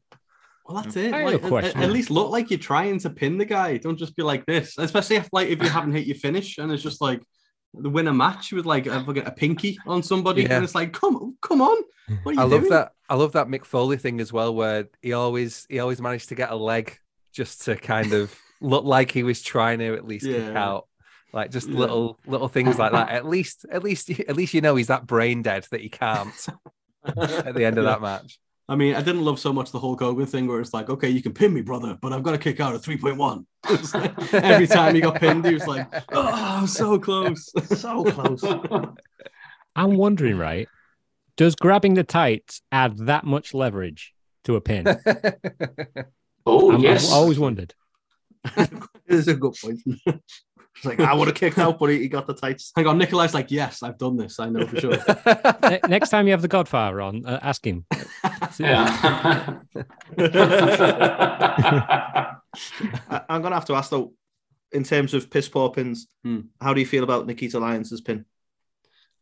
Well, 0.65 0.83
that's 0.83 0.95
it. 0.95 1.11
Like, 1.11 1.43
at, 1.65 1.75
at, 1.75 1.89
least 1.89 2.11
look 2.11 2.29
like 2.29 2.51
you're 2.51 2.59
trying 2.59 2.99
to 2.99 3.09
pin 3.09 3.39
the 3.39 3.45
guy. 3.45 3.77
Don't 3.77 3.97
just 3.97 4.15
be 4.15 4.21
like 4.21 4.45
this. 4.45 4.77
Especially 4.77 5.15
if 5.15 5.27
like 5.33 5.49
if 5.49 5.63
you 5.63 5.67
haven't 5.67 5.93
hit 5.93 6.05
your 6.05 6.15
finish 6.15 6.59
and 6.59 6.71
it's 6.71 6.83
just 6.83 7.01
like 7.01 7.21
the 7.73 7.89
win 7.89 8.07
a 8.07 8.13
match 8.13 8.51
with 8.51 8.65
like 8.65 8.87
a, 8.87 8.99
a 9.25 9.31
pinky 9.31 9.77
on 9.87 10.03
somebody, 10.03 10.43
yeah. 10.43 10.55
and 10.55 10.63
it's 10.63 10.75
like, 10.75 10.93
come, 10.93 11.37
come 11.41 11.61
on. 11.61 11.83
I 12.25 12.43
love 12.43 12.61
doing? 12.61 12.69
that. 12.71 12.93
I 13.07 13.15
love 13.15 13.33
that 13.33 13.47
Mick 13.47 13.65
Foley 13.65 13.97
thing 13.97 14.19
as 14.19 14.33
well, 14.33 14.53
where 14.53 14.87
he 15.01 15.13
always 15.13 15.65
he 15.69 15.79
always 15.79 16.01
managed 16.01 16.29
to 16.29 16.35
get 16.35 16.51
a 16.51 16.55
leg 16.55 16.97
just 17.31 17.65
to 17.65 17.75
kind 17.75 18.13
of 18.13 18.35
look 18.61 18.85
like 18.85 19.11
he 19.11 19.23
was 19.23 19.41
trying 19.41 19.79
to 19.79 19.93
at 19.93 20.05
least 20.05 20.25
yeah. 20.25 20.39
kick 20.39 20.55
out. 20.55 20.87
Like 21.31 21.51
just 21.51 21.67
little 21.67 22.19
little 22.25 22.47
things 22.47 22.79
like 22.79 22.91
that. 22.91 23.09
At 23.09 23.25
least, 23.25 23.65
at 23.71 23.83
least, 23.83 24.09
at 24.09 24.35
least 24.35 24.55
you 24.55 24.61
know 24.61 24.75
he's 24.75 24.87
that 24.87 25.05
brain 25.05 25.43
dead 25.43 25.67
that 25.69 25.81
he 25.81 25.89
can't 25.89 26.47
at 27.05 27.53
the 27.53 27.65
end 27.65 27.77
of 27.77 27.83
that 27.83 28.01
match. 28.01 28.39
I 28.69 28.75
mean, 28.75 28.93
I 28.93 28.99
didn't 29.01 29.25
love 29.25 29.39
so 29.39 29.51
much 29.51 29.71
the 29.71 29.79
Hulk 29.79 29.99
Hogan 29.99 30.27
thing 30.27 30.45
where 30.47 30.61
it's 30.61 30.75
like, 30.75 30.89
okay, 30.89 31.09
you 31.09 31.23
can 31.23 31.33
pin 31.33 31.51
me, 31.51 31.61
brother, 31.61 31.97
but 31.99 32.13
I've 32.13 32.21
got 32.21 32.31
to 32.33 32.37
kick 32.37 32.59
out 32.59 32.75
at 32.75 32.81
3.1. 32.81 33.45
Like, 33.93 34.33
every 34.33 34.67
time 34.67 34.93
he 34.93 35.01
got 35.01 35.15
pinned, 35.19 35.43
he 35.45 35.55
was 35.55 35.65
like, 35.65 35.87
oh, 36.11 36.65
so 36.67 36.99
close. 36.99 37.51
so 37.81 38.03
close. 38.05 38.43
I'm 39.75 39.95
wondering, 39.97 40.37
right? 40.37 40.67
Does 41.35 41.55
grabbing 41.55 41.95
the 41.95 42.03
tights 42.03 42.61
add 42.71 42.97
that 43.07 43.23
much 43.25 43.53
leverage 43.55 44.13
to 44.43 44.55
a 44.55 44.61
pin? 44.61 44.85
Oh, 46.45 46.71
I'm- 46.71 46.81
yes. 46.81 47.07
I've 47.07 47.17
always 47.17 47.39
wondered. 47.39 47.73
it 48.55 48.71
is 49.07 49.27
a 49.27 49.33
good 49.35 49.55
point. 49.61 49.79
It's 50.75 50.85
like 50.85 50.99
I 51.01 51.13
would 51.13 51.27
have 51.27 51.35
kicked 51.35 51.57
out, 51.57 51.77
but 51.77 51.89
he, 51.89 51.99
he 51.99 52.07
got 52.07 52.25
the 52.25 52.33
tights. 52.33 52.71
Hang 52.75 52.87
on, 52.87 52.97
Nikolai's 52.97 53.33
like, 53.33 53.51
yes, 53.51 53.83
I've 53.83 53.97
done 53.97 54.15
this. 54.15 54.39
I 54.39 54.47
know 54.49 54.65
for 54.65 54.79
sure. 54.79 54.91
Ne- 55.69 55.79
Next 55.89 56.09
time 56.09 56.25
you 56.25 56.31
have 56.31 56.41
the 56.41 56.47
Godfather 56.47 57.01
on, 57.01 57.25
uh, 57.25 57.39
ask 57.41 57.65
him. 57.65 57.85
yeah. 58.59 59.59
I, 61.89 63.21
I'm 63.29 63.41
gonna 63.41 63.55
have 63.55 63.65
to 63.65 63.75
ask 63.75 63.89
though, 63.89 64.13
in 64.71 64.83
terms 64.83 65.13
of 65.13 65.29
piss 65.29 65.49
poor 65.49 65.69
pins, 65.71 66.07
Hmm. 66.23 66.41
how 66.61 66.73
do 66.73 66.79
you 66.79 66.85
feel 66.85 67.03
about 67.03 67.25
Nikita 67.27 67.59
Lyons' 67.59 67.99
pin? 68.01 68.25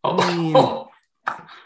oh, 0.04 0.87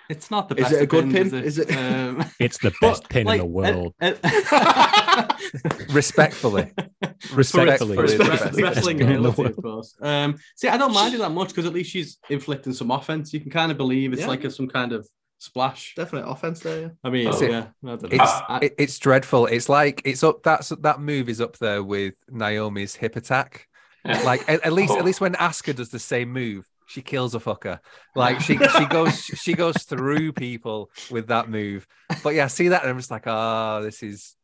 It's 0.09 0.29
not 0.29 0.49
the 0.49 0.55
best. 0.55 0.71
Is 0.73 0.77
it 0.79 0.83
a 0.83 0.85
good 0.85 1.09
pins, 1.11 1.31
pin? 1.31 1.43
Is 1.43 1.57
Is 1.57 1.59
it? 1.59 1.69
it- 1.71 1.77
Um, 1.77 2.25
It's 2.39 2.57
the 2.57 2.71
but, 2.81 2.89
best 2.89 3.09
pin 3.09 3.25
like, 3.27 3.39
in 3.39 3.45
the 3.47 3.51
world. 3.51 3.93
uh, 4.01 4.13
uh, 4.23 5.27
Respectfully, 5.91 6.71
for, 6.75 7.35
respectfully, 7.35 7.95
for 7.95 8.03
it's 8.05 8.13
the 8.13 8.19
wrestling, 8.25 8.29
best. 8.29 8.57
wrestling 8.57 8.63
Best 8.65 8.87
pin 8.87 8.99
in 8.99 9.23
the 9.23 9.29
ability, 9.29 9.51
of 9.57 9.61
course. 9.63 9.95
Um, 10.01 10.37
see, 10.55 10.67
I 10.67 10.77
don't 10.77 10.93
mind 10.93 11.13
it 11.13 11.19
that 11.19 11.31
much 11.31 11.49
because 11.49 11.65
at 11.65 11.73
least 11.73 11.91
she's 11.91 12.17
inflicting 12.29 12.73
some 12.73 12.91
offense. 12.91 13.33
You 13.33 13.39
can 13.39 13.51
kind 13.51 13.71
of 13.71 13.77
believe 13.77 14.13
it's 14.13 14.21
Yeah. 14.21 14.27
like 14.27 14.43
a, 14.43 14.51
some 14.51 14.67
kind 14.67 14.93
of 14.93 15.07
splash. 15.39 15.93
Definitely 15.95 16.31
offense 16.31 16.59
there. 16.61 16.81
Yeah. 16.81 16.89
I 17.03 17.09
mean, 17.09 17.25
That's 17.25 17.41
it. 17.41 17.51
yeah, 17.51 17.67
I 17.83 17.87
don't 17.87 18.01
know. 18.03 18.09
It's 18.11 18.21
I- 18.49 18.71
it's 18.77 18.99
dreadful. 18.99 19.45
It's 19.47 19.69
like 19.69 20.01
it's 20.05 20.23
up. 20.23 20.43
That's 20.43 20.69
that 20.69 20.99
move 21.01 21.29
is 21.29 21.41
up 21.41 21.57
there 21.57 21.83
with 21.83 22.13
Naomi's 22.29 22.95
hip 22.95 23.15
attack. 23.15 23.67
Yeah. 24.05 24.21
Like 24.21 24.47
at, 24.49 24.65
at 24.65 24.73
least 24.73 24.93
Oh. 24.93 24.99
at 24.99 25.05
least 25.05 25.21
when 25.21 25.33
Asuka 25.33 25.75
does 25.75 25.89
the 25.89 25.99
same 25.99 26.31
move, 26.31 26.67
she 26.91 27.01
kills 27.01 27.35
a 27.35 27.39
fucker. 27.39 27.79
Like 28.13 28.41
she 28.41 28.57
she 28.57 28.85
goes 28.87 29.23
she 29.23 29.53
goes 29.53 29.83
through 29.83 30.33
people 30.33 30.91
with 31.09 31.27
that 31.27 31.49
move. 31.49 31.87
But 32.23 32.35
yeah, 32.35 32.43
I 32.43 32.47
see 32.47 32.67
that 32.67 32.81
and 32.81 32.91
I'm 32.91 32.97
just 32.97 33.09
like, 33.09 33.23
oh, 33.25 33.79
this 33.81 34.03
is. 34.03 34.35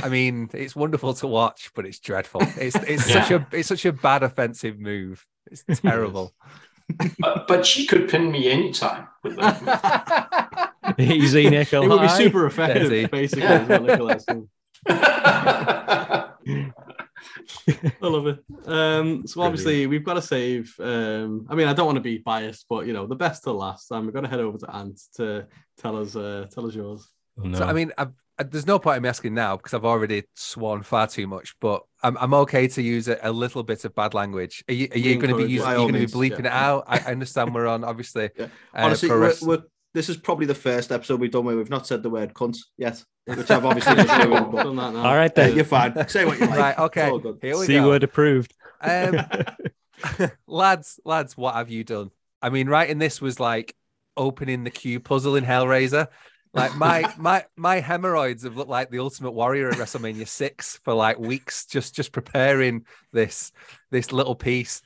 I 0.00 0.08
mean, 0.08 0.48
it's 0.52 0.76
wonderful 0.76 1.12
to 1.14 1.26
watch, 1.26 1.72
but 1.74 1.86
it's 1.86 1.98
dreadful. 1.98 2.42
It's 2.56 2.76
it's 2.76 3.10
such 3.10 3.32
a 3.32 3.44
it's 3.50 3.68
such 3.68 3.84
a 3.84 3.92
bad 3.92 4.22
offensive 4.22 4.78
move. 4.78 5.26
It's 5.50 5.64
terrible. 5.80 6.36
but, 7.18 7.48
but 7.48 7.66
she 7.66 7.84
could 7.84 8.08
pin 8.08 8.30
me 8.30 8.48
anytime 8.48 9.08
with 9.24 9.34
that. 9.38 10.70
Easy, 10.98 11.50
Nickel. 11.50 11.82
it 11.82 11.88
would 11.88 12.02
be 12.02 12.08
super 12.08 12.46
effective, 12.46 13.10
basically. 13.10 13.44
is 13.44 13.68
what 13.68 13.82
Nikolai's 13.82 14.24
saying. 14.24 14.48
I 17.68 18.06
love 18.06 18.26
it. 18.26 18.44
Um, 18.66 19.26
so 19.26 19.42
obviously 19.42 19.86
we've 19.86 20.04
got 20.04 20.14
to 20.14 20.22
save. 20.22 20.74
Um, 20.80 21.46
I 21.48 21.54
mean, 21.54 21.68
I 21.68 21.72
don't 21.72 21.86
want 21.86 21.96
to 21.96 22.02
be 22.02 22.18
biased, 22.18 22.66
but 22.68 22.86
you 22.86 22.92
know, 22.92 23.06
the 23.06 23.16
best 23.16 23.44
to 23.44 23.52
last. 23.52 23.90
And 23.90 24.06
we're 24.06 24.12
going 24.12 24.24
to 24.24 24.30
head 24.30 24.40
over 24.40 24.58
to 24.58 24.74
Ant 24.74 25.00
to 25.16 25.46
tell 25.78 25.96
us, 25.96 26.16
uh, 26.16 26.46
tell 26.52 26.66
us 26.66 26.74
yours. 26.74 27.08
Oh, 27.38 27.44
no. 27.44 27.58
So 27.58 27.64
I 27.64 27.72
mean, 27.72 27.92
I've, 27.98 28.12
I, 28.38 28.42
there's 28.42 28.66
no 28.66 28.78
point 28.78 28.98
in 28.98 29.02
me 29.02 29.08
asking 29.08 29.34
now 29.34 29.56
because 29.56 29.72
I've 29.72 29.84
already 29.84 30.24
sworn 30.34 30.82
far 30.82 31.06
too 31.06 31.26
much. 31.26 31.54
But 31.60 31.82
I'm, 32.02 32.18
I'm 32.18 32.34
okay 32.34 32.68
to 32.68 32.82
use 32.82 33.08
a, 33.08 33.18
a 33.22 33.32
little 33.32 33.62
bit 33.62 33.84
of 33.84 33.94
bad 33.94 34.12
language. 34.12 34.62
Are 34.68 34.74
you, 34.74 34.88
are 34.92 34.98
you 34.98 35.16
going 35.16 35.30
to 35.30 35.36
be 35.36 35.50
using? 35.50 35.66
By 35.66 35.74
Are 35.74 35.78
you 35.78 35.92
going 35.92 36.06
to 36.06 36.06
be 36.06 36.06
bleeping 36.06 36.44
yeah. 36.44 36.46
it 36.46 36.52
out? 36.52 36.84
I, 36.86 36.98
I 36.98 37.12
understand 37.12 37.54
we're 37.54 37.66
on 37.66 37.84
obviously. 37.84 38.30
Yeah. 38.38 38.46
uh, 38.74 38.84
Honestly, 38.84 39.08
pro 39.08 39.20
we're, 39.20 39.34
we're, 39.42 39.62
this 39.96 40.10
is 40.10 40.18
probably 40.18 40.44
the 40.44 40.54
first 40.54 40.92
episode 40.92 41.20
we've 41.20 41.30
done 41.30 41.46
where 41.46 41.56
we've 41.56 41.70
not 41.70 41.86
said 41.86 42.02
the 42.02 42.10
word 42.10 42.34
cunt 42.34 42.58
yet, 42.76 43.02
which 43.24 43.50
I've 43.50 43.64
obviously 43.64 43.94
just 43.94 44.26
ruined. 44.26 44.52
But 44.52 44.64
Done 44.64 44.76
that 44.76 44.92
now. 44.92 45.06
All 45.06 45.16
right 45.16 45.34
then. 45.34 45.56
you're 45.56 45.64
fine. 45.64 46.06
Say 46.06 46.26
what 46.26 46.38
you 46.38 46.46
like. 46.46 46.58
right. 46.58 46.78
Okay. 46.78 47.10
Here 47.40 47.56
we 47.56 47.64
C 47.64 47.74
go. 47.76 47.88
word 47.88 48.04
approved. 48.04 48.54
Um, 48.82 49.24
lads, 50.46 51.00
lads, 51.06 51.34
what 51.34 51.54
have 51.54 51.70
you 51.70 51.82
done? 51.82 52.10
I 52.42 52.50
mean, 52.50 52.68
writing 52.68 52.98
this 52.98 53.22
was 53.22 53.40
like 53.40 53.74
opening 54.18 54.64
the 54.64 54.70
cube 54.70 55.02
puzzle 55.02 55.34
in 55.34 55.44
Hellraiser. 55.44 56.08
Like 56.52 56.76
my 56.76 57.10
my 57.18 57.46
my 57.56 57.80
hemorrhoids 57.80 58.44
have 58.44 58.54
looked 58.54 58.68
like 58.68 58.90
the 58.90 58.98
Ultimate 58.98 59.32
Warrior 59.32 59.70
at 59.70 59.76
WrestleMania 59.76 60.28
six 60.28 60.78
for 60.84 60.92
like 60.92 61.18
weeks, 61.18 61.64
just 61.64 61.96
just 61.96 62.12
preparing 62.12 62.84
this 63.14 63.50
this 63.90 64.12
little 64.12 64.34
piece. 64.34 64.82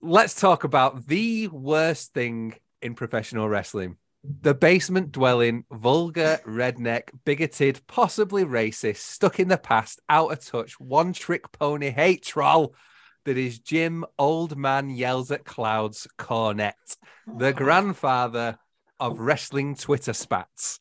Let's 0.00 0.34
talk 0.34 0.64
about 0.64 1.06
the 1.06 1.48
worst 1.48 2.14
thing 2.14 2.54
in 2.82 2.94
professional 2.94 3.48
wrestling. 3.48 3.96
The 4.24 4.54
basement 4.54 5.10
dwelling, 5.10 5.64
vulgar, 5.72 6.40
redneck, 6.46 7.08
bigoted, 7.24 7.80
possibly 7.88 8.44
racist, 8.44 8.98
stuck 8.98 9.40
in 9.40 9.48
the 9.48 9.58
past, 9.58 10.00
out 10.08 10.32
of 10.32 10.44
touch, 10.44 10.78
one 10.78 11.12
trick 11.12 11.50
pony 11.50 11.90
hate 11.90 12.22
troll 12.22 12.74
that 13.24 13.36
is 13.36 13.58
Jim 13.58 14.04
Old 14.18 14.56
Man 14.56 14.90
Yells 14.90 15.30
at 15.30 15.44
Clouds 15.44 16.06
Cornette, 16.18 16.96
the 17.26 17.52
grandfather 17.56 18.58
of 19.00 19.18
wrestling 19.18 19.74
Twitter 19.74 20.12
spats. 20.12 20.78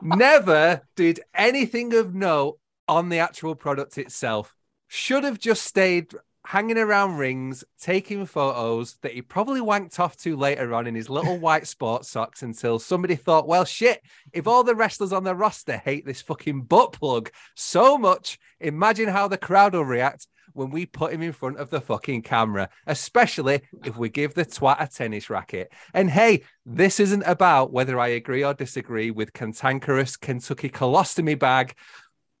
Never 0.00 0.82
did 0.96 1.20
anything 1.34 1.94
of 1.94 2.14
note 2.14 2.58
on 2.88 3.08
the 3.08 3.18
actual 3.18 3.54
product 3.54 3.98
itself. 3.98 4.54
Should 4.88 5.24
have 5.24 5.38
just 5.38 5.64
stayed 5.64 6.14
hanging 6.44 6.78
around 6.78 7.16
rings, 7.16 7.64
taking 7.80 8.26
photos 8.26 8.96
that 9.02 9.12
he 9.12 9.22
probably 9.22 9.60
wanked 9.60 9.98
off 10.00 10.16
to 10.16 10.36
later 10.36 10.74
on 10.74 10.86
in 10.86 10.94
his 10.94 11.08
little 11.08 11.38
white 11.40 11.66
sports 11.66 12.08
socks 12.08 12.42
until 12.42 12.78
somebody 12.78 13.14
thought, 13.14 13.46
well, 13.46 13.64
shit, 13.64 14.02
if 14.32 14.46
all 14.46 14.64
the 14.64 14.74
wrestlers 14.74 15.12
on 15.12 15.24
the 15.24 15.34
roster 15.34 15.76
hate 15.76 16.04
this 16.04 16.22
fucking 16.22 16.62
butt 16.62 16.92
plug 16.92 17.30
so 17.54 17.96
much, 17.96 18.38
imagine 18.60 19.08
how 19.08 19.28
the 19.28 19.38
crowd 19.38 19.74
will 19.74 19.84
react 19.84 20.26
when 20.54 20.70
we 20.70 20.84
put 20.84 21.12
him 21.12 21.22
in 21.22 21.32
front 21.32 21.58
of 21.58 21.70
the 21.70 21.80
fucking 21.80 22.22
camera, 22.22 22.68
especially 22.86 23.62
if 23.84 23.96
we 23.96 24.08
give 24.08 24.34
the 24.34 24.44
twat 24.44 24.76
a 24.80 24.86
tennis 24.86 25.30
racket. 25.30 25.72
And 25.94 26.10
hey, 26.10 26.42
this 26.66 27.00
isn't 27.00 27.22
about 27.22 27.72
whether 27.72 27.98
I 27.98 28.08
agree 28.08 28.44
or 28.44 28.54
disagree 28.54 29.10
with 29.10 29.32
cantankerous 29.32 30.16
Kentucky 30.16 30.68
colostomy 30.68 31.38
bag. 31.38 31.74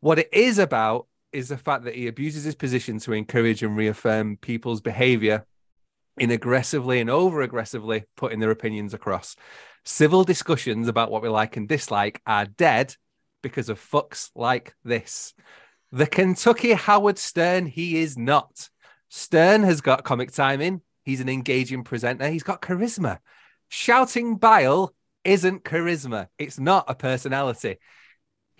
What 0.00 0.18
it 0.18 0.28
is 0.32 0.58
about 0.58 1.06
is 1.32 1.48
the 1.48 1.56
fact 1.56 1.84
that 1.84 1.94
he 1.94 2.06
abuses 2.06 2.44
his 2.44 2.54
position 2.54 2.98
to 3.00 3.12
encourage 3.12 3.62
and 3.62 3.76
reaffirm 3.76 4.36
people's 4.36 4.80
behavior 4.80 5.46
in 6.18 6.30
aggressively 6.30 7.00
and 7.00 7.08
over 7.08 7.42
aggressively 7.42 8.04
putting 8.16 8.40
their 8.40 8.50
opinions 8.50 8.94
across. 8.94 9.36
Civil 9.84 10.24
discussions 10.24 10.88
about 10.88 11.10
what 11.10 11.22
we 11.22 11.28
like 11.28 11.56
and 11.56 11.68
dislike 11.68 12.20
are 12.26 12.46
dead 12.46 12.94
because 13.42 13.68
of 13.68 13.80
fucks 13.80 14.30
like 14.34 14.74
this. 14.84 15.34
The 15.90 16.06
Kentucky 16.06 16.72
Howard 16.72 17.18
Stern, 17.18 17.66
he 17.66 18.00
is 18.00 18.16
not. 18.16 18.68
Stern 19.08 19.62
has 19.62 19.80
got 19.80 20.04
comic 20.04 20.32
timing. 20.32 20.80
He's 21.04 21.20
an 21.20 21.28
engaging 21.28 21.84
presenter. 21.84 22.28
He's 22.28 22.44
got 22.44 22.62
charisma. 22.62 23.18
Shouting 23.68 24.36
bile 24.36 24.94
isn't 25.24 25.64
charisma. 25.64 26.28
It's 26.38 26.58
not 26.58 26.84
a 26.88 26.94
personality. 26.94 27.78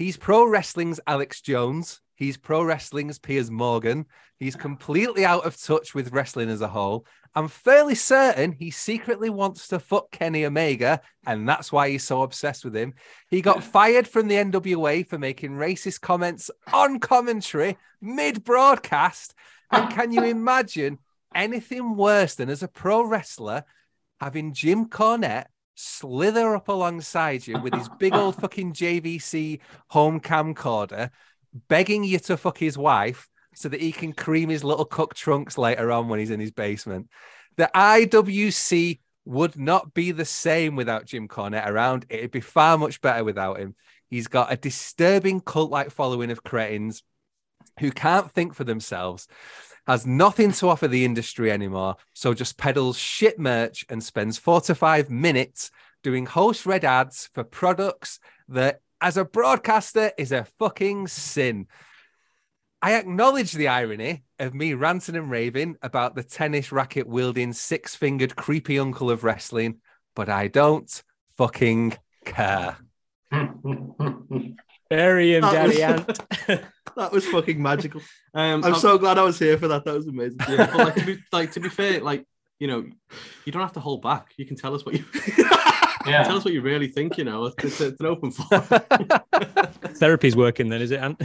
He's 0.02 0.16
pro 0.16 0.44
wrestling's 0.44 0.98
Alex 1.06 1.40
Jones. 1.40 2.00
He's 2.16 2.36
pro 2.36 2.64
wrestling's 2.64 3.20
Piers 3.20 3.52
Morgan. 3.52 4.06
He's 4.40 4.56
completely 4.56 5.24
out 5.24 5.46
of 5.46 5.56
touch 5.56 5.94
with 5.94 6.10
wrestling 6.10 6.48
as 6.48 6.60
a 6.60 6.66
whole. 6.66 7.06
I'm 7.36 7.46
fairly 7.46 7.94
certain 7.94 8.50
he 8.50 8.72
secretly 8.72 9.30
wants 9.30 9.68
to 9.68 9.78
fuck 9.78 10.10
Kenny 10.10 10.44
Omega, 10.44 11.00
and 11.24 11.48
that's 11.48 11.70
why 11.70 11.88
he's 11.88 12.02
so 12.02 12.22
obsessed 12.22 12.64
with 12.64 12.74
him. 12.74 12.94
He 13.30 13.42
got 13.42 13.62
fired 13.76 14.08
from 14.08 14.26
the 14.26 14.34
NWA 14.34 15.06
for 15.06 15.18
making 15.18 15.52
racist 15.52 16.00
comments 16.00 16.50
on 16.72 16.98
commentary 16.98 17.78
mid 18.00 18.42
broadcast. 18.42 19.36
And 19.70 19.88
can 19.92 20.11
you 20.11 20.24
imagine 20.24 20.98
anything 21.32 21.94
worse 21.94 22.34
than 22.34 22.50
as 22.50 22.64
a 22.64 22.68
pro 22.68 23.05
wrestler 23.05 23.62
having 24.20 24.53
Jim 24.53 24.88
Cornette 24.88 25.46
slither 25.83 26.55
up 26.55 26.68
alongside 26.68 27.47
you 27.47 27.59
with 27.61 27.74
his 27.74 27.89
big 27.99 28.14
old 28.14 28.37
fucking 28.41 28.72
JVC 28.72 29.61
home 29.89 30.20
camcorder, 30.20 31.11
begging 31.68 32.05
you 32.05 32.18
to 32.20 32.37
fuck 32.37 32.59
his 32.59 32.78
wife 32.78 33.28
so 33.55 33.68
that 33.68 33.80
he 33.80 33.93
can 33.93 34.12
cream 34.12 34.49
his 34.49 34.64
little 34.64 34.85
cook 34.85 35.14
trunks 35.14 35.59
later 35.59 35.93
on 35.93 36.09
when 36.09 36.18
he's 36.18 36.30
in 36.30 36.41
his 36.41 36.53
basement. 36.53 37.09
The 37.57 37.70
IWC 37.74 39.01
would 39.24 39.59
not 39.59 39.93
be 39.93 40.11
the 40.11 40.24
same 40.24 40.74
without 40.74 41.05
Jim 41.05 41.28
Cornette 41.28 41.68
around. 41.68 42.07
It'd 42.09 42.30
be 42.30 42.41
far 42.41 42.78
much 42.78 43.01
better 43.01 43.24
without 43.24 43.59
him. 43.59 43.74
He's 44.09 44.28
got 44.28 44.53
a 44.53 44.57
disturbing 44.57 45.41
cult 45.41 45.70
like 45.70 45.91
following 45.91 46.30
of 46.30 46.43
cretins 46.43 47.03
who 47.81 47.91
can't 47.91 48.31
think 48.31 48.55
for 48.55 48.64
themselves, 48.64 49.29
has 49.87 50.07
nothing 50.07 50.53
to 50.53 50.68
offer 50.68 50.87
the 50.89 51.05
industry 51.05 51.51
anymore, 51.51 51.97
so 52.12 52.35
just 52.35 52.57
peddles 52.57 52.97
shit 52.97 53.39
merch 53.39 53.85
and 53.89 54.03
spends 54.03 54.39
four 54.39 54.61
to 54.61 54.75
five 54.75 55.11
minutes 55.11 55.70
doing 56.03 56.27
host 56.27 56.66
read 56.66 56.85
ads 56.85 57.29
for 57.33 57.45
products 57.45 58.20
that, 58.49 58.81
as 59.01 59.16
a 59.16 59.25
broadcaster, 59.25 60.12
is 60.16 60.33
a 60.33 60.47
fucking 60.59 61.09
sin. 61.09 61.66
I 62.81 62.95
acknowledge 62.95 63.53
the 63.53 63.68
irony 63.68 64.25
of 64.39 64.55
me 64.55 64.75
ranting 64.75 65.14
and 65.14 65.31
raving 65.31 65.77
about 65.83 66.16
the 66.16 66.25
tennis 66.25 66.73
racket 66.73 67.07
wielding 67.07 67.53
six 67.53 67.95
fingered 67.95 68.35
creepy 68.35 68.79
uncle 68.79 69.11
of 69.11 69.23
wrestling, 69.23 69.81
but 70.16 70.29
I 70.29 70.49
don't 70.49 71.03
fucking 71.37 71.97
care. 72.25 72.77
Bury 74.97 75.34
him, 75.34 75.40
That 75.43 75.53
Daddy 75.53 75.68
was- 75.68 76.20
Ant. 76.49 76.62
That 76.97 77.11
was 77.11 77.24
fucking 77.26 77.62
magical. 77.62 78.03
Um, 78.34 78.62
I'm 78.62 78.72
I've- 78.72 78.78
so 78.80 78.99
glad 78.99 79.16
I 79.16 79.22
was 79.22 79.38
here 79.38 79.57
for 79.57 79.66
that. 79.68 79.84
That 79.86 79.95
was 79.95 80.07
amazing. 80.07 80.38
yeah, 80.47 80.66
but 80.66 80.76
like 80.76 80.95
to 80.97 81.07
be 81.07 81.18
like 81.32 81.53
to 81.53 81.61
be 81.61 81.70
fair, 81.70 82.01
like 82.01 82.26
you 82.61 82.66
know, 82.68 82.84
you 83.47 83.53
don't 83.53 83.62
have 83.62 83.72
to 83.72 83.80
hold 83.80 84.03
back. 84.03 84.32
You 84.36 84.45
can 84.45 84.57
tell 84.57 84.74
us 84.74 84.84
what 84.84 84.95
you 84.95 85.05
yeah. 86.07 86.22
tell 86.24 86.36
us 86.36 86.45
what 86.45 86.53
you 86.53 86.61
really 86.61 86.88
think. 86.88 87.16
You 87.16 87.24
know, 87.24 87.47
it's, 87.47 87.64
it's, 87.64 87.80
it's 87.80 88.01
an 88.01 88.07
open 88.07 88.30
forum. 88.30 88.64
Therapy's 89.97 90.36
working 90.36 90.68
then, 90.68 90.82
is 90.82 90.90
it, 90.90 91.01
Ant? 91.01 91.18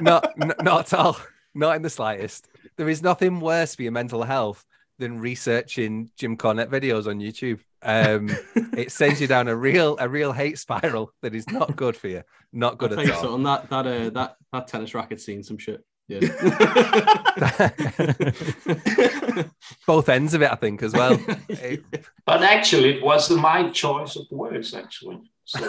not, 0.00 0.32
n- 0.40 0.54
not 0.62 0.92
at 0.92 0.98
all. 0.98 1.16
Not 1.54 1.76
in 1.76 1.82
the 1.82 1.90
slightest. 1.90 2.48
There 2.76 2.88
is 2.88 3.02
nothing 3.02 3.40
worse 3.40 3.74
for 3.74 3.82
your 3.82 3.92
mental 3.92 4.22
health 4.22 4.64
than 5.00 5.18
researching 5.18 6.10
Jim 6.16 6.36
Cornette 6.36 6.68
videos 6.70 7.08
on 7.08 7.18
YouTube. 7.18 7.58
Um, 7.82 8.30
it 8.76 8.92
sends 8.92 9.20
you 9.20 9.26
down 9.26 9.48
a 9.48 9.56
real, 9.56 9.96
a 9.98 10.08
real 10.08 10.32
hate 10.32 10.58
spiral 10.58 11.12
that 11.22 11.34
is 11.34 11.48
not 11.50 11.74
good 11.74 11.96
for 11.96 12.06
you. 12.08 12.22
Not 12.52 12.78
good 12.78 12.92
I 12.92 12.94
at 12.94 12.98
think 13.06 13.16
all. 13.16 13.22
so. 13.22 13.34
On 13.34 13.42
that 13.42 13.68
that 13.70 13.86
uh, 13.86 14.10
that 14.10 14.36
that 14.52 14.68
tennis 14.68 14.94
racket 14.94 15.20
scene, 15.20 15.42
some 15.42 15.58
shit. 15.58 15.82
Yeah. 16.08 16.20
Both 19.86 20.08
ends 20.08 20.34
of 20.34 20.42
it, 20.42 20.50
I 20.50 20.54
think, 20.56 20.82
as 20.82 20.92
well. 20.92 21.18
It- 21.48 21.84
But 22.26 22.42
actually, 22.42 22.96
it 22.96 23.02
was 23.02 23.30
my 23.30 23.70
choice 23.70 24.16
of 24.16 24.26
words, 24.30 24.74
actually. 24.74 25.20
So 25.44 25.60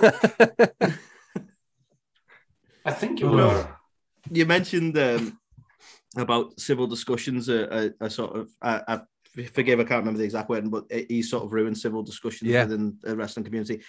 I 2.86 2.92
think 2.92 3.22
it 3.22 3.26
No. 3.26 3.48
was. 3.48 3.66
you 4.32 4.46
mentioned 4.46 4.98
um, 4.98 5.40
about 6.18 6.60
civil 6.60 6.88
discussions. 6.88 7.50
A, 7.50 7.94
a, 8.02 8.06
a 8.06 8.10
sort 8.10 8.36
of, 8.36 8.50
I, 8.62 8.82
I 8.88 9.02
forgive, 9.54 9.80
I 9.80 9.84
can't 9.84 10.00
remember 10.02 10.20
the 10.20 10.26
exact 10.26 10.50
word, 10.50 10.70
but 10.70 10.86
he 11.10 11.22
sort 11.22 11.44
of 11.44 11.52
ruined 11.54 11.78
civil 11.78 12.04
discussions 12.04 12.50
Yeah. 12.52 12.64
within 12.66 12.98
the 13.02 13.16
wrestling 13.16 13.46
community. 13.46 13.82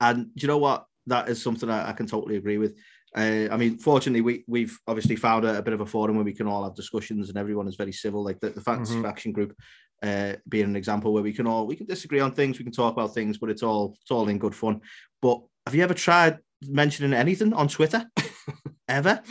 And 0.00 0.26
do 0.34 0.42
you 0.42 0.48
know 0.48 0.58
what? 0.58 0.86
That 1.06 1.28
is 1.28 1.40
something 1.42 1.70
I, 1.70 1.90
I 1.90 1.92
can 1.92 2.06
totally 2.06 2.36
agree 2.36 2.58
with. 2.58 2.76
Uh, 3.16 3.48
I 3.50 3.56
mean, 3.56 3.78
fortunately, 3.78 4.20
we 4.20 4.44
we've 4.46 4.78
obviously 4.86 5.16
found 5.16 5.44
a, 5.46 5.58
a 5.58 5.62
bit 5.62 5.72
of 5.72 5.80
a 5.80 5.86
forum 5.86 6.16
where 6.16 6.24
we 6.24 6.34
can 6.34 6.46
all 6.46 6.64
have 6.64 6.74
discussions, 6.74 7.28
and 7.30 7.38
everyone 7.38 7.66
is 7.66 7.76
very 7.76 7.92
civil. 7.92 8.22
Like 8.22 8.38
the, 8.40 8.50
the 8.50 8.60
fantasy 8.60 8.96
Mhm. 8.96 9.02
faction 9.02 9.32
group, 9.32 9.56
uh, 10.02 10.34
being 10.46 10.66
an 10.66 10.76
example 10.76 11.12
where 11.14 11.22
we 11.22 11.32
can 11.32 11.46
all 11.46 11.66
we 11.66 11.74
can 11.76 11.86
disagree 11.86 12.20
on 12.20 12.32
things, 12.32 12.58
we 12.58 12.64
can 12.64 12.72
talk 12.72 12.92
about 12.92 13.14
things, 13.14 13.38
but 13.38 13.48
it's 13.50 13.62
all 13.62 13.96
it's 14.02 14.10
all 14.10 14.28
in 14.28 14.38
good 14.38 14.54
fun. 14.54 14.82
But 15.22 15.40
have 15.66 15.74
you 15.74 15.82
ever 15.82 15.94
tried 15.94 16.38
mentioning 16.66 17.14
anything 17.14 17.54
on 17.54 17.68
Twitter? 17.68 18.04
Ever? 18.88 19.22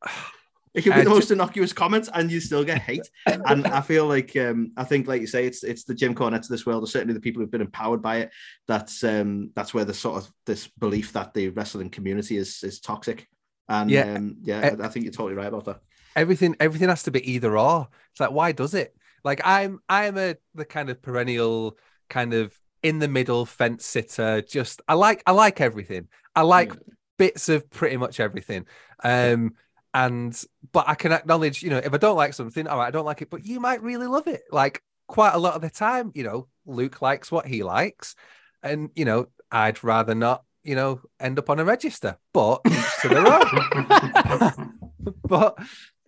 It 0.74 0.82
can 0.84 0.92
be 0.94 1.00
Uh, 1.00 1.04
the 1.04 1.10
most 1.10 1.30
innocuous 1.30 1.72
comments, 1.72 2.08
and 2.14 2.30
you 2.30 2.40
still 2.40 2.64
get 2.64 2.80
hate. 2.80 3.08
and 3.26 3.66
I 3.66 3.80
feel 3.82 4.06
like 4.06 4.34
um, 4.36 4.72
I 4.76 4.84
think, 4.84 5.06
like 5.06 5.20
you 5.20 5.26
say, 5.26 5.46
it's 5.46 5.62
it's 5.64 5.84
the 5.84 5.94
Jim 5.94 6.14
Cornette 6.14 6.40
of 6.40 6.48
this 6.48 6.64
world, 6.64 6.82
or 6.82 6.86
certainly 6.86 7.14
the 7.14 7.20
people 7.20 7.42
who've 7.42 7.50
been 7.50 7.60
empowered 7.60 8.00
by 8.02 8.18
it. 8.18 8.30
That's 8.68 9.04
um, 9.04 9.50
that's 9.54 9.74
where 9.74 9.84
the 9.84 9.94
sort 9.94 10.16
of 10.22 10.30
this 10.46 10.68
belief 10.78 11.12
that 11.12 11.34
the 11.34 11.50
wrestling 11.50 11.90
community 11.90 12.36
is 12.36 12.62
is 12.62 12.80
toxic. 12.80 13.28
And 13.68 13.90
Yeah. 13.90 14.06
yeah, 14.06 14.16
um, 14.16 14.36
yeah, 14.42 14.58
Uh, 14.60 14.82
I, 14.82 14.86
I 14.86 14.88
think 14.88 15.04
you're 15.04 15.12
totally 15.12 15.34
right 15.34 15.46
about 15.48 15.64
that. 15.66 15.80
everything 16.16 16.56
everything 16.60 16.88
has 16.88 17.02
to 17.04 17.10
be 17.10 17.22
either 17.32 17.56
or 17.58 17.88
it's 18.10 18.20
like 18.20 18.30
why 18.32 18.52
does 18.52 18.74
it 18.74 18.94
like 19.24 19.40
i'm 19.44 19.78
i'm 19.88 20.18
a 20.18 20.36
the 20.54 20.64
kind 20.66 20.90
of 20.90 21.00
perennial 21.00 21.78
kind 22.10 22.34
of 22.34 22.54
in 22.82 22.98
the 22.98 23.08
middle 23.08 23.46
fence 23.46 23.86
sitter 23.86 24.42
just 24.42 24.82
i 24.88 24.94
like 24.94 25.22
i 25.26 25.32
like 25.32 25.58
everything 25.62 26.08
i 26.36 26.42
like 26.42 26.72
bits 27.16 27.48
of 27.48 27.70
pretty 27.70 27.96
much 27.96 28.20
everything 28.20 28.66
um 29.04 29.54
and 29.94 30.44
but 30.72 30.88
i 30.88 30.94
can 30.94 31.12
acknowledge 31.12 31.62
you 31.62 31.70
know 31.70 31.78
if 31.78 31.92
i 31.92 31.96
don't 31.96 32.16
like 32.16 32.34
something 32.34 32.66
all 32.66 32.78
right 32.78 32.88
i 32.88 32.90
don't 32.90 33.04
like 33.04 33.22
it 33.22 33.30
but 33.30 33.44
you 33.44 33.60
might 33.60 33.82
really 33.82 34.06
love 34.06 34.26
it 34.26 34.42
like 34.50 34.82
quite 35.06 35.34
a 35.34 35.38
lot 35.38 35.54
of 35.54 35.62
the 35.62 35.70
time 35.70 36.10
you 36.14 36.24
know 36.24 36.46
luke 36.64 37.02
likes 37.02 37.30
what 37.30 37.46
he 37.46 37.62
likes. 37.62 38.14
And 38.62 38.90
you 38.94 39.04
know 39.04 39.26
i'd 39.50 39.82
rather 39.82 40.14
not 40.14 40.44
you 40.62 40.76
know 40.76 41.00
end 41.20 41.38
up 41.38 41.50
on 41.50 41.58
a 41.58 41.64
register 41.64 42.16
but 42.32 42.62
to 43.00 44.54
but 45.28 45.58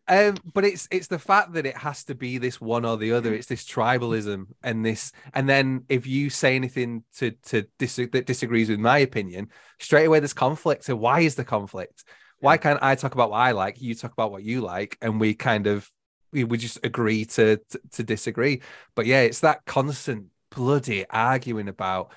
um 0.06 0.36
but 0.52 0.64
it's 0.64 0.86
it's 0.90 1.08
the 1.08 1.18
fact 1.18 1.54
that 1.54 1.66
it 1.66 1.76
has 1.76 2.04
to 2.04 2.14
be 2.14 2.38
this 2.38 2.60
one 2.60 2.84
or 2.84 2.96
the 2.96 3.12
other 3.12 3.34
it's 3.34 3.48
this 3.48 3.64
tribalism 3.64 4.46
and 4.62 4.84
this 4.84 5.10
and 5.32 5.48
then 5.48 5.84
if 5.88 6.06
you 6.06 6.30
say 6.30 6.54
anything 6.54 7.02
to 7.16 7.32
to 7.42 7.66
dis- 7.78 7.96
that 7.96 8.26
disagrees 8.26 8.68
with 8.68 8.78
my 8.78 8.98
opinion 8.98 9.48
straight 9.78 10.04
away 10.04 10.20
there's 10.20 10.32
conflict. 10.32 10.84
So 10.84 10.94
why 10.94 11.20
is 11.20 11.34
the 11.34 11.44
conflict 11.44 12.04
why 12.40 12.56
can't 12.56 12.82
i 12.82 12.94
talk 12.94 13.14
about 13.14 13.30
what 13.30 13.38
i 13.38 13.52
like? 13.52 13.80
You 13.80 13.94
talk 13.94 14.12
about 14.12 14.32
what 14.32 14.42
you 14.42 14.60
like 14.60 14.96
and 15.00 15.20
we 15.20 15.34
kind 15.34 15.66
of 15.66 15.90
we 16.32 16.44
would 16.44 16.60
just 16.60 16.78
agree 16.84 17.24
to, 17.26 17.58
to 17.70 17.80
to 17.92 18.02
disagree. 18.02 18.60
But 18.96 19.06
yeah 19.06 19.20
it's 19.22 19.40
that 19.40 19.64
constant 19.66 20.26
bloody 20.50 21.06
arguing 21.08 21.68
about 21.68 22.12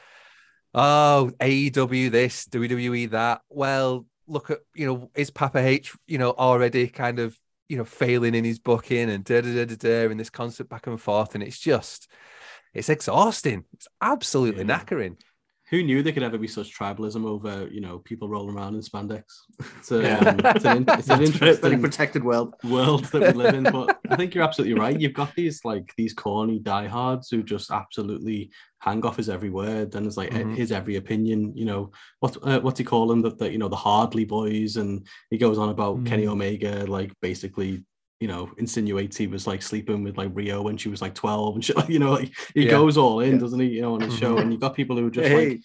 oh 0.73 1.31
AEW 1.39 2.11
this 2.11 2.45
WWE 2.47 3.11
that. 3.11 3.41
Well 3.49 4.05
look 4.27 4.49
at 4.51 4.59
you 4.75 4.85
know 4.85 5.11
is 5.15 5.29
Papa 5.31 5.59
H 5.59 5.95
you 6.07 6.17
know 6.17 6.31
already 6.31 6.87
kind 6.87 7.19
of 7.19 7.37
you 7.69 7.77
know 7.77 7.85
failing 7.85 8.35
in 8.35 8.43
his 8.43 8.59
booking 8.59 9.09
and 9.09 9.23
da 9.23 9.41
da 9.41 9.53
da 9.53 9.65
da 9.65 9.75
da 9.75 10.09
and 10.09 10.19
this 10.19 10.29
constant 10.29 10.69
back 10.69 10.87
and 10.87 10.99
forth 10.99 11.33
and 11.35 11.43
it's 11.43 11.59
just 11.59 12.09
it's 12.73 12.89
exhausting. 12.89 13.63
It's 13.73 13.87
absolutely 14.01 14.63
Yeah. 14.63 14.79
knacking 14.79 15.17
Who 15.69 15.83
knew 15.83 16.01
there 16.01 16.13
could 16.13 16.23
ever 16.23 16.37
be 16.37 16.47
such 16.47 16.73
tribalism 16.77 17.25
over 17.25 17.67
you 17.69 17.81
know 17.81 17.99
people 17.99 18.29
rolling 18.29 18.55
around 18.55 18.75
in 18.75 18.81
spandex? 18.81 19.23
It's, 19.79 19.91
a, 19.91 20.01
Yeah. 20.01 20.19
um, 20.19 20.39
it's 20.55 20.65
an, 20.65 20.85
it's 20.87 20.87
an 20.87 20.93
It's 20.99 21.09
a 21.09 21.13
very 21.13 21.25
interesting 21.25 21.81
protected 21.81 22.23
world. 22.23 22.53
world 22.63 23.05
that 23.05 23.21
we 23.21 23.43
live 23.43 23.53
in. 23.55 23.63
But 23.63 23.99
I 24.09 24.15
think 24.15 24.33
you're 24.33 24.43
absolutely 24.45 24.79
right. 24.79 24.99
You've 24.99 25.13
got 25.21 25.35
these 25.35 25.63
like 25.65 25.91
these 25.97 26.13
corny 26.13 26.59
diehards 26.59 27.29
who 27.29 27.43
just 27.43 27.69
absolutely 27.71 28.49
hang 28.79 29.03
off 29.05 29.17
his 29.17 29.27
every 29.29 29.49
word 29.49 29.95
and 29.95 30.05
it's 30.07 30.17
like 30.17 30.29
Mhm. 30.31 30.55
his 30.55 30.71
every 30.71 30.95
opinion. 30.95 31.51
You 31.55 31.65
know 31.65 31.91
what 32.21 32.37
uh, 32.43 32.59
what's 32.61 32.79
he 32.79 32.85
call 32.85 33.07
them? 33.07 33.21
That 33.23 33.37
the, 33.37 33.51
you 33.51 33.57
know 33.57 33.69
the 33.69 33.75
Hardley 33.75 34.25
boys, 34.25 34.77
and 34.77 35.05
he 35.31 35.37
goes 35.37 35.57
on 35.57 35.69
about 35.69 36.05
Kenny 36.05 36.27
Omega, 36.27 36.85
like 36.87 37.11
basically. 37.21 37.83
You 38.19 38.27
know, 38.27 38.49
insinuates 38.57 39.15
he 39.17 39.27
was 39.27 39.45
like 39.45 39.61
sleeping 39.61 40.03
with 40.03 40.17
like 40.17 40.33
Riho 40.33 40.63
when 40.63 40.77
she 40.77 40.89
was 40.89 41.01
like 41.01 41.13
12 41.13 41.55
and 41.55 41.63
shit. 41.65 41.75
Like, 41.75 41.89
you 41.95 41.99
know, 41.99 42.13
like 42.13 42.33
he 42.55 42.65
Yeah. 42.65 42.71
goes 42.71 42.97
all 42.97 43.19
in, 43.19 43.33
Yeah. 43.33 43.37
doesn't 43.39 43.59
he? 43.59 43.67
You 43.67 43.81
know, 43.83 43.93
on 43.95 44.01
his 44.01 44.17
show. 44.17 44.35
Mhm. 44.37 44.41
And 44.41 44.51
you've 44.51 44.61
got 44.61 44.75
people 44.75 44.97
who 44.97 45.07
are 45.07 45.11
just 45.11 45.27
Hey, 45.27 45.49
like, 45.49 45.59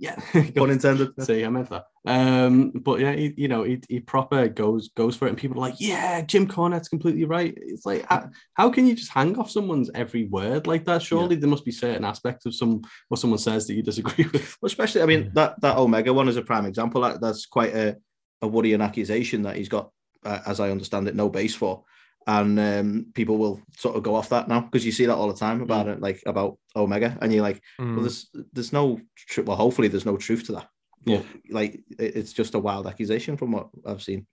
yeah, 0.00 0.14
pun 0.56 0.70
intended. 0.70 1.10
See, 1.22 1.44
I 1.44 1.48
meant 1.48 1.68
that. 1.70 1.84
Um, 2.06 2.70
but 2.70 3.00
yeah, 3.00 3.12
he, 3.12 3.34
you 3.36 3.48
know, 3.48 3.64
he, 3.64 3.80
he 3.88 3.98
proper 4.00 4.46
goes 4.48 4.88
goes 4.90 5.16
for 5.16 5.26
it, 5.26 5.30
and 5.30 5.36
people 5.38 5.58
are 5.58 5.68
like, 5.68 5.74
"Yeah, 5.80 6.20
Jim 6.22 6.46
Cornette's 6.46 6.88
completely 6.88 7.24
right." 7.24 7.52
It's 7.56 7.84
like, 7.84 8.06
how, 8.08 8.30
how 8.54 8.70
can 8.70 8.86
you 8.86 8.94
just 8.94 9.12
hang 9.12 9.36
off 9.38 9.50
someone's 9.50 9.90
every 9.96 10.24
word 10.28 10.68
like 10.68 10.84
that? 10.86 11.02
Surely 11.02 11.34
there 11.34 11.50
must 11.50 11.64
be 11.64 11.72
certain 11.72 12.04
aspects 12.04 12.46
of 12.46 12.54
some 12.54 12.82
what 13.08 13.18
someone 13.20 13.40
says 13.40 13.66
that 13.66 13.74
you 13.74 13.82
disagree 13.82 14.24
with. 14.32 14.56
Well, 14.62 14.68
especially, 14.68 15.02
I 15.02 15.06
mean, 15.06 15.32
that 15.34 15.60
that 15.62 15.76
Omega 15.76 16.14
one 16.14 16.28
is 16.28 16.36
a 16.36 16.42
prime 16.42 16.64
example. 16.64 17.00
That, 17.02 17.20
that's 17.20 17.44
quite 17.46 17.74
a, 17.74 17.96
a 18.40 18.46
worrying 18.46 18.80
accusation 18.80 19.42
that 19.42 19.56
he's 19.56 19.68
got, 19.68 19.90
uh, 20.24 20.38
as 20.46 20.60
I 20.60 20.70
understand 20.70 21.08
it, 21.08 21.16
no 21.16 21.28
base 21.28 21.56
for. 21.56 21.82
And 22.28 22.60
um, 22.60 23.06
people 23.14 23.38
will 23.38 23.58
sort 23.76 23.96
of 23.96 24.02
go 24.02 24.14
off 24.14 24.28
that 24.28 24.48
now 24.48 24.60
because 24.60 24.84
you 24.84 24.92
see 24.92 25.06
that 25.06 25.16
all 25.16 25.28
the 25.32 25.38
time 25.38 25.62
about 25.62 25.88
it, 25.88 25.98
like 25.98 26.22
about 26.26 26.58
Omega, 26.76 27.16
and 27.22 27.32
you're 27.32 27.42
like, 27.42 27.62
Mm. 27.80 27.94
well, 27.94 28.02
there's 28.02 28.28
there's 28.52 28.70
no, 28.72 29.00
tr- 29.16 29.42
well, 29.42 29.56
hopefully 29.56 29.88
there's 29.88 30.04
no 30.04 30.18
truth 30.18 30.44
to 30.46 30.52
that. 30.52 30.68
But, 31.04 31.12
Yeah. 31.12 31.22
like 31.48 31.74
it- 31.98 32.16
it's 32.16 32.34
just 32.34 32.54
a 32.54 32.58
wild 32.58 32.86
accusation 32.86 33.38
from 33.38 33.52
what 33.52 33.68
I've 33.86 34.02
seen. 34.02 34.26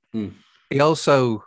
he 0.69 0.79
also 0.81 1.43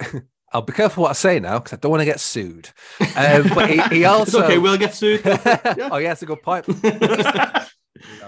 I'll 0.52 0.62
be 0.62 0.72
careful 0.72 1.02
what 1.04 1.10
I 1.10 1.14
say 1.14 1.38
now 1.40 1.58
because 1.60 1.74
I 1.74 1.76
don't 1.76 1.92
want 1.92 2.00
to 2.00 2.04
get 2.12 2.20
sued. 2.20 2.68
Um, 3.16 3.48
but 3.54 3.70
he, 3.70 3.80
he 3.94 4.02
it's 4.02 4.06
also 4.08 4.42
okay, 4.44 4.58
we'll 4.58 4.76
get 4.76 4.94
sued. 4.96 5.22
oh 5.26 5.98
yeah, 5.98 6.08
that's 6.08 6.22
a 6.22 6.26
good 6.26 6.42
point. 6.42 6.66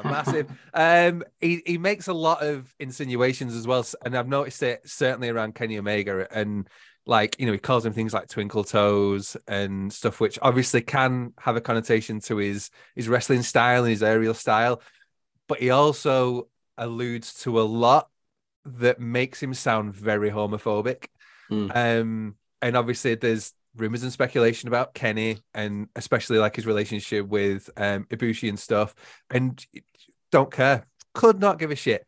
massive. 0.05 0.51
Um, 0.73 1.25
he 1.41 1.63
he 1.67 1.79
makes 1.79 2.09
a 2.09 2.13
lot 2.15 2.43
of 2.43 2.73
insinuations 2.79 3.55
as 3.55 3.67
well, 3.67 3.85
and 4.05 4.17
I've 4.17 4.29
noticed 4.29 4.63
it 4.63 4.83
certainly 4.89 5.29
around 5.29 5.55
Kenny 5.55 5.79
Omega, 5.79 6.27
and 6.31 6.69
like 7.07 7.37
you 7.39 7.47
know, 7.47 7.53
he 7.53 7.59
calls 7.59 7.85
him 7.85 7.93
things 7.93 8.15
like 8.15 8.29
twinkle 8.29 8.65
toes 8.65 9.37
and 9.47 9.93
stuff, 9.93 10.21
which 10.21 10.39
obviously 10.41 10.81
can 10.81 11.33
have 11.39 11.57
a 11.57 11.61
connotation 11.61 12.21
to 12.21 12.37
his 12.37 12.71
his 12.95 13.09
wrestling 13.09 13.43
style 13.43 13.85
and 13.85 13.91
his 13.91 14.03
aerial 14.03 14.35
style, 14.35 14.81
but 15.49 15.61
he 15.61 15.71
also 15.71 16.49
alludes 16.77 17.35
to 17.43 17.61
a 17.61 17.63
lot 17.63 18.09
that 18.65 18.99
makes 18.99 19.43
him 19.43 19.53
sound 19.55 19.95
very 19.95 20.31
homophobic. 20.31 21.07
Hmm. 21.49 21.71
Um, 21.75 22.35
and 22.63 22.77
obviously 22.77 23.15
there's 23.15 23.53
rumors 23.77 24.03
and 24.03 24.13
speculation 24.13 24.69
about 24.69 24.95
Kenny 24.95 25.39
and 25.53 25.89
especially 25.97 26.39
like 26.39 26.57
his 26.57 26.67
relationship 26.67 27.27
with 27.27 27.69
um 27.77 28.05
Ibushi 28.05 28.49
and 28.49 28.59
stuff. 28.59 28.95
And 29.31 29.65
don't 30.33 30.51
care, 30.51 30.87
could 31.13 31.39
not 31.39 31.59
give 31.59 31.71
a 31.71 31.77
shit, 31.77 32.07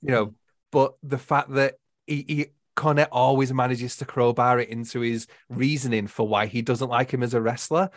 you 0.00 0.10
know. 0.10 0.34
But 0.70 0.94
the 1.02 1.18
fact 1.18 1.52
that 1.54 1.74
he, 2.06 2.24
he 2.26 2.46
Cornette 2.78 3.08
always 3.12 3.52
manages 3.52 3.96
to 3.96 4.04
crowbar 4.04 4.60
it 4.60 4.68
into 4.68 5.00
his 5.00 5.26
reasoning 5.48 6.06
for 6.06 6.26
why 6.26 6.46
he 6.46 6.62
doesn't 6.62 6.88
like 6.88 7.10
him 7.10 7.22
as 7.22 7.34
a 7.34 7.40
wrestler, 7.40 7.90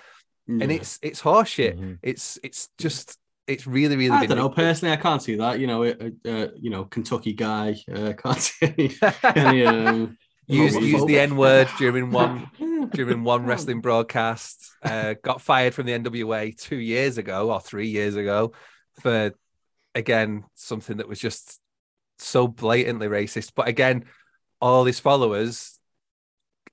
and 0.48 0.72
it's 0.72 1.00
it's 1.02 1.22
horseshit. 1.22 1.78
Mhm. 1.78 2.00
It's 2.02 2.40
it's 2.44 2.70
just 2.78 3.18
it's 3.48 3.68
really 3.68 3.96
really. 3.96 4.18
I 4.18 4.26
don't 4.26 4.38
know. 4.38 4.50
Personally, 4.50 4.94
I 4.94 4.98
can't 4.98 5.22
see 5.22 5.36
that. 5.36 5.60
You 5.60 5.68
know, 5.68 5.84
uh, 5.84 6.10
uh, 6.26 6.48
you 6.56 6.70
know, 6.70 6.86
Kentucky 6.86 7.34
guy. 7.34 7.76
Uh, 7.94 8.14
can't 8.18 8.40
see 8.40 8.66
any, 8.66 8.92
any 9.36 9.66
um, 9.66 10.18
Used, 10.48 10.78
Oh, 10.78 10.80
used 10.80 11.08
the 11.08 11.20
N 11.20 11.38
word 11.38 11.70
during 11.78 12.12
one 12.22 12.50
during 12.94 13.24
one 13.24 13.46
wrestling 13.46 13.80
broadcast. 13.80 14.72
Uh, 14.84 15.14
got 15.24 15.42
fired 15.42 15.74
from 15.74 15.86
the 15.86 15.94
NWA 15.94 16.58
two 16.58 16.76
years 16.78 17.18
ago 17.18 17.52
or 17.52 17.62
three 17.62 17.88
years 17.88 18.16
ago 18.16 18.52
for 19.02 19.34
again 19.96 20.44
something 20.56 20.98
that 20.98 21.08
was 21.08 21.20
just 21.20 21.60
so 22.18 22.48
blatantly 22.48 23.08
racist. 23.08 23.52
But 23.56 23.68
again, 23.68 24.06
all 24.62 24.86
his 24.86 25.00
followers 25.00 25.80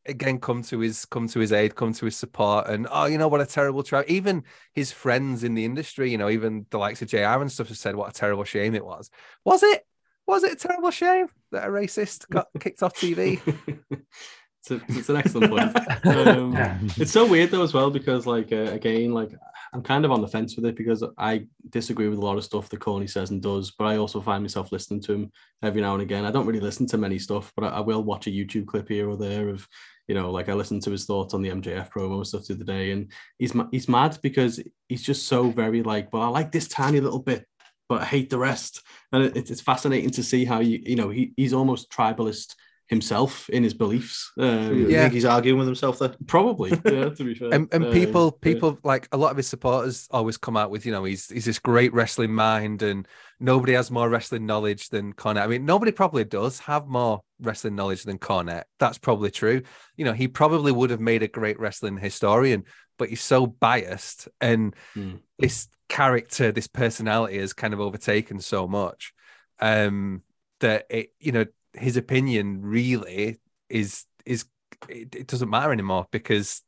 again 0.09 0.39
come 0.39 0.63
to 0.63 0.81
his 0.81 1.05
come 1.05 1.29
to 1.29 1.39
his 1.39 1.53
aid, 1.53 1.75
come 1.75 1.93
to 1.93 2.05
his 2.07 2.17
support, 2.17 2.69
and 2.69 2.89
oh, 2.91 3.07
you 3.07 3.19
know 3.19 3.29
what 3.29 3.41
a 3.41 3.47
terrible 3.47 3.83
try. 3.83 4.05
Even 4.09 4.45
his 4.75 4.91
friends 4.91 5.45
in 5.45 5.55
the 5.55 5.65
industry, 5.65 6.11
you 6.11 6.19
know, 6.19 6.31
even 6.31 6.67
the 6.71 6.79
likes 6.79 7.03
of 7.03 7.09
JR 7.09 7.19
and 7.19 7.53
stuff 7.53 7.69
have 7.69 7.79
said 7.79 7.95
what 7.95 8.11
a 8.11 8.13
terrible 8.13 8.45
shame 8.45 8.75
it 8.75 8.85
was. 8.85 9.11
Was 9.45 9.63
it? 9.63 9.87
Was 10.27 10.45
it 10.45 10.53
a 10.53 10.57
terrible 10.57 10.91
shame 10.91 11.29
that 11.53 11.67
a 11.67 11.71
racist 11.71 12.29
got 12.29 12.49
kicked 12.61 12.83
off 12.83 12.95
TV? 12.95 13.41
it's, 13.89 14.71
a, 14.71 14.81
it's 14.89 15.09
an 15.09 15.17
excellent 15.17 15.51
point. 15.51 15.77
Um, 16.05 16.55
it's 16.97 17.13
so 17.13 17.27
weird 17.27 17.51
though 17.51 17.63
as 17.63 17.75
well 17.75 17.91
because 17.91 18.27
like 18.27 18.53
uh, 18.53 18.73
again 18.73 19.13
like 19.13 19.33
I'm 19.73 19.83
kind 19.83 20.05
of 20.05 20.11
on 20.11 20.21
the 20.21 20.29
fence 20.29 20.57
with 20.57 20.65
it 20.65 20.77
because 20.77 21.05
I 21.19 21.47
disagree 21.71 22.09
with 22.09 22.19
a 22.19 22.25
lot 22.25 22.39
of 22.39 22.45
stuff 22.45 22.69
that 22.69 22.81
Corny 22.81 23.07
says 23.07 23.31
and 23.31 23.43
does, 23.43 23.71
but 23.71 23.85
I 23.85 23.97
also 23.97 24.21
find 24.21 24.43
myself 24.43 24.73
listening 24.73 25.01
to 25.03 25.13
him 25.13 25.33
every 25.63 25.81
now 25.81 25.95
and 25.95 26.03
again. 26.03 26.25
I 26.25 26.31
don't 26.31 26.47
really 26.47 26.61
listen 26.61 26.87
to 26.89 26.99
many 26.99 27.19
stuff, 27.19 27.53
but 27.57 27.65
I, 27.65 27.79
I 27.79 27.81
will 27.81 28.03
watch 28.03 28.27
a 28.27 28.31
YouTube 28.31 28.67
clip 28.67 28.89
here 28.89 29.09
or 29.09 29.17
there 29.17 29.49
of 29.49 29.67
you 30.07 30.15
know 30.15 30.31
like 30.31 30.49
I 30.49 30.55
listened 30.55 30.83
to 30.85 30.91
his 30.91 31.05
thoughts 31.05 31.35
on 31.35 31.43
the 31.43 31.51
MJF 31.51 31.91
promo 31.91 32.17
and 32.17 32.27
stuff 32.27 32.47
the 32.47 32.55
other 32.55 32.65
day, 32.65 32.93
and 32.93 33.13
he's 33.39 33.53
he's 33.71 33.89
mad 33.89 34.19
because 34.23 34.61
he's 34.89 35.03
just 35.03 35.27
so 35.27 35.51
very 35.51 35.83
like, 35.83 36.13
well 36.13 36.23
I 36.23 36.29
like 36.29 36.53
this 36.53 36.69
tiny 36.69 37.01
little 37.01 37.21
bit. 37.21 37.45
But 37.89 38.03
I 38.03 38.05
hate 38.05 38.29
the 38.29 38.39
rest, 38.39 38.83
and 39.13 39.25
it, 39.25 39.51
it's 39.51 39.63
fascinating 39.63 40.11
to 40.11 40.23
see 40.23 40.45
how 40.45 40.61
you 40.61 40.81
you 40.85 40.97
know 40.97 41.09
he, 41.09 41.33
he's 41.37 41.55
almost 41.55 41.91
tribalist 41.91 42.55
himself 42.89 43.49
in 43.51 43.63
his 43.63 43.75
beliefs. 43.75 44.33
Um, 44.39 44.75
You 44.75 44.89
Yeah. 44.89 45.03
think 45.03 45.13
he's 45.13 45.25
arguing 45.25 45.59
with 45.59 45.69
himself 45.69 45.99
there? 45.99 46.15
Probably, 46.27 46.71
yeah. 46.85 47.11
To 47.11 47.25
be 47.25 47.35
fair, 47.35 47.53
and, 47.53 47.69
and 47.73 47.85
Uh, 47.85 47.91
people 47.91 48.33
yeah. 48.33 48.39
people 48.41 48.79
like 48.83 49.09
a 49.13 49.17
lot 49.17 49.31
of 49.31 49.37
his 49.37 49.47
supporters 49.49 50.09
always 50.11 50.37
come 50.37 50.57
out 50.57 50.71
with 50.71 50.85
you 50.87 50.93
know 50.93 51.05
he's 51.05 51.29
he's 51.29 51.45
this 51.45 51.59
great 51.59 51.93
wrestling 51.93 52.35
mind 52.35 52.83
and 52.83 53.07
nobody 53.41 53.73
has 53.75 53.91
more 53.91 54.09
wrestling 54.09 54.47
knowledge 54.47 54.89
than 54.89 55.13
Cornette. 55.13 55.43
I 55.43 55.47
mean 55.47 55.65
nobody 55.65 55.93
probably 55.93 56.25
does 56.25 56.59
have 56.61 56.87
more 56.87 57.23
wrestling 57.41 57.75
knowledge 57.77 58.03
than 58.05 58.19
Cornette. 58.19 58.65
That's 58.79 58.99
probably 58.99 59.31
true. 59.31 59.63
You 59.97 60.05
know 60.05 60.13
he 60.13 60.29
probably 60.29 60.73
would 60.73 60.91
have 60.91 61.01
made 61.01 61.23
a 61.23 61.29
great 61.29 61.59
wrestling 61.59 61.97
historian, 61.99 62.65
but 62.99 63.09
he's 63.09 63.23
so 63.23 63.47
biased 63.47 64.29
and 64.41 64.75
Hmm. 64.95 65.21
this 65.39 65.69
character, 65.89 66.53
this 66.53 66.67
personality 66.67 67.39
has 67.39 67.53
kind 67.53 67.73
of 67.75 67.81
overtaken 67.81 68.41
so 68.41 68.69
much 68.69 69.13
um 69.61 70.23
that 70.61 70.87
it 70.91 71.13
you 71.19 71.33
know 71.33 71.45
his 71.75 71.97
opinion 71.97 72.63
really 72.63 73.39
is 73.69 74.05
is 74.25 74.45
it, 74.89 75.15
it 75.15 75.27
doesn't 75.27 75.51
matter 75.51 75.73
anymore 75.73 76.07
because 76.11 76.63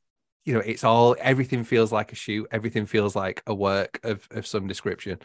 you 0.45 0.55
know 0.55 0.61
it's 0.61 0.85
all 0.85 1.17
everything 1.21 1.65
feels 1.65 1.93
like 1.93 2.13
a 2.13 2.17
shoot. 2.17 2.49
Everything 2.51 2.87
feels 2.87 3.15
like 3.15 3.43
a 3.47 3.55
work 3.55 4.01
of 4.03 4.27
of 4.31 4.47
some 4.47 4.67
description. 4.67 5.19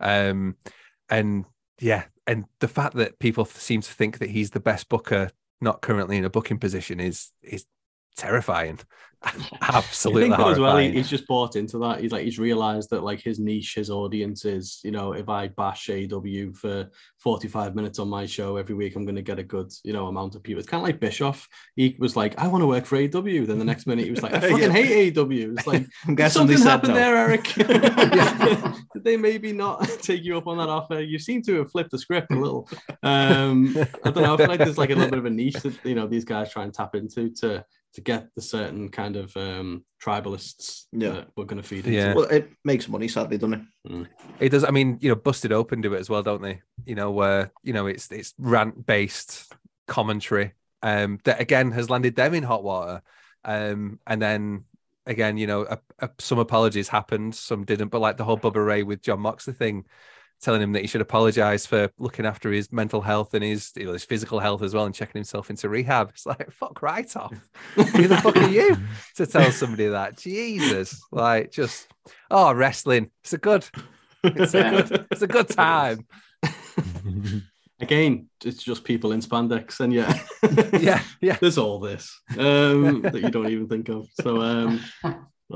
Um 0.00 0.56
and 1.08 1.44
yeah 1.80 2.04
and 2.26 2.44
the 2.60 2.68
fact 2.68 2.94
that 2.96 3.18
people 3.18 3.44
seem 3.44 3.80
to 3.80 3.92
think 3.92 4.18
that 4.18 4.30
he's 4.30 4.50
the 4.50 4.60
best 4.60 4.88
booker 4.88 5.30
not 5.60 5.80
currently 5.80 6.16
in 6.16 6.24
a 6.24 6.30
booking 6.30 6.58
position 6.58 7.00
is 7.00 7.30
is 7.42 7.66
terrifying 8.16 8.78
absolutely 9.62 10.32
I 10.32 10.36
think 10.36 10.48
as 10.48 10.58
well, 10.58 10.76
he, 10.78 10.90
he's 10.90 11.08
just 11.08 11.26
bought 11.26 11.56
into 11.56 11.78
that. 11.78 12.00
He's 12.00 12.12
like 12.12 12.24
he's 12.24 12.38
realized 12.38 12.90
that 12.90 13.04
like 13.04 13.20
his 13.20 13.38
niche, 13.38 13.74
his 13.74 13.90
audience 13.90 14.44
is, 14.44 14.80
you 14.82 14.90
know, 14.90 15.12
if 15.12 15.28
I 15.28 15.48
bash 15.48 15.86
AEW 15.88 16.56
for 16.56 16.90
45 17.18 17.74
minutes 17.74 17.98
on 17.98 18.08
my 18.08 18.26
show 18.26 18.56
every 18.56 18.74
week, 18.74 18.96
I'm 18.96 19.06
gonna 19.06 19.22
get 19.22 19.38
a 19.38 19.44
good, 19.44 19.72
you 19.84 19.92
know, 19.92 20.08
amount 20.08 20.34
of 20.34 20.42
people. 20.42 20.58
It's 20.60 20.68
kind 20.68 20.80
of 20.80 20.86
like 20.86 21.00
Bischoff. 21.00 21.48
He 21.76 21.96
was 21.98 22.16
like, 22.16 22.38
I 22.38 22.48
want 22.48 22.62
to 22.62 22.66
work 22.66 22.84
for 22.84 22.96
AEW. 22.96 23.46
Then 23.46 23.58
the 23.58 23.64
next 23.64 23.86
minute 23.86 24.04
he 24.04 24.10
was 24.10 24.22
like, 24.22 24.34
I 24.34 24.40
fucking 24.40 24.58
Yeah. 24.58 24.70
hate 24.70 25.14
AEW. 25.14 25.56
It's 25.56 25.66
like 25.68 25.86
I'm 26.06 26.14
guessing 26.14 26.40
something 26.40 26.58
said 26.58 26.68
happened 26.68 26.94
no. 26.94 26.98
there, 26.98 27.16
Eric. 27.16 27.44
Did 28.92 29.04
they 29.04 29.16
maybe 29.16 29.52
not 29.52 29.88
take 30.02 30.24
you 30.24 30.36
up 30.36 30.46
on 30.46 30.58
that 30.58 30.68
offer? 30.68 31.00
You 31.00 31.18
seem 31.18 31.42
to 31.42 31.58
have 31.58 31.70
flipped 31.70 31.92
the 31.92 31.98
script 31.98 32.32
a 32.32 32.36
little. 32.36 32.68
Um, 33.02 33.76
I 34.04 34.10
don't 34.10 34.22
know. 34.22 34.34
I 34.34 34.36
feel 34.36 34.48
like 34.48 34.58
there's 34.58 34.78
like 34.78 34.90
a 34.90 34.94
little 34.94 35.10
bit 35.10 35.18
of 35.18 35.26
a 35.26 35.30
niche 35.30 35.54
that 35.62 35.78
you 35.84 35.94
know 35.94 36.06
these 36.08 36.24
guys 36.24 36.52
try 36.52 36.64
and 36.64 36.74
tap 36.74 36.94
into 36.96 37.30
to 37.36 37.64
to 37.94 38.00
get 38.00 38.28
the 38.34 38.42
certain 38.42 38.88
kind 38.88 39.16
of 39.16 39.36
um, 39.36 39.84
tribalists 40.02 40.84
Yeah. 40.92 41.10
that 41.10 41.28
we're 41.36 41.44
going 41.44 41.60
to 41.60 41.66
feed 41.68 41.86
into. 41.86 41.92
Yeah. 41.92 42.14
Well, 42.14 42.24
it 42.24 42.50
makes 42.64 42.88
money, 42.88 43.08
sadly, 43.08 43.38
doesn't 43.38 43.68
it? 43.84 44.06
It 44.40 44.48
does. 44.48 44.64
I 44.64 44.70
mean, 44.70 44.98
you 45.00 45.08
know, 45.08 45.14
Busted 45.14 45.52
Open 45.52 45.80
do 45.80 45.94
it 45.94 46.00
as 46.00 46.08
well, 46.08 46.22
don't 46.22 46.42
they? 46.42 46.62
You 46.86 46.94
know, 46.94 47.10
where 47.10 47.52
you 47.62 47.72
know 47.72 47.86
it's 47.86 48.10
it's 48.10 48.34
rant 48.38 48.86
based 48.86 49.52
commentary. 49.86 50.52
Um, 50.82 51.18
that 51.24 51.40
again 51.40 51.70
has 51.72 51.90
landed 51.90 52.16
them 52.16 52.34
in 52.34 52.42
hot 52.42 52.64
water. 52.64 53.02
Um, 53.44 53.98
and 54.06 54.22
then 54.22 54.64
again, 55.06 55.36
you 55.36 55.46
know, 55.46 55.62
a, 55.68 55.78
a, 55.98 56.10
some 56.18 56.38
apologies 56.38 56.88
happened, 56.88 57.34
some 57.34 57.64
didn't. 57.64 57.88
But 57.88 58.00
like 58.00 58.16
the 58.16 58.24
whole 58.24 58.38
Bubba 58.38 58.64
Ray 58.64 58.82
with 58.82 59.02
Jon 59.02 59.20
Moxley 59.20 59.54
thing, 59.54 59.84
telling 60.42 60.60
him 60.60 60.72
that 60.72 60.80
he 60.82 60.86
should 60.88 61.00
apologize 61.00 61.64
for 61.64 61.88
looking 61.98 62.26
after 62.26 62.50
his 62.52 62.70
mental 62.72 63.00
health 63.00 63.32
and 63.32 63.42
his 63.44 63.70
you 63.76 63.84
know 63.86 63.92
his 63.92 64.04
physical 64.04 64.40
health 64.40 64.62
as 64.62 64.74
well, 64.74 64.84
and 64.84 64.94
checking 64.94 65.18
himself 65.18 65.48
into 65.48 65.68
rehab. 65.68 66.10
It's 66.10 66.26
like 66.26 66.50
fuck 66.50 66.82
right 66.82 67.14
off. 67.16 67.32
Who 67.76 68.08
the 68.08 68.16
fuck 68.18 68.36
are 68.36 68.48
you 68.48 68.76
to 69.16 69.26
tell 69.26 69.50
somebody 69.52 69.86
that? 69.86 70.18
Jesus, 70.18 71.02
like 71.10 71.50
just 71.50 71.86
oh 72.30 72.52
wrestling. 72.52 73.10
It's 73.22 73.32
a 73.32 73.38
good. 73.38 73.64
It's 74.24 74.54
a 74.54 74.62
good. 74.70 75.06
It's 75.10 75.22
a 75.22 75.26
good 75.26 75.48
time. 75.64 76.06
Again, 77.80 78.28
it's 78.44 78.62
just 78.62 78.84
people 78.84 79.10
in 79.10 79.20
spandex, 79.20 79.80
and 79.80 79.92
yeah, 79.92 80.16
Yeah, 80.78 81.02
yeah. 81.20 81.36
there's 81.40 81.58
all 81.58 81.80
this 81.80 82.16
um, 82.38 83.02
that 83.02 83.20
you 83.20 83.28
don't 83.30 83.48
even 83.50 83.66
think 83.68 83.88
of. 83.88 84.06
So, 84.20 84.40
um, 84.40 84.80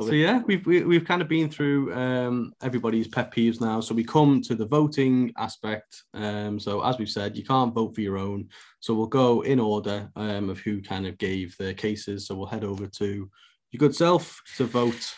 so 0.03 0.13
yeah, 0.13 0.43
we've 0.47 0.67
we, 0.67 0.83
we've 0.83 1.05
kind 1.05 1.23
of 1.23 1.29
been 1.29 1.49
through 1.49 1.95
um, 1.95 2.53
everybody's 2.63 3.09
pet 3.09 3.33
peeves 3.33 3.61
now. 3.61 3.81
So 3.81 3.95
we 3.95 4.05
come 4.05 4.43
to 4.43 4.55
the 4.55 4.67
voting 4.67 5.33
aspect. 5.39 6.05
Um, 6.15 6.59
so 6.59 6.83
as 6.83 6.99
we've 6.99 7.09
said, 7.09 7.37
you 7.37 7.45
can't 7.45 7.75
vote 7.75 7.95
for 7.95 8.01
your 8.01 8.19
own. 8.19 8.49
So 8.81 8.95
we'll 8.95 9.07
go 9.07 9.43
in 9.43 9.61
order 9.61 10.11
um, 10.17 10.51
of 10.51 10.59
who 10.61 10.83
kind 10.83 11.07
of 11.07 11.19
gave 11.19 11.57
their 11.57 11.75
cases. 11.75 12.27
So 12.27 12.35
we'll 12.35 12.47
head 12.47 12.65
over 12.65 12.87
to 12.87 13.31
your 13.71 13.79
good 13.79 13.95
self 13.95 14.41
to 14.57 14.65
vote 14.65 15.15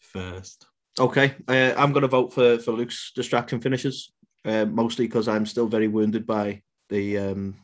first. 0.00 0.66
Okay, 0.98 1.34
uh, 1.48 1.74
I'm 1.76 1.92
going 1.92 2.02
to 2.02 2.08
vote 2.08 2.32
for 2.32 2.58
for 2.58 2.72
Luke's 2.72 3.12
distraction 3.14 3.60
finishes, 3.60 4.12
uh, 4.44 4.64
mostly 4.64 5.06
because 5.06 5.28
I'm 5.28 5.46
still 5.46 5.66
very 5.66 5.88
wounded 5.88 6.26
by 6.26 6.62
the 6.88 7.18
um, 7.18 7.56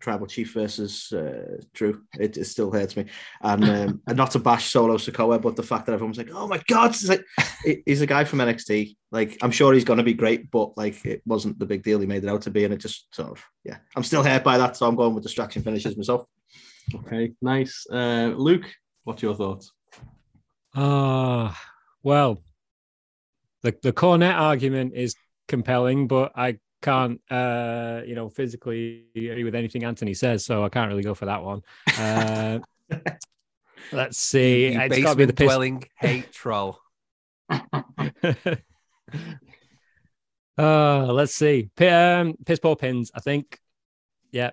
tribal 0.00 0.26
chief 0.26 0.52
versus 0.52 1.12
uh, 1.12 1.60
Drew. 1.72 2.02
It, 2.18 2.36
it 2.36 2.46
still 2.46 2.70
hurts 2.70 2.96
me, 2.96 3.06
and 3.42 3.64
um, 3.64 4.02
and 4.06 4.16
not 4.16 4.30
to 4.32 4.38
bash 4.38 4.70
Solo 4.70 4.96
Sikoa, 4.96 5.40
but 5.40 5.56
the 5.56 5.62
fact 5.62 5.86
that 5.86 5.92
everyone's 5.92 6.18
like, 6.18 6.30
"Oh 6.32 6.46
my 6.46 6.60
god," 6.68 6.90
it's 6.90 7.08
like 7.08 7.24
he's 7.86 8.00
a 8.00 8.06
guy 8.06 8.24
from 8.24 8.40
NXT. 8.40 8.96
Like 9.12 9.38
I'm 9.42 9.50
sure 9.50 9.72
he's 9.72 9.84
going 9.84 9.98
to 9.98 10.02
be 10.04 10.14
great, 10.14 10.50
but 10.50 10.76
like 10.76 11.04
it 11.04 11.22
wasn't 11.26 11.58
the 11.58 11.66
big 11.66 11.82
deal 11.82 12.00
he 12.00 12.06
made 12.06 12.24
it 12.24 12.30
out 12.30 12.42
to 12.42 12.50
be, 12.50 12.64
and 12.64 12.74
it 12.74 12.78
just 12.78 13.14
sort 13.14 13.30
of 13.30 13.44
yeah. 13.64 13.78
I'm 13.96 14.04
still 14.04 14.22
hurt 14.22 14.44
by 14.44 14.58
that, 14.58 14.76
so 14.76 14.86
I'm 14.86 14.96
going 14.96 15.14
with 15.14 15.22
distraction 15.22 15.62
finishes 15.62 15.96
myself. 15.96 16.26
Okay, 16.94 17.32
nice. 17.40 17.86
Uh, 17.90 18.32
Luke, 18.36 18.66
what's 19.04 19.22
your 19.22 19.34
thoughts? 19.34 19.72
Ah, 20.74 21.60
well, 22.02 22.42
the 23.62 23.76
the 23.82 23.92
Cornette 23.92 24.38
argument 24.38 24.94
is 24.94 25.14
compelling, 25.48 26.06
but 26.06 26.32
I 26.36 26.58
can't, 26.82 27.20
uh, 27.30 28.02
you 28.06 28.14
know, 28.14 28.28
physically 28.28 29.04
agree 29.14 29.44
with 29.44 29.54
anything 29.54 29.84
Anthony 29.84 30.14
says, 30.14 30.44
so 30.44 30.64
I 30.64 30.68
can't 30.68 30.88
really 30.88 31.02
go 31.02 31.14
for 31.14 31.26
that 31.26 31.42
one. 31.42 31.62
Uh, 31.98 32.58
let's 33.92 34.18
see. 34.18 34.72
You 34.72 34.80
It's 34.80 35.02
got 35.02 35.10
to 35.10 35.16
be 35.16 35.24
the 35.26 35.32
piss. 35.32 35.46
dwelling 35.46 35.84
hate 35.98 36.32
troll. 36.32 36.78
uh, 37.50 37.82
let's 40.58 41.34
see. 41.34 41.70
P- 41.76 41.86
um, 41.86 42.34
piss 42.44 42.58
poor 42.58 42.76
pins. 42.76 43.10
I 43.14 43.20
think. 43.20 43.58
Yeah, 44.32 44.50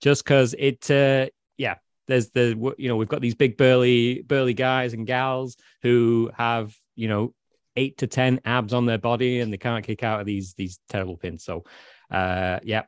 just 0.00 0.24
because 0.24 0.54
it. 0.58 0.90
Uh, 0.90 1.26
yeah, 1.58 1.76
there's 2.06 2.30
the 2.30 2.74
you 2.78 2.88
know 2.88 2.96
we've 2.96 3.08
got 3.08 3.20
these 3.20 3.34
big 3.34 3.56
burly 3.56 4.22
burly 4.22 4.54
guys 4.54 4.92
and 4.92 5.06
gals 5.06 5.56
who 5.82 6.30
have 6.36 6.76
you 6.94 7.08
know 7.08 7.34
eight 7.76 7.98
to 7.98 8.06
ten 8.06 8.40
abs 8.44 8.72
on 8.72 8.86
their 8.86 8.98
body 8.98 9.40
and 9.40 9.52
they 9.52 9.58
can't 9.58 9.84
kick 9.84 10.02
out 10.02 10.20
of 10.20 10.26
these 10.26 10.54
these 10.54 10.80
terrible 10.88 11.16
pins. 11.16 11.44
So, 11.44 11.64
uh, 12.10 12.60
yeah, 12.62 12.82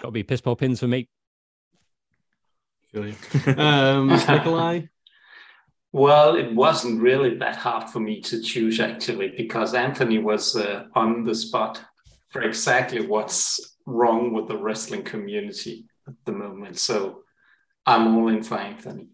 got 0.00 0.08
to 0.08 0.12
be 0.12 0.22
piss 0.22 0.40
poor 0.40 0.56
pins 0.56 0.80
for 0.80 0.88
me. 0.88 1.08
Feel. 2.92 3.12
Um, 3.56 4.08
Nikolai. 4.08 4.82
Well, 5.92 6.36
it 6.36 6.54
wasn't 6.54 7.00
really 7.00 7.38
that 7.38 7.56
hard 7.56 7.88
for 7.88 8.00
me 8.00 8.20
to 8.22 8.42
choose 8.42 8.78
actually, 8.78 9.32
because 9.36 9.74
Anthony 9.74 10.18
was 10.18 10.54
uh, 10.54 10.84
on 10.94 11.24
the 11.24 11.34
spot 11.34 11.82
for 12.28 12.42
exactly 12.42 13.06
what's 13.06 13.76
wrong 13.86 14.34
with 14.34 14.48
the 14.48 14.56
wrestling 14.56 15.02
community 15.02 15.86
at 16.06 16.14
the 16.26 16.32
moment. 16.32 16.78
So 16.78 17.22
I'm 17.86 18.16
all 18.16 18.28
in 18.28 18.42
for 18.42 18.58
Anthony. 18.58 19.08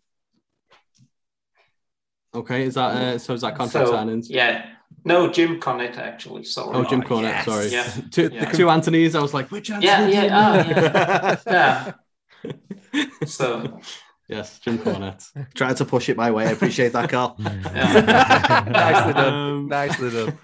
Okay, 2.34 2.64
is 2.64 2.74
that 2.74 2.96
uh, 2.96 3.18
so? 3.18 3.34
Is 3.34 3.42
that 3.42 3.54
contract 3.56 3.86
So, 3.86 3.94
signings? 3.94 4.26
Yeah. 4.28 4.66
No, 5.04 5.30
Jim 5.30 5.60
Cornette 5.60 5.98
actually. 5.98 6.44
Sorry. 6.44 6.74
Oh, 6.76 6.84
Jim 6.84 7.02
Oh, 7.04 7.08
Cornette. 7.08 7.22
yes. 7.22 7.44
Sorry. 7.44 7.68
Yeah. 7.68 7.90
Two, 8.10 8.30
Yeah. 8.32 8.50
two 8.52 8.70
Anthony's. 8.70 9.14
I 9.14 9.20
was 9.20 9.34
like, 9.34 9.50
which 9.50 9.70
Anthony? 9.70 9.86
Yeah, 9.86 10.06
yeah, 10.08 11.36
oh, 11.46 11.50
yeah. 11.50 11.92
yeah. 12.94 13.04
so 13.26 13.80
Yes, 14.26 14.58
Jim 14.60 14.78
Cornette. 14.78 15.22
Trying 15.54 15.74
to 15.74 15.84
push 15.84 16.08
it 16.08 16.16
my 16.16 16.30
way. 16.30 16.46
I 16.46 16.52
appreciate 16.52 16.94
that, 16.94 17.10
Carl. 17.10 17.36
Nicely 17.38 19.12
done. 19.12 19.34
Um, 19.34 19.68
Nicely 19.68 20.10
done. 20.10 20.38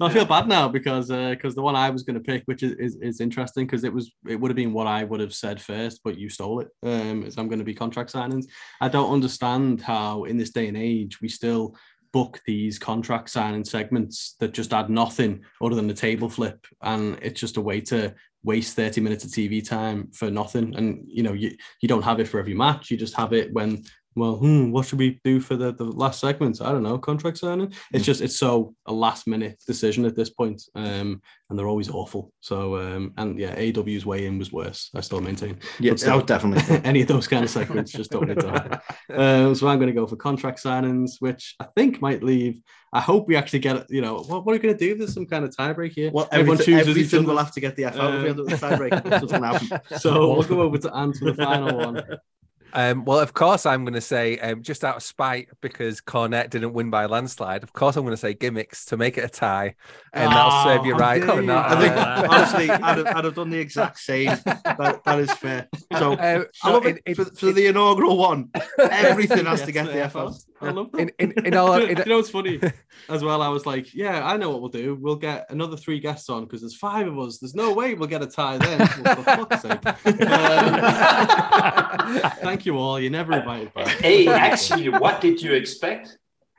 No, 0.00 0.06
I 0.06 0.12
feel 0.12 0.24
bad 0.24 0.48
now 0.48 0.66
because 0.68 1.08
because 1.08 1.54
the 1.54 1.62
one 1.62 1.76
I 1.76 1.90
was 1.90 2.02
going 2.02 2.14
to 2.14 2.20
pick, 2.20 2.42
which 2.46 2.64
is, 2.64 2.72
is, 2.72 2.96
is 2.96 3.20
interesting, 3.20 3.66
because 3.66 3.84
it 3.84 3.92
was 3.92 4.10
it 4.28 4.34
would 4.34 4.50
have 4.50 4.56
been 4.56 4.72
what 4.72 4.88
I 4.88 5.04
would 5.04 5.20
have 5.20 5.32
said 5.32 5.60
first, 5.62 6.00
but 6.02 6.18
you 6.18 6.28
stole 6.28 6.58
it. 6.58 6.68
Um, 6.82 7.22
is 7.22 7.38
I'm 7.38 7.46
going 7.48 7.60
to 7.60 7.64
be 7.64 7.72
contract 7.74 8.12
signings. 8.12 8.46
I 8.80 8.88
don't 8.88 9.12
understand 9.12 9.80
how 9.80 10.24
in 10.24 10.36
this 10.36 10.50
day 10.50 10.66
and 10.66 10.76
age 10.76 11.20
we 11.20 11.28
still 11.28 11.76
book 12.12 12.40
these 12.46 12.78
contract 12.78 13.30
signing 13.30 13.64
segments 13.64 14.36
that 14.40 14.52
just 14.52 14.72
add 14.72 14.90
nothing 14.90 15.42
other 15.62 15.74
than 15.74 15.86
the 15.86 15.94
table 15.94 16.28
flip, 16.28 16.66
and 16.82 17.18
it's 17.22 17.40
just 17.40 17.56
a 17.56 17.60
way 17.60 17.80
to 17.82 18.14
waste 18.42 18.74
30 18.74 19.00
minutes 19.00 19.24
of 19.24 19.30
TV 19.30 19.66
time 19.66 20.10
for 20.12 20.30
nothing. 20.30 20.74
And 20.76 21.04
you 21.06 21.22
know, 21.22 21.32
you 21.32 21.56
you 21.80 21.88
don't 21.88 22.02
have 22.02 22.20
it 22.20 22.28
for 22.28 22.38
every 22.38 22.54
match. 22.54 22.90
You 22.90 22.96
just 22.96 23.16
have 23.16 23.32
it 23.32 23.52
when 23.52 23.84
well, 24.16 24.36
hmm, 24.36 24.72
what 24.72 24.86
should 24.86 24.98
we 24.98 25.20
do 25.22 25.38
for 25.40 25.54
the, 25.54 25.72
the 25.72 25.84
last 25.84 26.20
segment? 26.20 26.60
I 26.60 26.72
don't 26.72 26.82
know, 26.82 26.98
contract 26.98 27.38
signing. 27.38 27.72
It's 27.92 28.04
just 28.04 28.20
it's 28.20 28.36
so 28.36 28.74
a 28.86 28.92
last 28.92 29.26
minute 29.26 29.62
decision 29.66 30.04
at 30.04 30.16
this 30.16 30.30
point, 30.30 30.62
um, 30.74 31.22
and 31.48 31.58
they're 31.58 31.68
always 31.68 31.88
awful. 31.88 32.32
So 32.40 32.76
um, 32.76 33.12
and 33.16 33.38
yeah, 33.38 33.54
AEW's 33.54 34.04
way 34.04 34.26
in 34.26 34.38
was 34.38 34.52
worse. 34.52 34.90
I 34.94 35.00
still 35.00 35.20
maintain. 35.20 35.60
Yeah, 35.78 35.94
still, 35.94 36.18
oh, 36.18 36.22
definitely. 36.22 36.80
any 36.84 37.02
of 37.02 37.08
those 37.08 37.28
kind 37.28 37.44
of 37.44 37.50
segments 37.50 37.92
just 37.92 38.10
don't 38.10 38.26
need 38.28 38.40
to 38.40 38.50
happen. 38.50 38.80
Um, 39.10 39.54
so 39.54 39.68
I'm 39.68 39.78
going 39.78 39.88
to 39.88 39.94
go 39.94 40.06
for 40.06 40.16
contract 40.16 40.62
signings, 40.62 41.12
which 41.20 41.54
I 41.60 41.66
think 41.76 42.02
might 42.02 42.22
leave. 42.22 42.60
I 42.92 43.00
hope 43.00 43.28
we 43.28 43.36
actually 43.36 43.60
get. 43.60 43.88
You 43.90 44.00
know, 44.00 44.16
what, 44.16 44.44
what 44.44 44.48
are 44.48 44.52
we 44.54 44.58
going 44.58 44.76
to 44.76 44.78
do? 44.78 44.96
There's 44.96 45.14
some 45.14 45.26
kind 45.26 45.44
of 45.44 45.54
tiebreak 45.54 45.92
here. 45.92 46.10
Well, 46.10 46.28
Everyone 46.32 46.54
everything, 46.60 46.74
chooses 46.78 46.88
each 46.88 46.90
everything 46.90 47.18
other. 47.20 47.28
will 47.28 47.38
have 47.38 47.52
to 47.52 47.60
get 47.60 47.76
the 47.76 47.84
F 47.84 47.96
out 47.96 48.14
if 48.14 48.22
we 48.22 48.28
end 48.30 48.40
up 48.40 48.46
with 48.46 48.62
a 48.62 48.66
tiebreak. 48.66 49.04
That's 49.04 49.22
what's 49.22 49.32
going 49.32 49.42
to 49.42 49.48
happen. 49.48 49.80
So 50.00 50.32
we'll 50.32 50.42
go 50.42 50.62
over 50.62 50.78
to 50.78 50.96
Ant 50.96 51.16
for 51.16 51.26
the 51.26 51.34
final 51.34 51.76
one. 51.78 52.02
Um, 52.72 53.04
well, 53.04 53.18
of 53.18 53.34
course, 53.34 53.66
I'm 53.66 53.84
going 53.84 53.94
to 53.94 54.00
say, 54.00 54.38
um, 54.38 54.62
just 54.62 54.84
out 54.84 54.96
of 54.96 55.02
spite, 55.02 55.48
because 55.60 56.00
Cornette 56.00 56.50
didn't 56.50 56.72
win 56.72 56.90
by 56.90 57.04
a 57.04 57.08
landslide, 57.08 57.62
of 57.62 57.72
course, 57.72 57.96
I'm 57.96 58.02
going 58.04 58.12
to 58.12 58.16
say 58.16 58.34
gimmicks 58.34 58.84
to 58.86 58.96
make 58.96 59.18
it 59.18 59.24
a 59.24 59.28
tie. 59.28 59.74
And 60.12 60.30
that'll 60.32 60.64
serve 60.64 60.86
you 60.86 60.94
Oh, 60.94 60.98
right. 60.98 61.22
how 61.22 61.40
dare 61.40 61.56
I 61.56 61.80
think 61.80 61.94
Uh, 61.96 62.26
honestly, 62.30 62.70
I'd 62.70 62.98
have, 62.98 63.06
I'd 63.08 63.24
have 63.24 63.34
done 63.34 63.50
the 63.50 63.58
exact 63.58 63.98
same. 63.98 64.26
That, 64.44 65.00
that 65.04 65.18
is 65.18 65.32
fair. 65.32 65.68
So 65.98 66.12
Uh, 66.20 66.44
I 66.62 66.70
love 66.70 66.86
in- 66.86 66.96
it 66.96 67.02
in- 67.06 67.14
for, 67.14 67.24
for 67.24 67.52
the 67.52 67.66
inaugural 67.66 68.16
one. 68.16 68.50
Everything 68.78 69.46
has 69.46 69.62
to 69.62 69.72
get 69.72 69.86
the 69.86 70.02
F 70.04 70.16
out. 70.16 70.34
I 70.62 70.70
love 70.70 70.92
that. 70.92 71.00
in, 71.00 71.10
in, 71.18 71.46
in 71.46 71.54
all, 71.54 71.74
in, 71.74 71.88
you 71.98 72.04
know 72.04 72.16
what's 72.16 72.30
funny 72.30 72.60
as 73.08 73.24
well? 73.24 73.40
I 73.40 73.48
was 73.48 73.64
like, 73.66 73.94
yeah, 73.94 74.26
I 74.26 74.36
know 74.36 74.50
what 74.50 74.60
we'll 74.60 74.70
do. 74.70 74.94
We'll 74.94 75.16
get 75.16 75.46
another 75.50 75.76
three 75.76 76.00
guests 76.00 76.28
on 76.28 76.44
because 76.44 76.60
there's 76.60 76.76
five 76.76 77.06
of 77.06 77.18
us. 77.18 77.38
There's 77.38 77.54
no 77.54 77.72
way 77.72 77.94
we'll 77.94 78.08
get 78.08 78.22
a 78.22 78.26
tie 78.26 78.58
then. 78.58 78.86
For 78.86 79.22
fuck's 79.22 79.62
sake. 79.62 79.80
Um, 82.10 82.20
thank 82.42 82.66
you 82.66 82.76
all. 82.76 82.98
You 82.98 83.10
never 83.10 83.32
invited 83.32 83.72
back. 83.74 83.88
hey, 84.00 84.26
actually, 84.26 84.88
what 84.88 85.20
did 85.20 85.40
you 85.40 85.52
expect? 85.52 86.18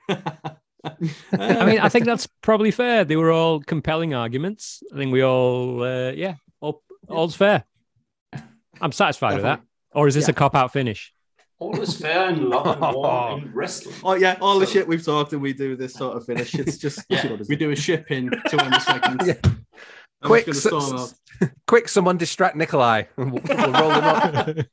I 0.09 1.65
mean, 1.65 1.79
I 1.79 1.89
think 1.89 2.05
that's 2.05 2.27
probably 2.41 2.71
fair. 2.71 3.05
They 3.05 3.15
were 3.15 3.31
all 3.31 3.59
compelling 3.59 4.13
arguments. 4.13 4.83
I 4.93 4.97
think 4.97 5.11
we 5.11 5.23
all, 5.23 5.83
uh, 5.83 6.11
yeah, 6.11 6.35
all, 6.59 6.83
all's 7.07 7.35
fair. 7.35 7.63
I'm 8.79 8.91
satisfied 8.91 9.35
with 9.35 9.43
that. 9.43 9.61
Or 9.93 10.07
is 10.07 10.15
this 10.15 10.27
a 10.27 10.33
cop 10.33 10.55
out 10.55 10.73
finish? 10.73 11.13
All 11.61 11.79
is 11.79 11.95
fair 11.95 12.27
in 12.29 12.49
love 12.49 12.65
and 12.65 12.95
war 12.95 13.37
in 13.37 13.53
wrestling. 13.53 13.95
Oh 14.03 14.15
yeah, 14.15 14.35
all 14.41 14.57
the 14.57 14.65
shit 14.65 14.87
we've 14.87 15.05
talked 15.05 15.31
and 15.33 15.41
we 15.43 15.53
do 15.53 15.75
this 15.75 15.93
sort 15.93 16.17
of 16.17 16.25
finish. 16.25 16.55
It's 16.55 16.79
just 16.79 17.05
yeah, 17.07 17.37
we 17.47 17.55
do 17.55 17.69
a 17.69 17.75
ship 17.75 18.09
in 18.09 18.31
to 18.31 18.63
end 18.63 18.73
the 18.73 18.79
segment. 18.79 19.21
Yeah. 19.23 19.35
I'm 20.23 20.27
quick, 20.27 20.47
just 20.47 20.65
s- 20.65 21.13
quick, 21.67 21.87
someone 21.87 22.17
distract 22.17 22.55
Nikolai. 22.55 23.03
we'll, 23.15 23.29
we'll 23.29 23.71
roll 23.73 23.91
him 23.91 24.03
up. 24.03 24.25
out. 24.25 24.57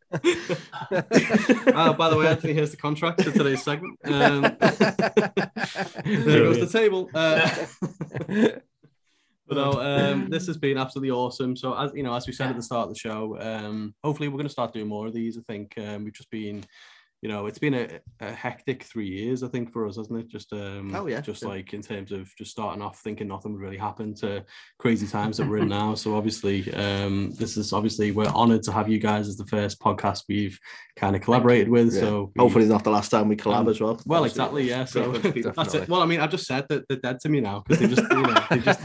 oh, 1.74 1.93
by 1.93 2.09
the 2.09 2.16
way, 2.18 2.26
Anthony, 2.26 2.55
here's 2.55 2.70
the 2.70 2.78
contract 2.78 3.22
for 3.22 3.32
today's 3.32 3.62
segment. 3.62 3.99
Um, 4.05 4.41
there 4.41 4.57
goes 6.43 6.59
the 6.59 6.70
table. 6.72 7.11
Uh, 7.14 7.51
But 9.49 9.57
no, 9.57 9.80
um, 9.80 10.28
this 10.28 10.46
has 10.46 10.59
been 10.59 10.76
absolutely 10.76 11.11
awesome. 11.11 11.57
So 11.57 11.74
as 11.74 11.90
you 11.94 12.03
know, 12.03 12.14
as 12.14 12.26
we 12.26 12.34
said 12.34 12.51
at 12.51 12.57
the 12.57 12.62
start 12.62 12.88
of 12.88 12.94
the 12.94 12.99
show, 12.99 13.38
um, 13.40 13.94
hopefully 14.05 14.28
we're 14.28 14.36
going 14.36 14.46
to 14.46 14.53
start 14.53 14.74
doing 14.74 14.88
more 14.88 15.07
of 15.07 15.14
these. 15.14 15.38
I 15.38 15.40
think 15.51 15.74
um, 15.78 16.05
we've 16.05 16.12
just 16.12 16.30
been, 16.30 16.64
you 17.20 17.28
know, 17.28 17.46
it's 17.46 17.58
been 17.58 17.74
a, 17.74 17.88
a 18.20 18.30
hectic 18.32 18.84
three 18.84 19.08
years. 19.08 19.42
I 19.42 19.48
think 19.48 19.72
for 19.72 19.86
us, 19.88 19.96
hasn't 19.96 20.20
it? 20.20 20.28
Just 20.28 20.52
um, 20.52 20.94
Oh, 20.94 21.06
yeah, 21.08 21.20
just 21.20 21.42
yeah. 21.42 21.48
like 21.48 21.74
in 21.74 21.82
terms 21.82 22.12
of 22.12 22.30
just 22.36 22.52
starting 22.52 22.80
off 22.80 23.00
thinking 23.00 23.26
nothing 23.26 23.52
would 23.52 23.60
really 23.60 23.76
happen 23.76 24.14
to 24.16 24.44
crazy 24.78 25.06
times 25.06 25.36
that 25.38 25.48
we're 25.48 25.58
in 25.58 25.68
now. 25.80 25.94
So 25.94 26.14
obviously, 26.14 26.72
um, 26.74 27.32
this 27.32 27.56
is 27.56 27.72
obviously 27.72 28.12
we're 28.12 28.26
honoured 28.26 28.62
to 28.64 28.72
have 28.72 28.88
you 28.88 28.98
guys 29.00 29.26
as 29.26 29.36
the 29.36 29.46
first 29.46 29.80
podcast 29.80 30.22
we've 30.28 30.58
kind 30.96 31.16
of 31.16 31.22
collaborated 31.22 31.68
with. 31.68 31.92
Yeah. 31.92 32.00
So 32.00 32.32
Hopefully 32.38 32.66
not 32.66 32.84
the 32.84 32.90
last 32.90 33.08
time 33.10 33.28
we 33.28 33.36
collab 33.36 33.56
Um, 33.62 33.68
as 33.68 33.80
well. 33.80 34.00
well, 34.06 34.24
exactly, 34.24 34.68
yeah. 34.68 34.84
So 34.84 35.12
that's 35.56 35.74
it. 35.74 35.88
Well, 35.88 36.02
I 36.02 36.06
mean, 36.06 36.20
I've 36.20 36.30
just 36.30 36.46
said 36.46 36.66
that 36.68 36.86
they're 36.88 36.98
dead 36.98 37.18
to 37.20 37.28
me 37.28 37.40
now 37.40 37.64
because 37.66 37.80
they 37.80 37.88
just, 37.94 38.10
you 38.12 38.22
know, 38.22 38.46
they 38.50 38.58
just 38.60 38.84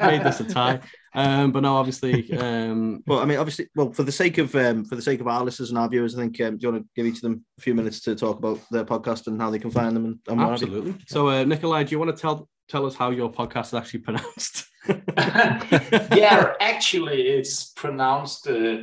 made 0.00 0.22
this 0.22 0.38
a 0.40 0.44
tie. 0.44 0.80
Um, 1.14 1.52
but 1.52 1.60
no, 1.60 1.76
obviously, 1.76 2.36
um, 2.36 3.02
But 3.06 3.22
I 3.22 3.24
mean, 3.24 3.38
obviously, 3.38 3.68
well, 3.76 3.92
for 3.92 4.02
the 4.02 4.12
sake 4.12 4.38
of 4.38 4.54
um, 4.56 4.84
for 4.84 4.96
the 4.96 5.02
sake 5.02 5.20
of 5.20 5.28
our 5.28 5.44
listeners 5.44 5.70
and 5.70 5.78
our 5.78 5.88
viewers, 5.88 6.16
I 6.16 6.22
think 6.22 6.40
um, 6.40 6.58
do 6.58 6.66
you 6.66 6.72
want 6.72 6.84
to 6.84 6.88
give 6.96 7.06
each 7.06 7.16
of 7.16 7.22
them 7.22 7.44
a 7.58 7.60
few 7.60 7.74
minutes 7.74 8.00
to 8.00 8.16
talk 8.16 8.38
about 8.38 8.60
their 8.70 8.84
podcast 8.84 9.26
and 9.28 9.40
how 9.40 9.50
they 9.50 9.58
can 9.58 9.70
find 9.70 9.94
them 9.94 10.04
and, 10.04 10.18
and 10.28 10.38
what 10.38 10.52
absolutely. 10.52 10.96
So, 11.06 11.28
uh, 11.28 11.44
Nikolai, 11.44 11.84
do 11.84 11.92
you 11.92 11.98
want 11.98 12.14
to 12.14 12.20
tell 12.20 12.48
tell 12.68 12.86
us 12.86 12.96
how 12.96 13.10
your 13.10 13.30
podcast 13.30 13.66
is 13.66 13.74
actually 13.74 14.00
pronounced? 14.00 14.66
yeah, 15.16 16.54
actually, 16.60 17.22
it's 17.28 17.66
pronounced 17.66 18.48
uh, 18.48 18.78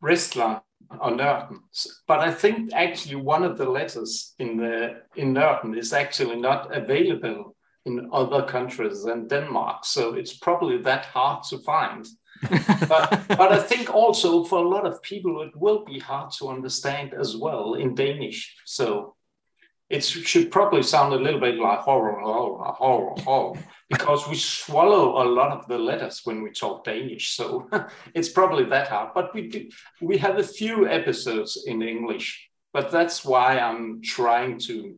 wrestler 0.00 0.60
or 1.00 1.10
Nørden. 1.12 1.58
But 2.06 2.20
I 2.20 2.32
think 2.32 2.72
actually 2.74 3.16
one 3.16 3.44
of 3.44 3.56
the 3.56 3.68
letters 3.68 4.34
in 4.38 4.56
the 4.56 5.02
in 5.16 5.34
Nørden 5.34 5.76
is 5.78 5.92
actually 5.92 6.36
not 6.36 6.74
available 6.74 7.56
in 7.86 8.08
other 8.12 8.42
countries 8.42 9.04
than 9.04 9.26
Denmark. 9.26 9.84
So 9.84 10.14
it's 10.14 10.36
probably 10.36 10.78
that 10.82 11.06
hard 11.06 11.42
to 11.44 11.58
find. 11.58 12.06
but, 12.88 13.22
but 13.28 13.52
I 13.52 13.58
think 13.58 13.94
also 13.94 14.44
for 14.44 14.58
a 14.58 14.68
lot 14.68 14.86
of 14.86 15.02
people 15.02 15.42
it 15.42 15.56
will 15.56 15.84
be 15.84 15.98
hard 15.98 16.30
to 16.38 16.48
understand 16.48 17.14
as 17.14 17.36
well 17.36 17.74
in 17.74 17.94
Danish. 17.94 18.54
So 18.64 19.14
it 19.90 20.04
should 20.04 20.52
probably 20.52 20.84
sound 20.84 21.12
a 21.12 21.16
little 21.16 21.40
bit 21.40 21.56
like 21.56 21.80
horror, 21.80 22.20
horror, 22.20 22.72
horror, 22.72 23.14
horror, 23.22 23.58
because 23.88 24.28
we 24.28 24.36
swallow 24.36 25.20
a 25.20 25.26
lot 25.28 25.50
of 25.50 25.66
the 25.66 25.76
letters 25.76 26.20
when 26.22 26.42
we 26.42 26.50
talk 26.52 26.84
Danish. 26.84 27.34
So 27.34 27.68
it's 28.14 28.28
probably 28.28 28.64
that 28.66 28.86
hard. 28.86 29.10
But 29.14 29.34
we 29.34 29.48
do, 29.48 29.68
we 30.00 30.16
have 30.18 30.38
a 30.38 30.44
few 30.44 30.88
episodes 30.88 31.64
in 31.66 31.82
English, 31.82 32.48
but 32.72 32.92
that's 32.92 33.24
why 33.24 33.58
I'm 33.58 34.00
trying 34.00 34.60
to 34.60 34.96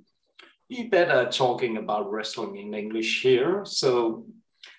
be 0.72 0.88
better 0.88 1.28
talking 1.30 1.76
about 1.76 2.10
wrestling 2.10 2.56
in 2.56 2.74
English 2.74 3.22
here. 3.22 3.64
So 3.64 4.24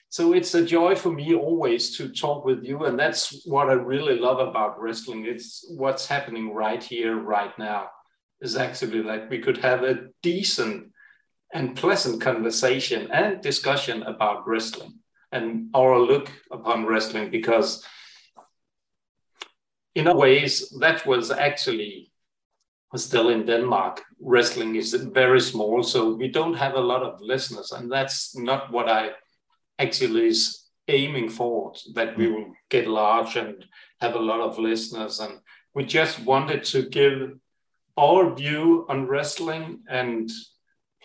so 0.10 0.34
it's 0.34 0.54
a 0.54 0.64
joy 0.64 0.96
for 0.96 1.12
me 1.12 1.34
always 1.34 1.98
to 1.98 2.08
talk 2.08 2.46
with 2.46 2.64
you 2.64 2.86
and 2.86 3.00
that's 3.00 3.24
what 3.48 3.68
i 3.72 3.74
really 3.74 4.16
love 4.20 4.38
about 4.48 4.80
wrestling 4.80 5.26
it's 5.26 5.66
what's 5.82 6.06
happening 6.06 6.54
right 6.54 6.84
here 6.84 7.16
right 7.18 7.58
now 7.58 7.88
is 8.40 8.56
actually 8.56 9.02
that 9.02 9.28
we 9.32 9.40
could 9.40 9.58
have 9.58 9.82
a 9.82 10.02
decent 10.22 10.92
and 11.52 11.76
pleasant 11.76 12.22
conversation 12.22 13.10
and 13.12 13.42
discussion 13.42 14.04
about 14.04 14.48
wrestling 14.48 14.94
and 15.32 15.46
our 15.74 15.98
look 16.00 16.30
upon 16.52 16.86
wrestling 16.86 17.32
because 17.32 17.84
in 19.96 20.06
a 20.06 20.16
ways 20.16 20.54
that 20.80 21.08
was 21.08 21.32
actually 21.32 22.13
still 22.96 23.30
in 23.30 23.46
denmark. 23.46 24.02
Wrestling 24.20 24.76
is 24.76 24.94
very 24.94 25.42
small 25.42 25.84
so 25.84 26.14
we 26.14 26.28
don't 26.28 26.54
have 26.54 26.76
a 26.76 26.88
lot 26.92 27.04
of 27.04 27.22
listeners 27.22 27.72
and 27.72 27.92
that's 27.92 28.36
not 28.38 28.72
what 28.72 28.88
i 28.90 29.12
actually 29.80 30.28
is 30.28 30.64
aiming 30.88 31.30
for 31.30 31.74
that 31.94 32.18
we 32.18 32.28
will 32.28 32.54
get 32.70 32.88
large 32.88 33.36
and 33.36 33.66
have 34.02 34.16
a 34.16 34.20
lot 34.20 34.42
of 34.42 34.60
listeners. 34.60 35.20
And 35.20 35.40
we 35.74 35.86
just 35.86 36.20
wanted 36.20 36.64
to 36.66 36.84
give 36.84 37.34
our 37.98 38.34
view 38.34 38.86
on 38.90 39.08
wrestling 39.08 39.80
and 39.90 40.30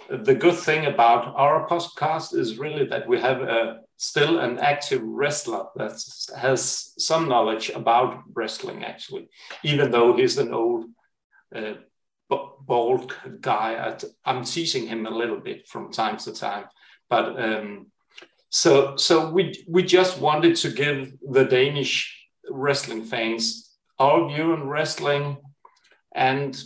the 0.08 0.34
good 0.34 0.54
thing 0.54 0.86
about 0.86 1.34
our 1.36 1.68
podcast 1.68 2.34
is 2.34 2.58
really 2.58 2.86
that 2.86 3.06
we 3.06 3.20
have 3.20 3.42
a, 3.42 3.80
still 3.96 4.38
an 4.38 4.58
active 4.58 5.02
wrestler 5.02 5.64
that 5.76 6.00
has 6.36 6.94
some 6.98 7.28
knowledge 7.28 7.68
about 7.70 8.22
wrestling 8.32 8.84
actually 8.84 9.28
even 9.64 9.90
though 9.90 10.16
he's 10.16 10.38
an 10.38 10.54
old 10.54 10.86
uh, 11.54 11.74
bald 12.66 13.14
guy 13.40 13.74
At, 13.74 14.04
i'm 14.24 14.44
teasing 14.44 14.86
him 14.86 15.06
a 15.06 15.10
little 15.10 15.40
bit 15.40 15.66
from 15.68 15.90
time 15.90 16.16
to 16.18 16.32
time 16.32 16.64
but 17.08 17.42
um, 17.42 17.86
so 18.50 18.96
so 18.96 19.30
we 19.30 19.64
we 19.68 19.82
just 19.82 20.20
wanted 20.20 20.56
to 20.56 20.70
give 20.70 21.12
the 21.30 21.44
Danish 21.44 22.14
wrestling 22.50 23.04
fans 23.04 23.76
our 23.98 24.28
view 24.28 24.52
on 24.52 24.68
wrestling 24.68 25.36
and 26.14 26.62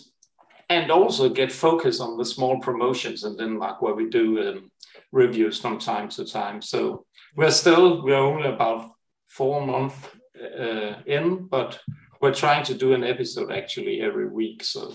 and 0.68 0.90
also 0.90 1.28
get 1.28 1.52
focus 1.52 2.00
on 2.00 2.16
the 2.16 2.24
small 2.24 2.58
promotions 2.60 3.24
in 3.24 3.36
Denmark 3.36 3.82
where 3.82 3.94
we 3.94 4.08
do 4.08 4.48
um, 4.48 4.70
reviews 5.10 5.60
from 5.60 5.78
time 5.78 6.08
to 6.10 6.24
time. 6.24 6.62
So 6.62 7.04
we're 7.36 7.50
still 7.50 8.02
we're 8.02 8.14
only 8.16 8.48
about 8.48 8.90
four 9.28 9.66
months 9.66 9.96
uh, 10.40 10.94
in, 11.06 11.46
but 11.50 11.80
we're 12.22 12.32
trying 12.32 12.64
to 12.64 12.74
do 12.74 12.94
an 12.94 13.02
episode 13.02 13.50
actually 13.50 14.00
every 14.00 14.28
week. 14.28 14.62
So 14.62 14.94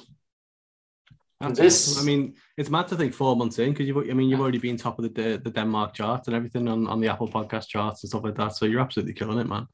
That's 1.40 1.60
This- 1.60 1.92
awesome. 1.98 2.04
I 2.04 2.06
mean, 2.12 2.34
it's 2.58 2.70
mad 2.70 2.88
to 2.88 2.96
think 2.96 3.14
four 3.14 3.36
months 3.36 3.60
in 3.60 3.70
because 3.72 3.88
you've, 3.88 3.98
I 4.10 4.14
mean, 4.14 4.28
you've 4.30 4.40
already 4.42 4.58
been 4.58 4.76
top 4.78 4.98
of 5.00 5.04
the 5.04 5.10
the, 5.22 5.38
the 5.38 5.52
Denmark 5.52 5.94
charts 5.94 6.28
and 6.28 6.36
everything 6.36 6.68
on, 6.68 6.88
on 6.88 7.00
the 7.00 7.10
Apple 7.10 7.28
Podcast 7.28 7.68
charts 7.68 8.04
and 8.04 8.10
stuff 8.10 8.24
like 8.24 8.36
that. 8.36 8.56
So 8.56 8.66
you're 8.66 8.82
absolutely 8.82 9.14
killing 9.14 9.38
it, 9.38 9.48
man. 9.48 9.68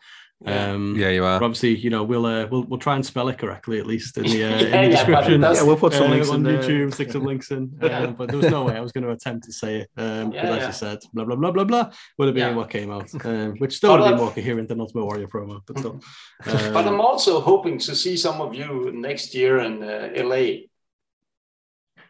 yeah. 0.46 0.74
Um, 0.74 0.96
Yeah, 0.98 1.12
you 1.18 1.24
are. 1.24 1.42
obviously, 1.42 1.74
you 1.78 1.90
know, 1.90 2.04
we'll 2.04 2.26
uh, 2.26 2.48
we'll 2.52 2.64
we'll 2.70 2.80
try 2.88 2.96
and 2.96 3.06
spell 3.06 3.30
it 3.30 3.38
correctly 3.38 3.80
at 3.80 3.88
least 3.88 4.18
in 4.18 4.24
the, 4.24 4.44
uh, 4.44 4.50
Yeah, 4.50 4.58
in 4.60 4.60
the 4.60 4.68
yeah, 4.68 4.88
description. 4.90 5.42
does- 5.42 5.58
Yeah, 5.60 5.68
we'll 5.68 5.78
put 5.86 5.94
some 5.94 6.08
uh, 6.08 6.16
links 6.16 6.30
on 6.30 6.36
in 6.36 6.44
there. 6.44 6.62
YouTube, 6.64 6.94
stick 6.94 7.12
some 7.12 7.24
links 7.32 7.50
in. 7.52 7.64
Um, 7.94 8.16
but 8.18 8.26
there 8.28 8.40
was 8.42 8.52
no 8.52 8.64
way 8.66 8.76
I 8.76 8.82
was 8.82 8.92
going 8.92 9.06
to 9.08 9.12
attempt 9.12 9.46
to 9.46 9.54
say 9.54 9.72
it 9.82 9.90
um, 10.04 10.34
Yeah, 10.34 10.50
as 10.52 10.58
yeah. 10.60 10.68
you 10.68 10.74
said, 10.74 11.00
blah 11.14 11.24
blah 11.28 11.38
blah 11.38 11.52
blah 11.52 11.64
blah 11.72 11.86
would 12.18 12.28
have 12.28 12.36
been 12.36 12.50
Yeah. 12.50 12.58
what 12.60 12.70
came 12.78 12.92
out, 12.92 13.08
um, 13.26 13.54
which 13.62 13.74
still 13.78 13.92
would 13.92 14.00
But, 14.00 14.08
have 14.08 14.16
been 14.18 14.24
more 14.26 14.34
coherent 14.36 14.68
than 14.68 14.82
Ultimate 14.82 15.06
Warrior 15.06 15.28
promo, 15.30 15.62
but 15.68 15.80
still. 15.80 15.96
but 16.76 16.86
Um, 16.88 16.88
I'm 16.96 17.02
also 17.10 17.40
hoping 17.40 17.80
to 17.88 17.96
see 17.96 18.18
some 18.18 18.42
of 18.46 18.54
you 18.60 18.92
next 18.92 19.34
year 19.40 19.60
in 19.68 19.74
uh, 19.82 20.10
LA. 20.30 20.68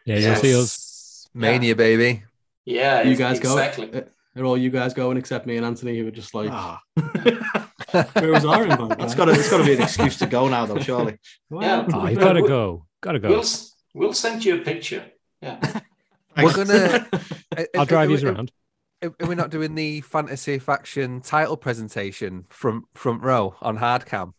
Yeah, 0.04 0.16
you'll 0.18 0.36
see 0.36 0.54
us. 0.60 1.28
Mania, 1.34 1.74
baby. 1.76 2.22
Yeah, 2.64 3.02
you 3.02 3.12
ex- 3.12 3.18
guys 3.18 3.40
go. 3.40 3.52
exactly. 3.58 3.92
Uh, 3.92 4.02
Are 4.36 4.44
all 4.44 4.56
you 4.56 4.70
guys 4.70 4.94
going 4.94 5.16
except 5.16 5.46
me 5.46 5.56
and 5.56 5.64
Anthony, 5.66 5.98
who 5.98 6.04
were 6.04 6.10
just 6.10 6.34
like, 6.34 6.50
Ah, 6.52 6.80
where 8.14 8.30
was 8.32 8.44
our 8.44 8.64
invite? 8.64 8.98
that's 8.98 9.14
guys?" 9.14 9.14
got 9.14 9.24
to 9.26 9.32
it's 9.32 9.50
got 9.50 9.58
to 9.58 9.64
be 9.64 9.74
an 9.74 9.82
excuse 9.82 10.16
to 10.18 10.26
go 10.26 10.48
now, 10.48 10.66
though. 10.66 10.78
Surely. 10.80 11.18
Well, 11.50 11.62
Yeah. 11.62 11.86
Oh, 11.92 12.06
you 12.06 12.16
gotta 12.16 12.42
go. 12.42 12.86
Gotta 13.00 13.18
go. 13.18 13.28
We'll 13.28 13.44
we'll 13.94 14.12
send 14.12 14.44
you 14.44 14.56
a 14.56 14.58
picture. 14.58 15.04
Yeah. 15.42 15.80
We're 16.36 16.52
gonna. 16.52 17.06
I'll 17.76 17.84
drive 17.86 18.10
you 18.10 18.16
Are- 18.16 18.30
are- 18.30 18.34
around. 18.34 18.52
Are 19.02 19.26
we 19.26 19.34
not 19.34 19.50
doing 19.50 19.74
the 19.74 20.00
fantasy 20.00 20.58
faction 20.58 21.20
title 21.20 21.58
presentation 21.58 22.46
from 22.48 22.84
front 22.94 23.22
row 23.22 23.54
on 23.60 23.76
hard 23.76 24.06
cam? 24.06 24.32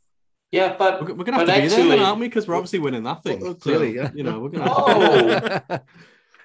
Yeah, 0.56 0.76
but 0.80 1.02
We're, 1.02 1.14
we're 1.16 1.24
gonna 1.26 1.40
have 1.40 1.48
But 1.48 1.56
to 1.56 1.62
be 1.64 1.68
there, 1.68 1.78
actually- 1.80 1.90
then, 1.98 2.00
aren't 2.06 2.20
we? 2.22 2.28
Because 2.28 2.48
we're 2.48 2.56
obviously 2.56 2.80
winning 2.80 3.04
that 3.04 3.24
thing. 3.24 3.42
Well, 3.42 3.54
So, 3.56 3.60
clearly, 3.60 3.94
yeah. 3.96 4.10
You 4.16 4.24
know, 4.24 4.40
we're 4.40 4.50
gonna. 4.50 4.72
Oh. 4.74 5.80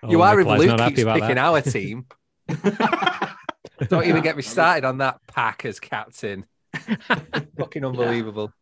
you 0.08 0.18
Oh, 0.20 0.22
are 0.22 0.40
if 0.40 0.46
Luke 0.46 0.78
keeps 0.78 1.04
picking 1.04 1.36
that. 1.36 1.38
our 1.38 1.60
team. 1.76 2.06
Don't 3.88 4.06
even 4.06 4.22
get 4.22 4.34
me 4.36 4.42
started 4.42 4.84
on 4.84 4.98
that 4.98 5.20
pack 5.28 5.64
as 5.64 5.78
captain. 5.78 6.44
Fucking 7.56 7.84
unbelievable. 7.84 8.52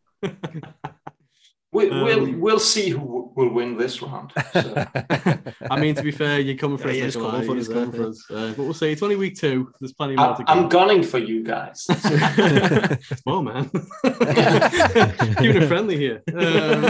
We, 1.71 1.89
Um, 1.89 2.03
we'll 2.03 2.33
we'll 2.39 2.59
see 2.59 2.89
who 2.89 3.31
will 3.35 3.49
win 3.53 3.77
this 3.77 4.01
round. 4.01 4.31
So. 4.53 4.85
I 5.69 5.79
mean, 5.79 5.93
to 5.95 6.01
be 6.01 6.11
fair, 6.11 6.39
you're 6.39 6.55
coming 6.57 6.77
for 6.79 6.87
Yeah, 6.89 6.93
us, 6.93 6.95
he 6.95 7.07
is 7.07 7.15
Nikolai, 7.15 7.31
coming 7.31 7.45
for 7.45 7.51
us, 7.51 7.57
he's 7.57 7.67
coming 7.73 7.91
for 7.91 8.07
us. 8.07 8.25
Uh, 8.31 8.53
but 8.57 8.63
we'll 8.63 8.73
see. 8.73 8.91
It's 8.91 9.03
only 9.03 9.15
week 9.15 9.37
two. 9.37 9.71
There's 9.79 9.93
plenty 9.93 10.15
more 10.15 10.27
I'm, 10.27 10.35
to 10.45 10.51
I'm 10.51 10.61
go. 10.63 10.67
gunning 10.69 11.03
for 11.03 11.19
you 11.19 11.43
guys. 11.43 11.85
Whoa, 13.23 13.41
man. 13.43 13.69
Keeping 14.03 15.61
it 15.61 15.67
friendly 15.67 15.97
here. 15.97 16.23
Um, 16.29 16.81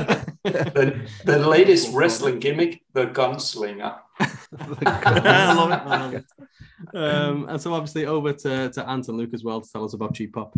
the, 0.43 1.07
the 1.25 1.39
latest 1.39 1.93
wrestling 1.93 2.39
gimmick, 2.39 2.81
the 2.93 3.07
gunslinger. 3.07 3.97
I 4.19 5.53
love 5.53 5.71
it. 5.71 5.81
I 5.81 5.97
love 5.99 6.13
it. 6.13 6.25
Um, 6.93 7.49
and 7.49 7.61
so 7.61 7.73
obviously 7.73 8.05
over 8.05 8.31
to, 8.31 8.69
to 8.69 8.89
Ant 8.89 9.09
and 9.09 9.17
Luke 9.17 9.33
as 9.33 9.43
well 9.43 9.59
to 9.59 9.69
tell 9.69 9.83
us 9.83 9.93
about 9.93 10.13
Cheap 10.15 10.33
Pop. 10.33 10.57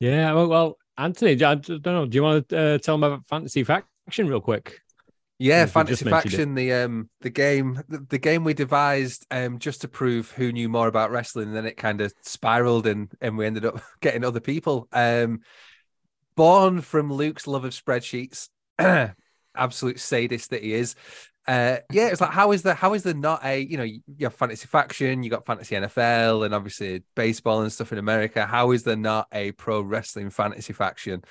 Yeah, 0.00 0.32
well, 0.32 0.48
well, 0.48 0.78
Anthony, 0.98 1.32
I 1.32 1.54
don't 1.54 1.86
know. 1.86 2.06
Do 2.06 2.16
you 2.16 2.22
want 2.22 2.48
to 2.48 2.58
uh, 2.58 2.78
tell 2.78 2.96
them 2.96 3.04
about 3.04 3.26
Fantasy 3.28 3.64
Faction 3.64 4.28
real 4.28 4.40
quick? 4.40 4.80
Yeah, 5.38 5.66
Fantasy 5.66 6.04
just 6.04 6.04
mentioned 6.04 6.34
it. 6.34 6.36
Faction, 6.36 6.54
the 6.54 6.72
um 6.72 7.10
the 7.20 7.30
game 7.30 7.82
the, 7.88 8.06
the 8.10 8.18
game 8.18 8.44
we 8.44 8.54
devised 8.54 9.26
um 9.30 9.58
just 9.58 9.80
to 9.80 9.88
prove 9.88 10.30
who 10.30 10.52
knew 10.52 10.68
more 10.68 10.86
about 10.86 11.10
wrestling, 11.10 11.48
and 11.48 11.56
then 11.56 11.66
it 11.66 11.76
kind 11.76 12.00
of 12.00 12.14
spiraled 12.22 12.86
and 12.86 13.10
and 13.20 13.36
we 13.36 13.46
ended 13.46 13.64
up 13.64 13.82
getting 14.00 14.24
other 14.24 14.40
people. 14.40 14.86
Um 14.92 15.40
born 16.36 16.80
from 16.80 17.12
Luke's 17.12 17.46
love 17.46 17.64
of 17.64 17.72
spreadsheets, 17.72 18.48
absolute 19.56 19.98
sadist 19.98 20.50
that 20.50 20.62
he 20.62 20.74
is. 20.74 20.94
Uh 21.46 21.78
yeah, 21.90 22.06
it's 22.08 22.20
like 22.20 22.30
how 22.30 22.52
is 22.52 22.62
the 22.62 22.74
how 22.74 22.94
is 22.94 23.02
there 23.02 23.14
not 23.14 23.44
a 23.44 23.58
you 23.60 23.76
know 23.76 23.82
you 23.82 24.00
have 24.20 24.34
fantasy 24.34 24.66
faction, 24.66 25.22
you 25.22 25.30
got 25.30 25.44
fantasy 25.44 25.74
NFL 25.74 26.44
and 26.44 26.54
obviously 26.54 27.02
baseball 27.16 27.62
and 27.62 27.72
stuff 27.72 27.90
in 27.92 27.98
America. 27.98 28.46
How 28.46 28.70
is 28.70 28.84
there 28.84 28.96
not 28.96 29.26
a 29.32 29.52
pro 29.52 29.80
wrestling 29.80 30.30
fantasy 30.30 30.72
faction 30.72 31.22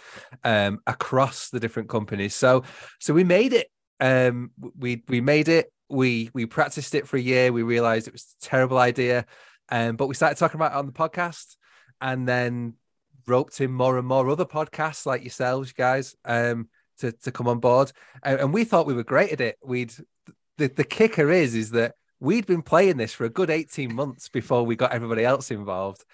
um 0.43 0.79
across 0.85 1.49
the 1.49 1.59
different 1.59 1.87
companies? 1.87 2.35
So 2.35 2.63
so 2.99 3.13
we 3.13 3.23
made 3.23 3.53
it 3.53 3.67
um 4.01 4.51
we 4.77 5.03
we 5.07 5.21
made 5.21 5.47
it 5.47 5.71
we 5.89 6.29
we 6.33 6.45
practiced 6.45 6.95
it 6.95 7.07
for 7.07 7.17
a 7.17 7.21
year 7.21 7.51
we 7.51 7.63
realized 7.63 8.07
it 8.07 8.13
was 8.13 8.35
a 8.41 8.45
terrible 8.45 8.77
idea 8.77 9.25
um 9.69 9.95
but 9.95 10.07
we 10.07 10.15
started 10.15 10.37
talking 10.37 10.57
about 10.57 10.71
it 10.71 10.77
on 10.77 10.87
the 10.87 10.91
podcast 10.91 11.55
and 11.99 12.27
then 12.27 12.73
roped 13.27 13.61
in 13.61 13.71
more 13.71 13.97
and 13.97 14.07
more 14.07 14.27
other 14.29 14.45
podcasts 14.45 15.05
like 15.05 15.21
yourselves 15.21 15.73
guys 15.73 16.15
um 16.25 16.67
to 17.01 17.11
to 17.11 17.31
come 17.31 17.47
on 17.47 17.59
board. 17.59 17.91
And, 18.23 18.39
and 18.39 18.53
we 18.53 18.63
thought 18.63 18.87
we 18.87 18.93
were 18.93 19.03
great 19.03 19.31
at 19.31 19.41
it. 19.41 19.57
We'd 19.63 19.93
the, 20.57 20.67
the 20.67 20.83
kicker 20.83 21.29
is 21.31 21.55
is 21.55 21.71
that 21.71 21.95
we'd 22.21 22.45
been 22.45 22.61
playing 22.61 22.95
this 22.97 23.11
for 23.13 23.25
a 23.25 23.29
good 23.29 23.49
18 23.49 23.93
months 23.93 24.29
before 24.29 24.63
we 24.63 24.75
got 24.77 24.93
everybody 24.93 25.25
else 25.25 25.49
involved 25.51 26.05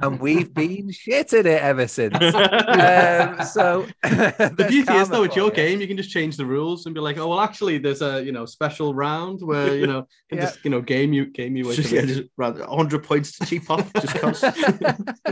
and 0.00 0.18
we've 0.26 0.54
been 0.54 0.90
shit 0.90 1.32
at 1.34 1.44
it 1.46 1.60
ever 1.62 1.86
since 1.88 2.14
um, 2.22 3.42
so 3.44 3.86
The 4.02 4.66
beauty 4.68 4.94
is 4.94 5.08
though, 5.08 5.24
it's 5.24 5.36
your 5.36 5.50
game. 5.50 5.80
You 5.80 5.86
can 5.88 5.96
just 5.96 6.10
change 6.10 6.36
the 6.36 6.46
rules 6.46 6.86
and 6.86 6.94
be 6.94 7.00
like, 7.00 7.18
oh 7.18 7.26
well, 7.28 7.40
actually, 7.40 7.78
there's 7.78 8.02
a 8.02 8.22
you 8.24 8.32
know 8.32 8.46
special 8.46 8.94
round 8.94 9.40
where 9.42 9.76
you 9.76 9.86
know 9.86 10.06
and 10.30 10.38
Yeah. 10.40 10.46
just 10.46 10.64
you 10.64 10.70
know 10.70 10.80
game 10.80 11.12
you 11.12 11.26
game 11.26 11.56
you. 11.56 11.64
Just, 11.74 11.90
yeah, 11.92 12.02
just 12.04 12.22
round 12.36 12.58
100 12.58 13.02
points 13.02 13.36
to 13.38 13.46
cheap 13.46 13.66
pop. 13.66 13.86
Just 14.00 14.14
cause. 14.16 14.44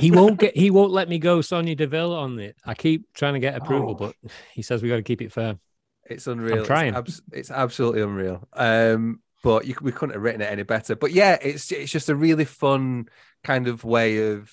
He 0.01 0.11
won't 0.11 0.39
get. 0.39 0.57
He 0.57 0.71
won't 0.71 0.93
let 0.93 1.09
me 1.09 1.19
go 1.19 1.41
Sonya 1.41 1.77
Deville 1.77 2.15
on 2.15 2.39
it. 2.41 2.57
I 2.65 2.75
keep 2.75 3.07
trying 3.15 3.35
to 3.35 3.41
get 3.41 3.55
approval, 3.57 3.91
Oh. 3.91 3.95
but 3.95 4.15
he 4.53 4.63
says 4.63 4.83
we 4.83 4.89
got 4.89 4.97
to 4.97 5.03
keep 5.03 5.23
it 5.23 5.33
fair. 5.33 5.57
It's 6.09 6.27
unreal. 6.27 6.59
It's 6.59 6.67
trying. 6.67 6.95
abs- 6.95 7.23
It's, 7.33 7.51
absolutely 7.51 8.03
unreal. 8.03 8.47
Um, 8.53 9.21
but 9.47 9.65
you, 9.65 9.77
we 9.81 9.93
couldn't 9.93 10.15
have 10.15 10.25
written 10.25 10.41
it 10.41 10.51
any 10.51 10.65
better. 10.65 10.97
But 10.97 11.13
yeah, 11.13 11.39
it's 11.41 11.71
it's 11.71 11.93
just 11.93 12.09
a 12.09 12.17
really 12.17 12.45
fun 12.45 13.09
kind 13.45 13.69
of 13.69 13.85
way 13.85 14.33
of. 14.33 14.53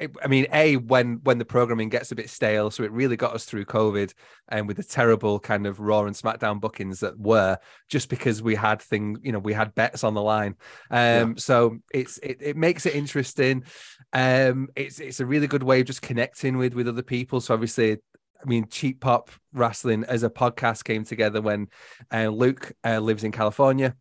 eh, 0.00 0.08
I 0.20 0.26
mean, 0.26 0.48
a 0.52 0.78
when 0.78 1.20
when 1.22 1.38
the 1.38 1.44
programming 1.44 1.90
gets 1.90 2.10
a 2.10 2.16
bit 2.16 2.28
stale, 2.28 2.72
so 2.72 2.82
it 2.82 2.90
really 2.90 3.16
got 3.16 3.34
us 3.34 3.44
through 3.44 3.66
COVID, 3.66 4.12
and 4.48 4.66
with 4.66 4.78
the 4.78 4.82
terrible 4.82 5.38
kind 5.38 5.64
of 5.64 5.78
Raw 5.78 6.06
and 6.06 6.16
SmackDown 6.16 6.60
bookings 6.60 6.98
that 7.00 7.16
were, 7.16 7.56
just 7.88 8.08
because 8.08 8.42
we 8.42 8.56
had 8.56 8.82
things, 8.82 9.20
you 9.22 9.30
know, 9.30 9.38
we 9.38 9.52
had 9.52 9.76
bets 9.76 10.02
on 10.02 10.14
the 10.14 10.22
line. 10.22 10.56
Um, 10.90 11.38
so 11.38 11.78
it's 11.92 12.18
it, 12.18 12.38
it 12.40 12.56
makes 12.56 12.86
it 12.86 12.96
interesting. 12.96 13.62
Um, 14.12 14.70
it's 14.74 14.98
it's 14.98 15.20
a 15.20 15.26
really 15.26 15.46
good 15.46 15.62
way 15.62 15.82
of 15.82 15.86
just 15.86 16.02
connecting 16.02 16.56
with 16.56 16.74
with 16.74 16.88
other 16.88 17.04
people. 17.04 17.40
So 17.40 17.54
obviously, 17.54 17.98
I 18.42 18.48
mean, 18.48 18.68
Cheap 18.68 19.00
Pop 19.00 19.30
Wrestling 19.52 20.04
as 20.04 20.22
a 20.22 20.30
podcast 20.30 20.84
came 20.84 21.04
together 21.04 21.40
when 21.40 21.68
uh, 22.12 22.28
Luke 22.28 22.72
uh, 22.84 22.98
lives 22.98 23.24
in 23.24 23.32
California. 23.32 23.96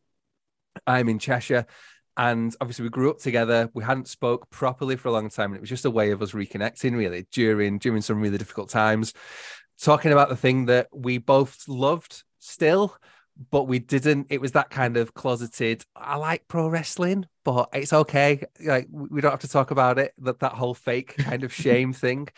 I'm 0.85 1.09
in 1.09 1.19
Cheshire. 1.19 1.65
And 2.15 2.55
obviously, 2.61 2.83
we 2.83 2.89
grew 2.89 3.09
up 3.09 3.19
together. 3.19 3.69
We 3.73 3.83
hadn't 3.83 4.07
spoke 4.07 4.49
properly 4.51 4.95
for 4.95 5.07
a 5.07 5.11
long 5.11 5.29
time, 5.29 5.51
and 5.51 5.57
it 5.57 5.61
was 5.61 5.69
just 5.69 5.85
a 5.85 5.89
way 5.89 6.11
of 6.11 6.21
us 6.21 6.31
reconnecting, 6.31 6.95
really, 6.95 7.25
during 7.31 7.79
during 7.79 8.01
some 8.01 8.21
really 8.21 8.37
difficult 8.37 8.69
times. 8.69 9.13
Talking 9.81 10.11
about 10.11 10.29
the 10.29 10.35
thing 10.35 10.67
that 10.67 10.89
we 10.93 11.17
both 11.17 11.67
loved 11.67 12.23
still, 12.37 12.95
but 13.51 13.63
we 13.63 13.79
didn't. 13.79 14.27
It 14.29 14.41
was 14.41 14.51
that 14.51 14.69
kind 14.69 14.97
of 14.97 15.13
closeted. 15.13 15.85
I 15.95 16.17
like 16.17 16.47
pro 16.47 16.67
wrestling, 16.67 17.25
but 17.43 17.69
it's 17.73 17.91
okay. 17.91 18.43
Like 18.63 18.87
we 18.91 19.21
don't 19.21 19.31
have 19.31 19.39
to 19.41 19.47
talk 19.47 19.71
about 19.71 19.97
it. 19.97 20.13
That 20.19 20.39
that 20.39 20.53
whole 20.53 20.73
fake 20.73 21.17
kind 21.17 21.43
of 21.43 21.53
shame 21.53 21.93
thing. 21.93 22.29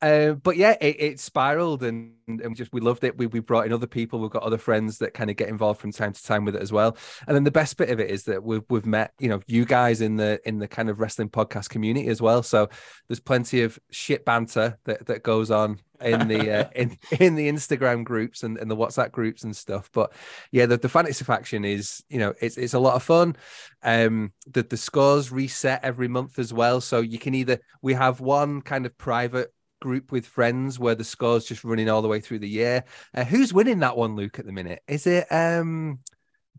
Uh, 0.00 0.32
but 0.32 0.56
yeah, 0.56 0.76
it, 0.80 0.96
it 1.00 1.20
spiraled 1.20 1.82
and, 1.82 2.14
and 2.26 2.48
we 2.48 2.54
just 2.54 2.72
we 2.72 2.80
loved 2.80 3.04
it. 3.04 3.16
We 3.16 3.26
we 3.26 3.40
brought 3.40 3.66
in 3.66 3.72
other 3.72 3.86
people. 3.86 4.18
We've 4.18 4.30
got 4.30 4.42
other 4.42 4.58
friends 4.58 4.98
that 4.98 5.14
kind 5.14 5.30
of 5.30 5.36
get 5.36 5.48
involved 5.48 5.80
from 5.80 5.92
time 5.92 6.12
to 6.12 6.22
time 6.22 6.44
with 6.44 6.56
it 6.56 6.62
as 6.62 6.72
well. 6.72 6.96
And 7.26 7.36
then 7.36 7.44
the 7.44 7.50
best 7.50 7.76
bit 7.76 7.90
of 7.90 8.00
it 8.00 8.10
is 8.10 8.24
that 8.24 8.42
we've 8.42 8.64
we've 8.68 8.86
met 8.86 9.12
you 9.20 9.28
know 9.28 9.40
you 9.46 9.64
guys 9.64 10.00
in 10.00 10.16
the 10.16 10.40
in 10.44 10.58
the 10.58 10.68
kind 10.68 10.90
of 10.90 11.00
wrestling 11.00 11.30
podcast 11.30 11.68
community 11.68 12.08
as 12.08 12.20
well. 12.20 12.42
So 12.42 12.68
there's 13.08 13.20
plenty 13.20 13.62
of 13.62 13.78
shit 13.90 14.24
banter 14.24 14.78
that 14.84 15.06
that 15.06 15.22
goes 15.22 15.50
on 15.50 15.78
in 16.04 16.28
the 16.28 16.50
uh, 16.50 16.70
in 16.74 16.98
in 17.18 17.34
the 17.34 17.48
Instagram 17.48 18.04
groups 18.04 18.42
and, 18.42 18.58
and 18.58 18.70
the 18.70 18.76
WhatsApp 18.76 19.12
groups 19.12 19.44
and 19.44 19.56
stuff. 19.56 19.90
But 19.92 20.12
yeah, 20.50 20.66
the, 20.66 20.76
the 20.76 20.88
fantasy 20.88 21.24
faction 21.24 21.64
is 21.64 22.02
you 22.08 22.18
know 22.18 22.34
it's 22.40 22.56
it's 22.56 22.74
a 22.74 22.78
lot 22.78 22.94
of 22.94 23.02
fun. 23.02 23.36
Um, 23.82 24.32
the 24.50 24.62
the 24.62 24.76
scores 24.76 25.32
reset 25.32 25.84
every 25.84 26.08
month 26.08 26.38
as 26.38 26.52
well, 26.52 26.80
so 26.80 27.00
you 27.00 27.18
can 27.18 27.34
either 27.34 27.58
we 27.80 27.94
have 27.94 28.20
one 28.20 28.62
kind 28.62 28.86
of 28.86 28.96
private 28.98 29.52
group 29.80 30.12
with 30.12 30.24
friends 30.24 30.78
where 30.78 30.94
the 30.94 31.04
scores 31.04 31.44
just 31.44 31.64
running 31.64 31.88
all 31.88 32.02
the 32.02 32.08
way 32.08 32.20
through 32.20 32.38
the 32.38 32.48
year. 32.48 32.84
Uh, 33.14 33.24
who's 33.24 33.52
winning 33.52 33.80
that 33.80 33.96
one, 33.96 34.14
Luke? 34.14 34.38
At 34.38 34.46
the 34.46 34.52
minute, 34.52 34.82
is 34.86 35.06
it? 35.06 35.26
Um, 35.30 35.98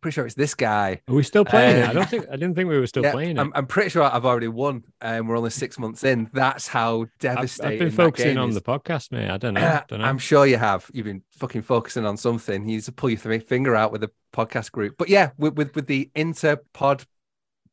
pretty 0.03 0.13
sure 0.13 0.25
it's 0.25 0.35
this 0.35 0.53
guy. 0.53 1.01
Are 1.07 1.15
we 1.15 1.23
still 1.23 1.45
playing 1.45 1.77
it? 1.77 1.89
I 1.89 1.93
don't 1.93 2.03
um, 2.03 2.07
think. 2.07 2.27
I 2.27 2.33
didn't 2.33 2.55
think 2.55 2.69
we 2.69 2.77
were 2.77 2.85
still 2.85 3.03
Yeah, 3.03 3.13
playing. 3.13 3.39
I'm, 3.39 3.51
I'm 3.55 3.65
pretty 3.65 3.89
sure 3.89 4.03
I've 4.03 4.25
already 4.25 4.49
won, 4.49 4.83
and 5.01 5.27
we're 5.27 5.37
only 5.37 5.49
six 5.49 5.79
months 5.79 6.03
in. 6.03 6.29
That's 6.33 6.67
how 6.67 7.03
I've, 7.03 7.17
devastating. 7.19 7.73
I've 7.73 7.79
been 7.79 7.91
focusing 7.91 8.37
on 8.37 8.49
is. 8.49 8.55
the 8.55 8.61
podcast, 8.61 9.11
mate. 9.11 9.29
I 9.29 9.37
don't 9.37 9.55
know. 9.55 9.81
don't 9.87 9.99
know. 9.99 10.05
I'm 10.05 10.19
sure 10.19 10.45
you 10.45 10.57
have. 10.57 10.89
You've 10.93 11.05
been 11.05 11.23
fucking 11.37 11.63
focusing 11.63 12.05
on 12.05 12.17
something. 12.17 12.67
You 12.67 12.75
need 12.75 12.83
to 12.83 12.91
pull 12.91 13.09
your 13.09 13.19
th- 13.19 13.47
finger 13.47 13.75
out 13.75 13.91
with 13.91 14.01
the 14.01 14.11
podcast 14.31 14.71
group. 14.71 14.95
But 14.97 15.09
yeah, 15.09 15.31
with 15.37 15.55
with, 15.55 15.73
with 15.75 15.87
the 15.87 16.11
interpod 16.15 17.05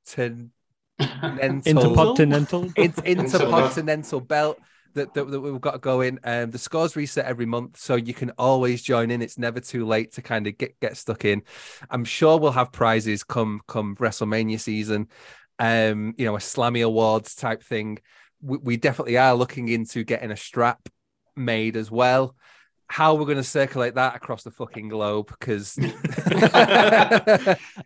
to 0.07 0.49
Intercontinental. 1.01 2.73
intercontinental 2.77 4.21
belt. 4.21 4.59
That, 4.95 5.15
that, 5.15 5.31
that 5.31 5.41
we've 5.41 5.61
got 5.61 5.81
going. 5.81 6.19
Um, 6.25 6.51
the 6.51 6.59
scores 6.59 6.97
reset 6.97 7.27
every 7.27 7.47
month, 7.47 7.79
so 7.79 7.97
you 7.97 8.15
can 8.15 8.31
always 8.39 8.83
join 8.83 9.11
in. 9.11 9.23
It's 9.23 9.39
never 9.39 9.61
too 9.61 9.87
late 9.87 10.13
to 10.13 10.23
kind 10.23 10.47
of 10.47 10.57
get 10.59 10.79
get 10.81 10.97
stuck 10.97 11.25
in. 11.25 11.43
I'm 11.91 12.05
sure 12.05 12.39
we'll 12.39 12.53
have 12.53 12.73
prizes 12.73 13.25
come 13.25 13.61
come 13.67 13.97
WrestleMania 13.97 14.61
season. 14.61 15.09
Um, 15.59 16.15
you 16.17 16.25
know, 16.25 16.37
a 16.37 16.41
Slammy 16.41 16.85
Awards 16.85 17.35
type 17.35 17.63
thing. 17.63 17.99
We, 18.41 18.59
we 18.59 18.77
definitely 18.77 19.19
are 19.19 19.35
looking 19.35 19.69
into 19.69 20.05
getting 20.05 20.31
a 20.31 20.37
strap 20.37 20.89
made 21.37 21.77
as 21.77 21.91
well 21.91 22.35
how 22.91 23.15
we're 23.15 23.25
going 23.25 23.37
to 23.37 23.45
circulate 23.45 23.95
that 23.95 24.17
across 24.17 24.43
the 24.43 24.51
fucking 24.51 24.89
globe 24.89 25.29
because 25.29 25.79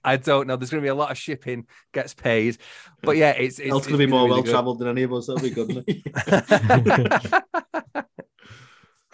I 0.03 0.19
don't 0.23 0.47
know. 0.47 0.57
There's 0.57 0.71
going 0.71 0.81
to 0.81 0.87
be 0.87 0.89
a 0.89 0.95
lot 0.95 1.11
of 1.11 1.19
shipping 1.19 1.67
gets 1.93 2.15
paid, 2.15 2.57
but 3.03 3.19
yeah, 3.19 3.33
it's 3.33 3.59
it's, 3.59 3.77
it's 3.77 3.87
going 3.87 3.99
to 4.01 4.07
be 4.07 4.07
more 4.07 4.25
really 4.25 4.41
well 4.41 4.51
travelled 4.51 4.79
than 4.79 4.89
any 4.89 5.03
of 5.03 5.13
us. 5.13 5.27
That'll 5.27 5.43
be 5.43 5.51
good. 5.51 5.85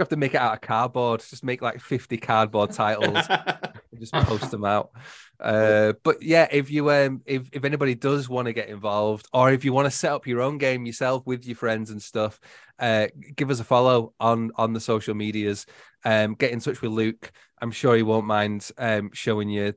have 0.01 0.09
to 0.11 0.17
make 0.17 0.35
it 0.35 0.41
out 0.41 0.55
of 0.55 0.61
cardboard. 0.61 1.21
Just 1.21 1.45
make 1.45 1.63
like 1.63 1.81
50 1.81 2.17
cardboard 2.19 2.73
titles. 2.73 3.27
just 3.99 4.13
post 4.13 4.51
them 4.51 4.65
out. 4.65 4.91
Uh, 5.39 5.95
but 6.03 6.23
yeah, 6.23 6.47
if 6.51 6.71
you 6.71 6.91
um 6.91 7.23
if, 7.25 7.49
if 7.53 7.65
anybody 7.65 7.95
does 7.95 8.29
want 8.29 8.47
to 8.47 8.53
get 8.53 8.69
involved, 8.69 9.27
or 9.33 9.53
if 9.53 9.65
you 9.65 9.73
want 9.73 9.87
to 9.87 9.91
set 9.91 10.13
up 10.13 10.27
your 10.27 10.43
own 10.43 10.59
game 10.59 10.85
yourself 10.87 11.27
with 11.27 11.47
your 11.47 11.57
friends 11.57 11.91
and 11.91 12.03
stuff, 12.03 12.39
uh, 12.79 13.07
give 13.37 13.51
us 13.51 13.61
a 13.61 13.65
follow 13.65 14.13
on 14.21 14.51
on 14.57 14.73
the 14.73 14.81
social 14.81 15.15
medias. 15.15 15.67
Um, 16.05 16.35
get 16.35 16.51
in 16.51 16.61
touch 16.61 16.81
with 16.83 16.93
Luke. 16.93 17.31
I'm 17.61 17.71
sure 17.71 17.97
he 17.97 18.03
won't 18.03 18.27
mind 18.27 18.71
um 18.79 19.11
showing 19.13 19.49
you 19.49 19.75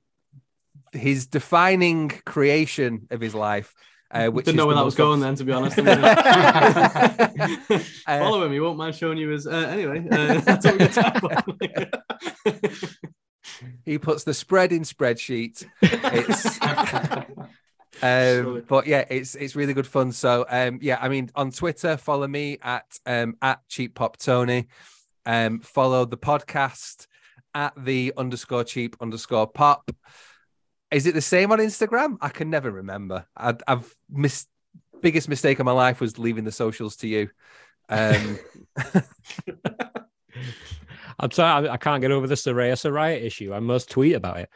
his 0.91 1.27
defining 1.27 2.09
creation 2.09 3.07
of 3.09 3.21
his 3.21 3.35
life. 3.35 3.73
Uh, 4.13 4.27
which 4.27 4.45
didn't 4.45 4.57
know 4.57 4.67
where 4.67 4.75
that 4.75 4.85
was 4.85 4.93
going 4.93 5.19
then, 5.19 5.33
to 5.33 5.43
be 5.43 5.51
honest. 5.51 5.79
uh, 7.79 7.79
Follow 8.05 8.43
him; 8.43 8.51
he 8.51 8.59
won't 8.59 8.77
mind 8.77 8.93
showing 8.93 9.17
you 9.17 9.29
his. 9.29 9.47
Uh, 9.47 9.67
anyway, 9.71 10.05
uh, 10.11 10.39
that's 10.41 10.65
what 11.21 11.59
we 11.59 11.67
got 11.67 12.03
he 13.85 13.97
puts 13.97 14.23
the 14.23 14.33
spread 14.33 14.71
in 14.71 14.83
spreadsheet. 14.83 15.65
It's. 15.81 16.59
Um, 18.01 18.63
but 18.67 18.85
yeah, 18.85 19.05
it's 19.09 19.35
it's 19.35 19.55
really 19.55 19.73
good 19.73 19.87
fun. 19.87 20.11
So 20.11 20.45
um, 20.49 20.79
yeah, 20.81 20.97
I 21.01 21.09
mean, 21.09 21.29
on 21.35 21.51
Twitter, 21.51 21.95
follow 21.95 22.27
me 22.27 22.57
at 22.61 22.99
um, 23.05 23.37
at 23.41 23.59
cheap 23.69 23.95
pop 23.95 24.17
Tony. 24.17 24.67
Um, 25.25 25.61
follow 25.61 26.05
the 26.05 26.17
podcast 26.17 27.07
at 27.53 27.73
the 27.77 28.13
underscore 28.17 28.63
cheap 28.63 28.95
underscore 28.99 29.47
pop. 29.47 29.89
Is 30.93 31.07
it 31.07 31.15
the 31.15 31.21
same 31.21 31.51
on 31.51 31.57
Instagram? 31.57 32.17
I 32.21 32.29
can 32.29 32.49
never 32.51 32.71
remember. 32.71 33.25
I, 33.35 33.55
have 33.67 33.91
missed 34.09 34.47
biggest 35.01 35.27
mistake 35.27 35.59
of 35.59 35.65
my 35.65 35.71
life 35.71 35.99
was 35.99 36.17
leaving 36.19 36.45
the 36.45 36.51
socials 36.51 36.95
to 36.97 37.07
you. 37.07 37.29
Um, 37.89 38.39
I'm 41.19 41.31
sorry, 41.31 41.67
I, 41.67 41.73
I, 41.73 41.77
can't 41.77 42.01
get 42.01 42.11
over 42.11 42.27
the 42.27 42.35
Saraya 42.35 42.73
Saraya 42.73 43.21
issue. 43.21 43.53
I 43.53 43.59
must 43.59 43.89
tweet 43.89 44.15
about 44.15 44.39
it. 44.39 44.49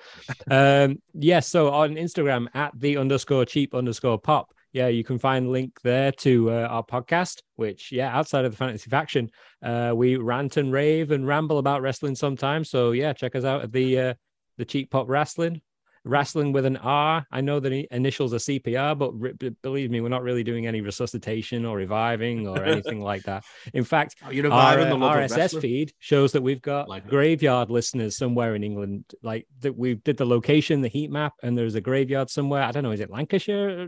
Um, 0.49 1.01
yes, 1.13 1.23
yeah, 1.35 1.39
so 1.41 1.71
on 1.71 1.95
Instagram 1.95 2.47
at 2.53 2.71
the 2.79 2.97
underscore 2.97 3.45
cheap 3.45 3.75
underscore 3.75 4.19
pop. 4.19 4.53
Yeah, 4.73 4.88
you 4.88 5.03
can 5.03 5.17
find 5.17 5.51
link 5.51 5.81
there 5.81 6.11
to 6.13 6.51
uh, 6.51 6.67
our 6.69 6.83
podcast, 6.83 7.41
which, 7.55 7.91
yeah, 7.91 8.15
outside 8.15 8.45
of 8.45 8.51
the 8.51 8.57
fantasy 8.57 8.89
faction, 8.89 9.31
uh, 9.63 9.93
we 9.95 10.17
rant 10.17 10.57
and 10.57 10.71
rave 10.71 11.11
and 11.11 11.25
ramble 11.25 11.57
about 11.57 11.81
wrestling 11.81 12.15
sometimes. 12.15 12.69
So, 12.69 12.91
yeah, 12.91 13.13
check 13.13 13.35
us 13.35 13.43
out 13.43 13.63
at 13.63 13.71
the 13.71 13.99
uh, 13.99 14.13
the 14.57 14.65
cheap 14.65 14.91
pop 14.91 15.07
wrestling 15.07 15.61
wrestling 16.08 16.51
with 16.51 16.66
an 16.66 16.78
R. 16.78 17.26
I 17.32 17.41
know 17.41 17.60
the 17.60 17.88
initials 17.91 18.34
are 18.34 18.38
CPR, 18.38 18.97
but 18.97 19.12
re- 19.14 19.34
believe 19.62 19.91
me, 19.91 20.01
we're 20.01 20.10
not 20.10 20.24
really 20.24 20.43
doing 20.43 20.68
any 20.68 20.82
resuscitation 20.82 21.66
or 21.66 21.78
reviving 21.78 22.47
or 22.47 22.64
anything 22.64 23.01
like 23.01 23.24
that. 23.24 23.43
In 23.74 23.84
fact, 23.84 24.16
our 24.24 24.32
uh, 24.32 24.34
RSS 24.34 25.60
feed 25.62 25.93
shows 25.99 26.32
that 26.32 26.41
we've 26.41 26.62
got 26.62 26.89
like 26.89 27.08
graveyard 27.08 27.70
listeners 27.70 28.18
somewhere 28.18 28.55
in 28.55 28.64
England. 28.64 29.05
Like 29.22 29.47
that, 29.62 29.78
we 29.78 29.95
did 29.95 30.18
the 30.18 30.26
location, 30.26 30.82
the 30.82 30.88
heat 30.88 31.12
map, 31.12 31.34
and 31.43 31.58
there's 31.58 31.76
a 31.76 31.82
graveyard 31.82 32.30
somewhere. 32.30 32.64
I 32.64 32.72
don't 32.72 32.84
know, 32.84 32.91
is 32.91 32.99
it 32.99 33.10
Lancashire? 33.10 33.88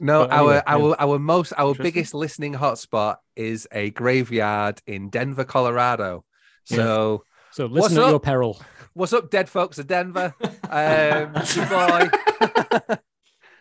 No, 0.00 0.26
but 0.26 0.30
our 0.30 0.38
anyway, 0.40 0.62
our 0.66 0.88
yeah. 0.90 0.94
our 0.98 1.18
most 1.18 1.52
our 1.56 1.74
biggest 1.74 2.14
listening 2.14 2.54
hotspot 2.54 3.16
is 3.34 3.66
a 3.72 3.90
graveyard 3.90 4.80
in 4.86 5.10
Denver, 5.10 5.44
Colorado. 5.44 6.24
So. 6.64 7.24
Yeah. 7.24 7.24
So 7.52 7.66
listen 7.66 7.98
at 7.98 8.10
your 8.10 8.20
peril. 8.20 8.60
What's 8.94 9.12
up, 9.12 9.30
dead 9.30 9.48
folks 9.48 9.78
of 9.78 9.86
Denver? 9.86 10.34
Um, 10.70 11.32
boy. 11.32 12.10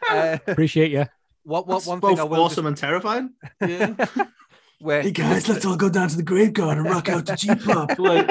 uh, 0.09 0.37
Appreciate 0.45 0.91
you. 0.91 1.05
What? 1.43 1.65
What? 1.65 1.75
That's 1.75 1.87
one 1.87 2.01
both 2.01 2.11
thing 2.11 2.19
I 2.19 2.23
will 2.25 2.43
awesome 2.43 2.65
just... 2.65 2.67
and 2.67 2.77
terrifying. 2.77 3.29
Yeah. 3.61 3.95
Where... 4.81 5.01
Hey 5.01 5.11
guys, 5.11 5.47
let's 5.47 5.63
all 5.63 5.77
go 5.77 5.87
down 5.87 6.09
to 6.09 6.17
the 6.17 6.23
graveyard 6.23 6.77
and 6.77 6.85
rock 6.85 7.07
out 7.07 7.25
to 7.27 7.37
G 7.37 7.55
Pop. 7.55 7.97
Like, 7.97 8.27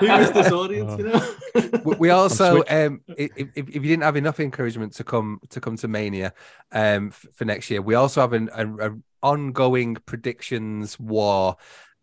who 0.00 0.06
is 0.06 0.32
this 0.32 0.50
audience? 0.50 0.98
You 0.98 1.04
know. 1.04 1.94
we 2.00 2.10
also, 2.10 2.64
um, 2.68 3.00
if, 3.16 3.30
if 3.36 3.74
you 3.76 3.80
didn't 3.80 4.02
have 4.02 4.16
enough 4.16 4.40
encouragement 4.40 4.94
to 4.94 5.04
come 5.04 5.38
to 5.50 5.60
come 5.60 5.76
to 5.76 5.86
Mania, 5.86 6.34
um, 6.72 7.10
for 7.10 7.44
next 7.44 7.70
year, 7.70 7.80
we 7.80 7.94
also 7.94 8.20
have 8.22 8.32
an 8.32 8.50
a, 8.52 8.88
a 8.88 8.98
ongoing 9.22 9.94
predictions 10.04 10.98
war, 10.98 11.58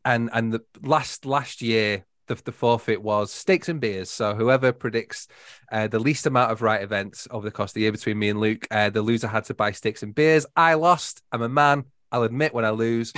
and 0.05 0.29
and 0.31 0.53
the 0.53 0.63
last 0.81 1.25
last 1.25 1.61
year 1.61 2.05
the, 2.27 2.35
the 2.35 2.51
forfeit 2.51 3.01
was 3.01 3.31
steaks 3.31 3.69
and 3.69 3.79
beers. 3.79 4.09
So 4.09 4.35
whoever 4.35 4.71
predicts 4.71 5.27
uh, 5.71 5.87
the 5.87 5.99
least 5.99 6.25
amount 6.25 6.51
of 6.51 6.61
right 6.61 6.81
events 6.81 7.27
over 7.31 7.45
the 7.45 7.51
course 7.51 7.71
of 7.71 7.75
the 7.75 7.81
year 7.81 7.91
between 7.91 8.19
me 8.19 8.29
and 8.29 8.39
Luke, 8.39 8.67
uh, 8.71 8.89
the 8.89 9.01
loser 9.01 9.27
had 9.27 9.45
to 9.45 9.53
buy 9.53 9.71
steaks 9.71 10.03
and 10.03 10.13
beers. 10.13 10.45
I 10.55 10.75
lost. 10.75 11.21
I'm 11.31 11.41
a 11.41 11.49
man. 11.49 11.85
I'll 12.11 12.23
admit 12.23 12.53
when 12.53 12.65
I 12.65 12.71
lose. 12.71 13.13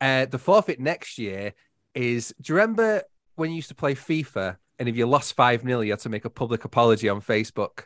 Uh, 0.00 0.26
the 0.26 0.38
forfeit 0.38 0.80
next 0.80 1.18
year 1.18 1.54
is. 1.94 2.34
Do 2.40 2.52
you 2.52 2.56
remember 2.56 3.02
when 3.36 3.50
you 3.50 3.56
used 3.56 3.68
to 3.68 3.74
play 3.74 3.94
FIFA 3.94 4.56
and 4.78 4.88
if 4.88 4.96
you 4.96 5.06
lost 5.06 5.34
five 5.34 5.62
0 5.62 5.80
you 5.80 5.92
had 5.92 6.00
to 6.00 6.08
make 6.08 6.24
a 6.24 6.30
public 6.30 6.64
apology 6.64 7.08
on 7.08 7.20
Facebook? 7.20 7.84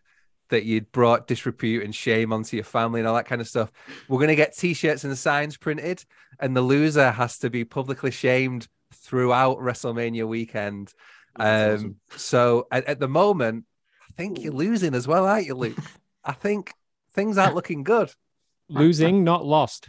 that 0.48 0.64
you'd 0.64 0.92
brought 0.92 1.26
disrepute 1.26 1.84
and 1.84 1.94
shame 1.94 2.32
onto 2.32 2.56
your 2.56 2.64
family 2.64 3.00
and 3.00 3.08
all 3.08 3.16
that 3.16 3.26
kind 3.26 3.40
of 3.40 3.48
stuff. 3.48 3.72
We're 4.08 4.18
going 4.18 4.28
to 4.28 4.36
get 4.36 4.56
t-shirts 4.56 5.04
and 5.04 5.16
signs 5.18 5.56
printed, 5.56 6.04
and 6.38 6.56
the 6.56 6.62
loser 6.62 7.10
has 7.10 7.38
to 7.38 7.50
be 7.50 7.64
publicly 7.64 8.10
shamed 8.10 8.68
throughout 8.94 9.58
WrestleMania 9.58 10.26
weekend. 10.26 10.92
Um, 11.36 11.48
awesome. 11.48 11.96
So 12.16 12.66
at, 12.70 12.84
at, 12.86 13.00
the 13.00 13.08
moment, 13.08 13.64
I 14.02 14.12
think 14.16 14.42
you're 14.42 14.52
losing 14.52 14.94
as 14.94 15.06
well, 15.06 15.26
aren't 15.26 15.46
you, 15.46 15.54
Luke? 15.54 15.78
I 16.24 16.32
think 16.32 16.72
things 17.12 17.38
aren't 17.38 17.54
looking 17.54 17.82
good. 17.82 18.12
Losing, 18.68 19.22
not 19.22 19.44
lost. 19.44 19.88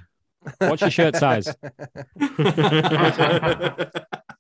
What's 0.60 0.82
your 0.82 0.91
shirt 0.91 1.16
size? 1.16 1.48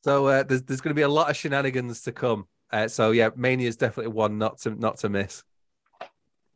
so 0.03 0.27
uh, 0.27 0.43
there's 0.43 0.61
there's 0.61 0.81
going 0.81 0.91
to 0.91 0.93
be 0.93 1.01
a 1.01 1.09
lot 1.09 1.31
of 1.31 1.35
shenanigans 1.35 2.01
to 2.03 2.11
come. 2.11 2.47
Uh, 2.71 2.87
so 2.87 3.09
yeah, 3.11 3.29
Mania 3.35 3.67
is 3.67 3.77
definitely 3.77 4.13
one 4.13 4.37
not 4.37 4.59
to 4.59 4.69
not 4.71 4.97
to 4.99 5.09
miss. 5.09 5.43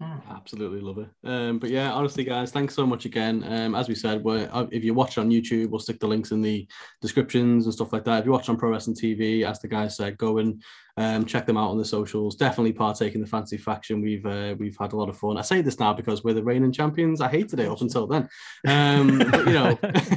Hmm. 0.02 0.18
Absolutely 0.32 0.82
love 0.82 0.98
it. 0.98 1.10
Um, 1.24 1.60
but 1.60 1.70
yeah, 1.70 1.92
honestly, 1.92 2.24
guys, 2.24 2.52
thanks 2.52 2.74
so 2.74 2.88
much 2.88 3.06
again. 3.06 3.44
Um, 3.46 3.76
as 3.76 3.88
we 3.88 3.94
said, 3.94 4.24
we're, 4.24 4.50
uh, 4.52 4.66
if 4.72 4.84
you 4.84 4.96
watch 4.96 5.20
on 5.20 5.30
YouTube, 5.30 5.70
we'll 5.70 5.80
stick 5.80 6.00
the 6.00 6.08
links 6.08 6.32
in 6.32 6.42
the 6.42 6.68
descriptions 7.04 7.66
and 7.66 7.74
stuff 7.74 7.94
like 7.94 8.04
that. 8.06 8.20
If 8.20 8.26
you 8.26 8.32
watch 8.32 8.50
on 8.50 8.58
Pro 8.58 8.72
Wrestling 8.72 8.96
TV, 8.96 9.48
as 9.48 9.60
the 9.60 9.68
guys 9.68 9.98
said, 9.98 10.18
go 10.18 10.40
and 10.40 10.64
um, 10.98 11.24
check 11.26 11.46
them 11.46 11.56
out 11.56 11.70
on 11.70 11.78
the 11.78 11.86
socials. 11.86 12.36
Definitely 12.36 12.74
partake 12.74 13.14
in 13.14 13.22
the 13.22 13.28
fantasy 13.28 13.58
faction. 13.58 14.02
We've 14.02 14.26
uh, 14.26 14.56
we've 14.58 14.78
had 14.80 14.94
a 14.94 14.98
lot 14.98 15.08
of 15.08 15.18
fun. 15.18 15.38
I 15.38 15.42
say 15.42 15.62
this 15.62 15.80
now 15.80 15.94
because 15.94 16.24
we're 16.24 16.34
the 16.34 16.44
reigning 16.44 16.72
champions. 16.72 17.22
I 17.22 17.28
hated 17.28 17.60
it 17.60 17.70
up 17.70 17.82
until 17.82 18.08
then. 18.08 18.28
Um, 18.68 19.20
but 19.20 19.46
you 19.46 19.54
know, 19.54 19.76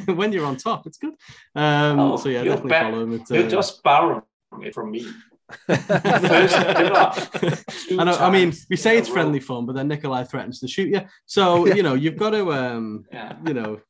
when 0.15 0.33
you're 0.33 0.47
on 0.47 0.57
top, 0.57 0.87
it's 0.87 0.97
good. 0.97 1.15
Um, 1.55 2.01
oh, 2.01 2.17
so 2.17 2.31
yeah, 2.31 2.43
definitely 2.43 2.71
follow 2.71 3.01
them. 3.01 3.13
It's, 3.13 3.31
uh, 3.31 3.35
you're 3.35 3.51
just 3.51 3.83
borrowing 3.83 4.23
it 4.63 4.73
from 4.73 4.93
me. 4.93 5.07
I 7.99 8.05
know. 8.05 8.17
I 8.17 8.31
mean, 8.31 8.53
we 8.71 8.77
say 8.77 8.99
it's 8.99 9.09
friendly 9.09 9.41
fun, 9.41 9.67
but 9.67 9.75
then 9.75 9.89
Nikolai 9.89 10.25
threatens 10.25 10.61
to 10.61 10.69
shoot 10.69 10.89
you. 10.89 11.03
So 11.27 11.67
you 11.75 11.83
know, 11.83 11.95
you've 11.95 12.17
got 12.17 12.31
to, 12.31 12.53
um, 12.53 13.05
yeah. 13.13 13.37
you 13.47 13.55
know. 13.55 13.81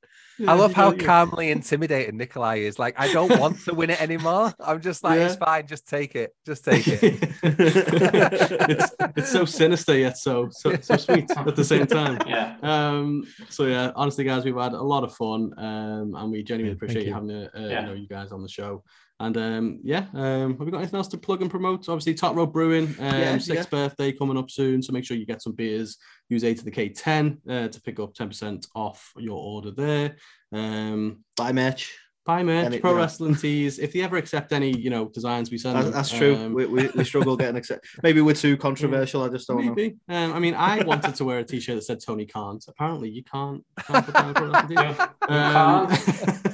I 0.49 0.55
love 0.55 0.73
how 0.73 0.91
calmly 0.91 1.53
intimidating 1.53 2.17
Nikolai 2.17 2.57
is. 2.57 2.77
Like, 2.77 2.99
I 2.99 3.13
don't 3.13 3.39
want 3.39 3.61
to 3.67 3.75
win 3.75 3.91
it 3.91 4.03
anymore. 4.03 4.53
I'm 4.59 4.81
just 4.81 5.05
like, 5.05 5.21
yeah. 5.21 5.27
it's 5.27 5.37
fine. 5.37 5.69
Just 5.69 5.87
take 5.89 6.17
it. 6.17 6.35
Just 6.45 6.65
take 6.65 6.89
it. 6.89 7.03
it's 7.45 8.95
it's 9.17 9.31
so 9.31 9.45
sinister 9.45 9.97
yet 9.97 10.19
so 10.19 10.49
so 10.51 10.75
so 10.81 10.97
sweet 11.07 11.31
at 11.31 11.55
the 11.55 11.63
same 11.63 11.87
time. 11.87 12.19
Yeah. 12.27 12.57
Um. 12.63 13.23
So 13.49 13.67
yeah, 13.67 13.93
honestly, 13.95 14.25
guys, 14.25 14.45
we've 14.45 14.57
had 14.57 14.73
a 14.73 14.83
lot 14.83 15.05
of 15.05 15.15
fun. 15.15 15.53
Um. 15.57 16.17
And 16.17 16.33
we 16.33 16.43
genuinely 16.43 16.75
appreciate 16.75 17.07
you 17.07 17.15
having 17.15 17.31
uh, 17.31 17.49
yeah. 17.55 17.81
you 17.81 17.87
know 17.87 17.93
you 17.93 18.09
guys 18.09 18.33
on 18.33 18.43
the 18.43 18.49
show. 18.49 18.83
And 19.21 19.37
um, 19.37 19.81
yeah, 19.85 20.07
um, 20.15 20.59
have 20.59 20.61
we 20.61 20.71
got 20.73 20.79
anything 20.79 20.97
else 20.97 21.09
to 21.09 21.19
plug 21.19 21.41
and 21.41 21.51
promote? 21.51 21.89
Obviously, 21.89 22.15
Top 22.15 22.35
Rope 22.35 22.53
Brewing, 22.53 22.89
um, 22.99 23.15
yeah, 23.15 23.39
sixth 23.39 23.69
yeah. 23.73 23.79
birthday 23.79 24.13
coming 24.13 24.37
up 24.37 24.51
soon. 24.51 24.83
So 24.83 24.93
make 24.93 25.05
sure 25.05 25.17
you 25.17 25.27
get 25.27 25.43
some 25.43 25.53
beers. 25.53 25.97
Use 26.29 26.43
A 26.43 26.53
to 26.53 26.65
the 26.65 26.71
K10 26.71 27.39
uh, 27.49 27.69
to 27.69 27.81
pick 27.83 28.01
up 28.01 28.15
10% 28.15 28.67
off 28.75 29.13
your 29.17 29.39
order 29.39 29.71
there. 29.71 30.17
Um, 30.53 31.25
buy 31.37 31.53
merch. 31.53 31.97
Buy 32.27 32.43
merch, 32.43 32.65
any, 32.65 32.79
pro 32.79 32.91
you 32.91 32.97
know. 32.97 33.03
wrestling 33.03 33.35
tees. 33.35 33.79
If 33.79 33.93
they 33.93 34.01
ever 34.01 34.17
accept 34.17 34.53
any, 34.53 34.75
you 34.75 34.89
know, 34.89 35.11
designs 35.11 35.51
we 35.51 35.59
send, 35.59 35.77
that's, 35.77 35.91
that's 35.91 36.11
true. 36.11 36.35
Um, 36.37 36.55
we, 36.55 36.65
we, 36.65 36.89
we, 36.89 37.05
struggle 37.05 37.37
getting 37.37 37.57
accept. 37.57 37.87
Maybe 38.03 38.23
we're 38.23 38.35
too 38.35 38.57
controversial. 38.57 39.23
I 39.23 39.29
just 39.29 39.47
don't 39.47 39.63
maybe. 39.63 39.97
know. 40.09 40.17
Um, 40.17 40.33
I 40.33 40.39
mean, 40.39 40.55
I 40.55 40.83
wanted 40.85 41.15
to 41.17 41.25
wear 41.25 41.41
a 41.41 41.45
T-shirt 41.45 41.77
that 41.77 41.83
said 41.83 42.01
Tony 42.01 42.25
can't. 42.25 42.65
Apparently, 42.67 43.11
you 43.11 43.23
can't. 43.25 43.63
can't 43.87 44.07
put 44.07 44.15
down 44.15 44.31
a 44.31 44.35
pro 44.35 44.49
wrestling 44.49 44.77
t-shirt. 44.77 45.11
Um, 45.29 46.51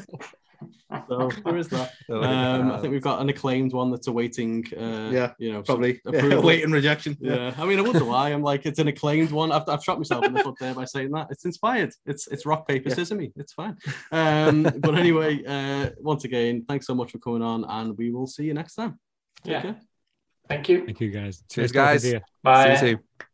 So 1.08 1.28
there 1.44 1.56
is 1.56 1.68
that. 1.68 1.92
Um, 2.10 2.72
I 2.72 2.78
think 2.80 2.92
we've 2.92 3.02
got 3.02 3.20
an 3.20 3.28
acclaimed 3.28 3.72
one 3.72 3.90
that's 3.90 4.08
awaiting. 4.08 4.64
Uh, 4.76 5.10
Yeah, 5.12 5.32
you 5.38 5.52
know, 5.52 5.62
Probably 5.62 6.00
some 6.04 6.14
approval. 6.14 6.42
waiting 6.42 6.70
rejection. 6.72 7.16
Yeah, 7.20 7.54
I 7.56 7.64
mean, 7.64 7.78
I 7.78 7.82
wonder 7.82 8.04
why. 8.04 8.30
I'm 8.30 8.42
like, 8.42 8.66
it's 8.66 8.78
an 8.80 8.88
acclaimed 8.88 9.30
one. 9.30 9.52
I've, 9.52 9.68
I've 9.68 9.82
shot 9.84 9.98
myself 9.98 10.24
in 10.26 10.32
the 10.34 10.40
foot 10.42 10.56
there 10.58 10.74
by 10.74 10.84
saying 10.84 11.10
that. 11.12 11.28
It's 11.30 11.44
inspired. 11.44 11.92
It's 12.06 12.26
it's 12.28 12.44
rock 12.46 12.66
paper 12.66 12.88
Yeah. 12.88 12.96
sesame. 12.96 13.32
It's 13.36 13.52
fine. 13.52 13.76
Um, 14.10 14.64
but 14.78 14.96
anyway, 14.96 15.44
uh, 15.46 15.90
once 16.00 16.24
again, 16.24 16.64
thanks 16.68 16.86
so 16.86 16.94
much 16.94 17.12
for 17.12 17.18
coming 17.18 17.42
on, 17.42 17.64
and 17.64 17.96
we 17.96 18.10
will 18.10 18.26
see 18.26 18.44
you 18.44 18.54
next 18.54 18.74
time. 18.74 18.98
Take 19.44 19.52
Yeah. 19.52 19.62
care. 19.62 19.80
Thank 20.48 20.68
you. 20.68 20.84
Thank 20.84 21.00
you 21.00 21.10
guys. 21.10 21.44
Cheers, 21.48 21.72
Nice 21.72 22.02
talking 22.02 22.12
guys. 22.12 22.22
Bye. 22.42 22.64
See 22.64 22.70
you 22.86 22.94
soon. 22.96 23.29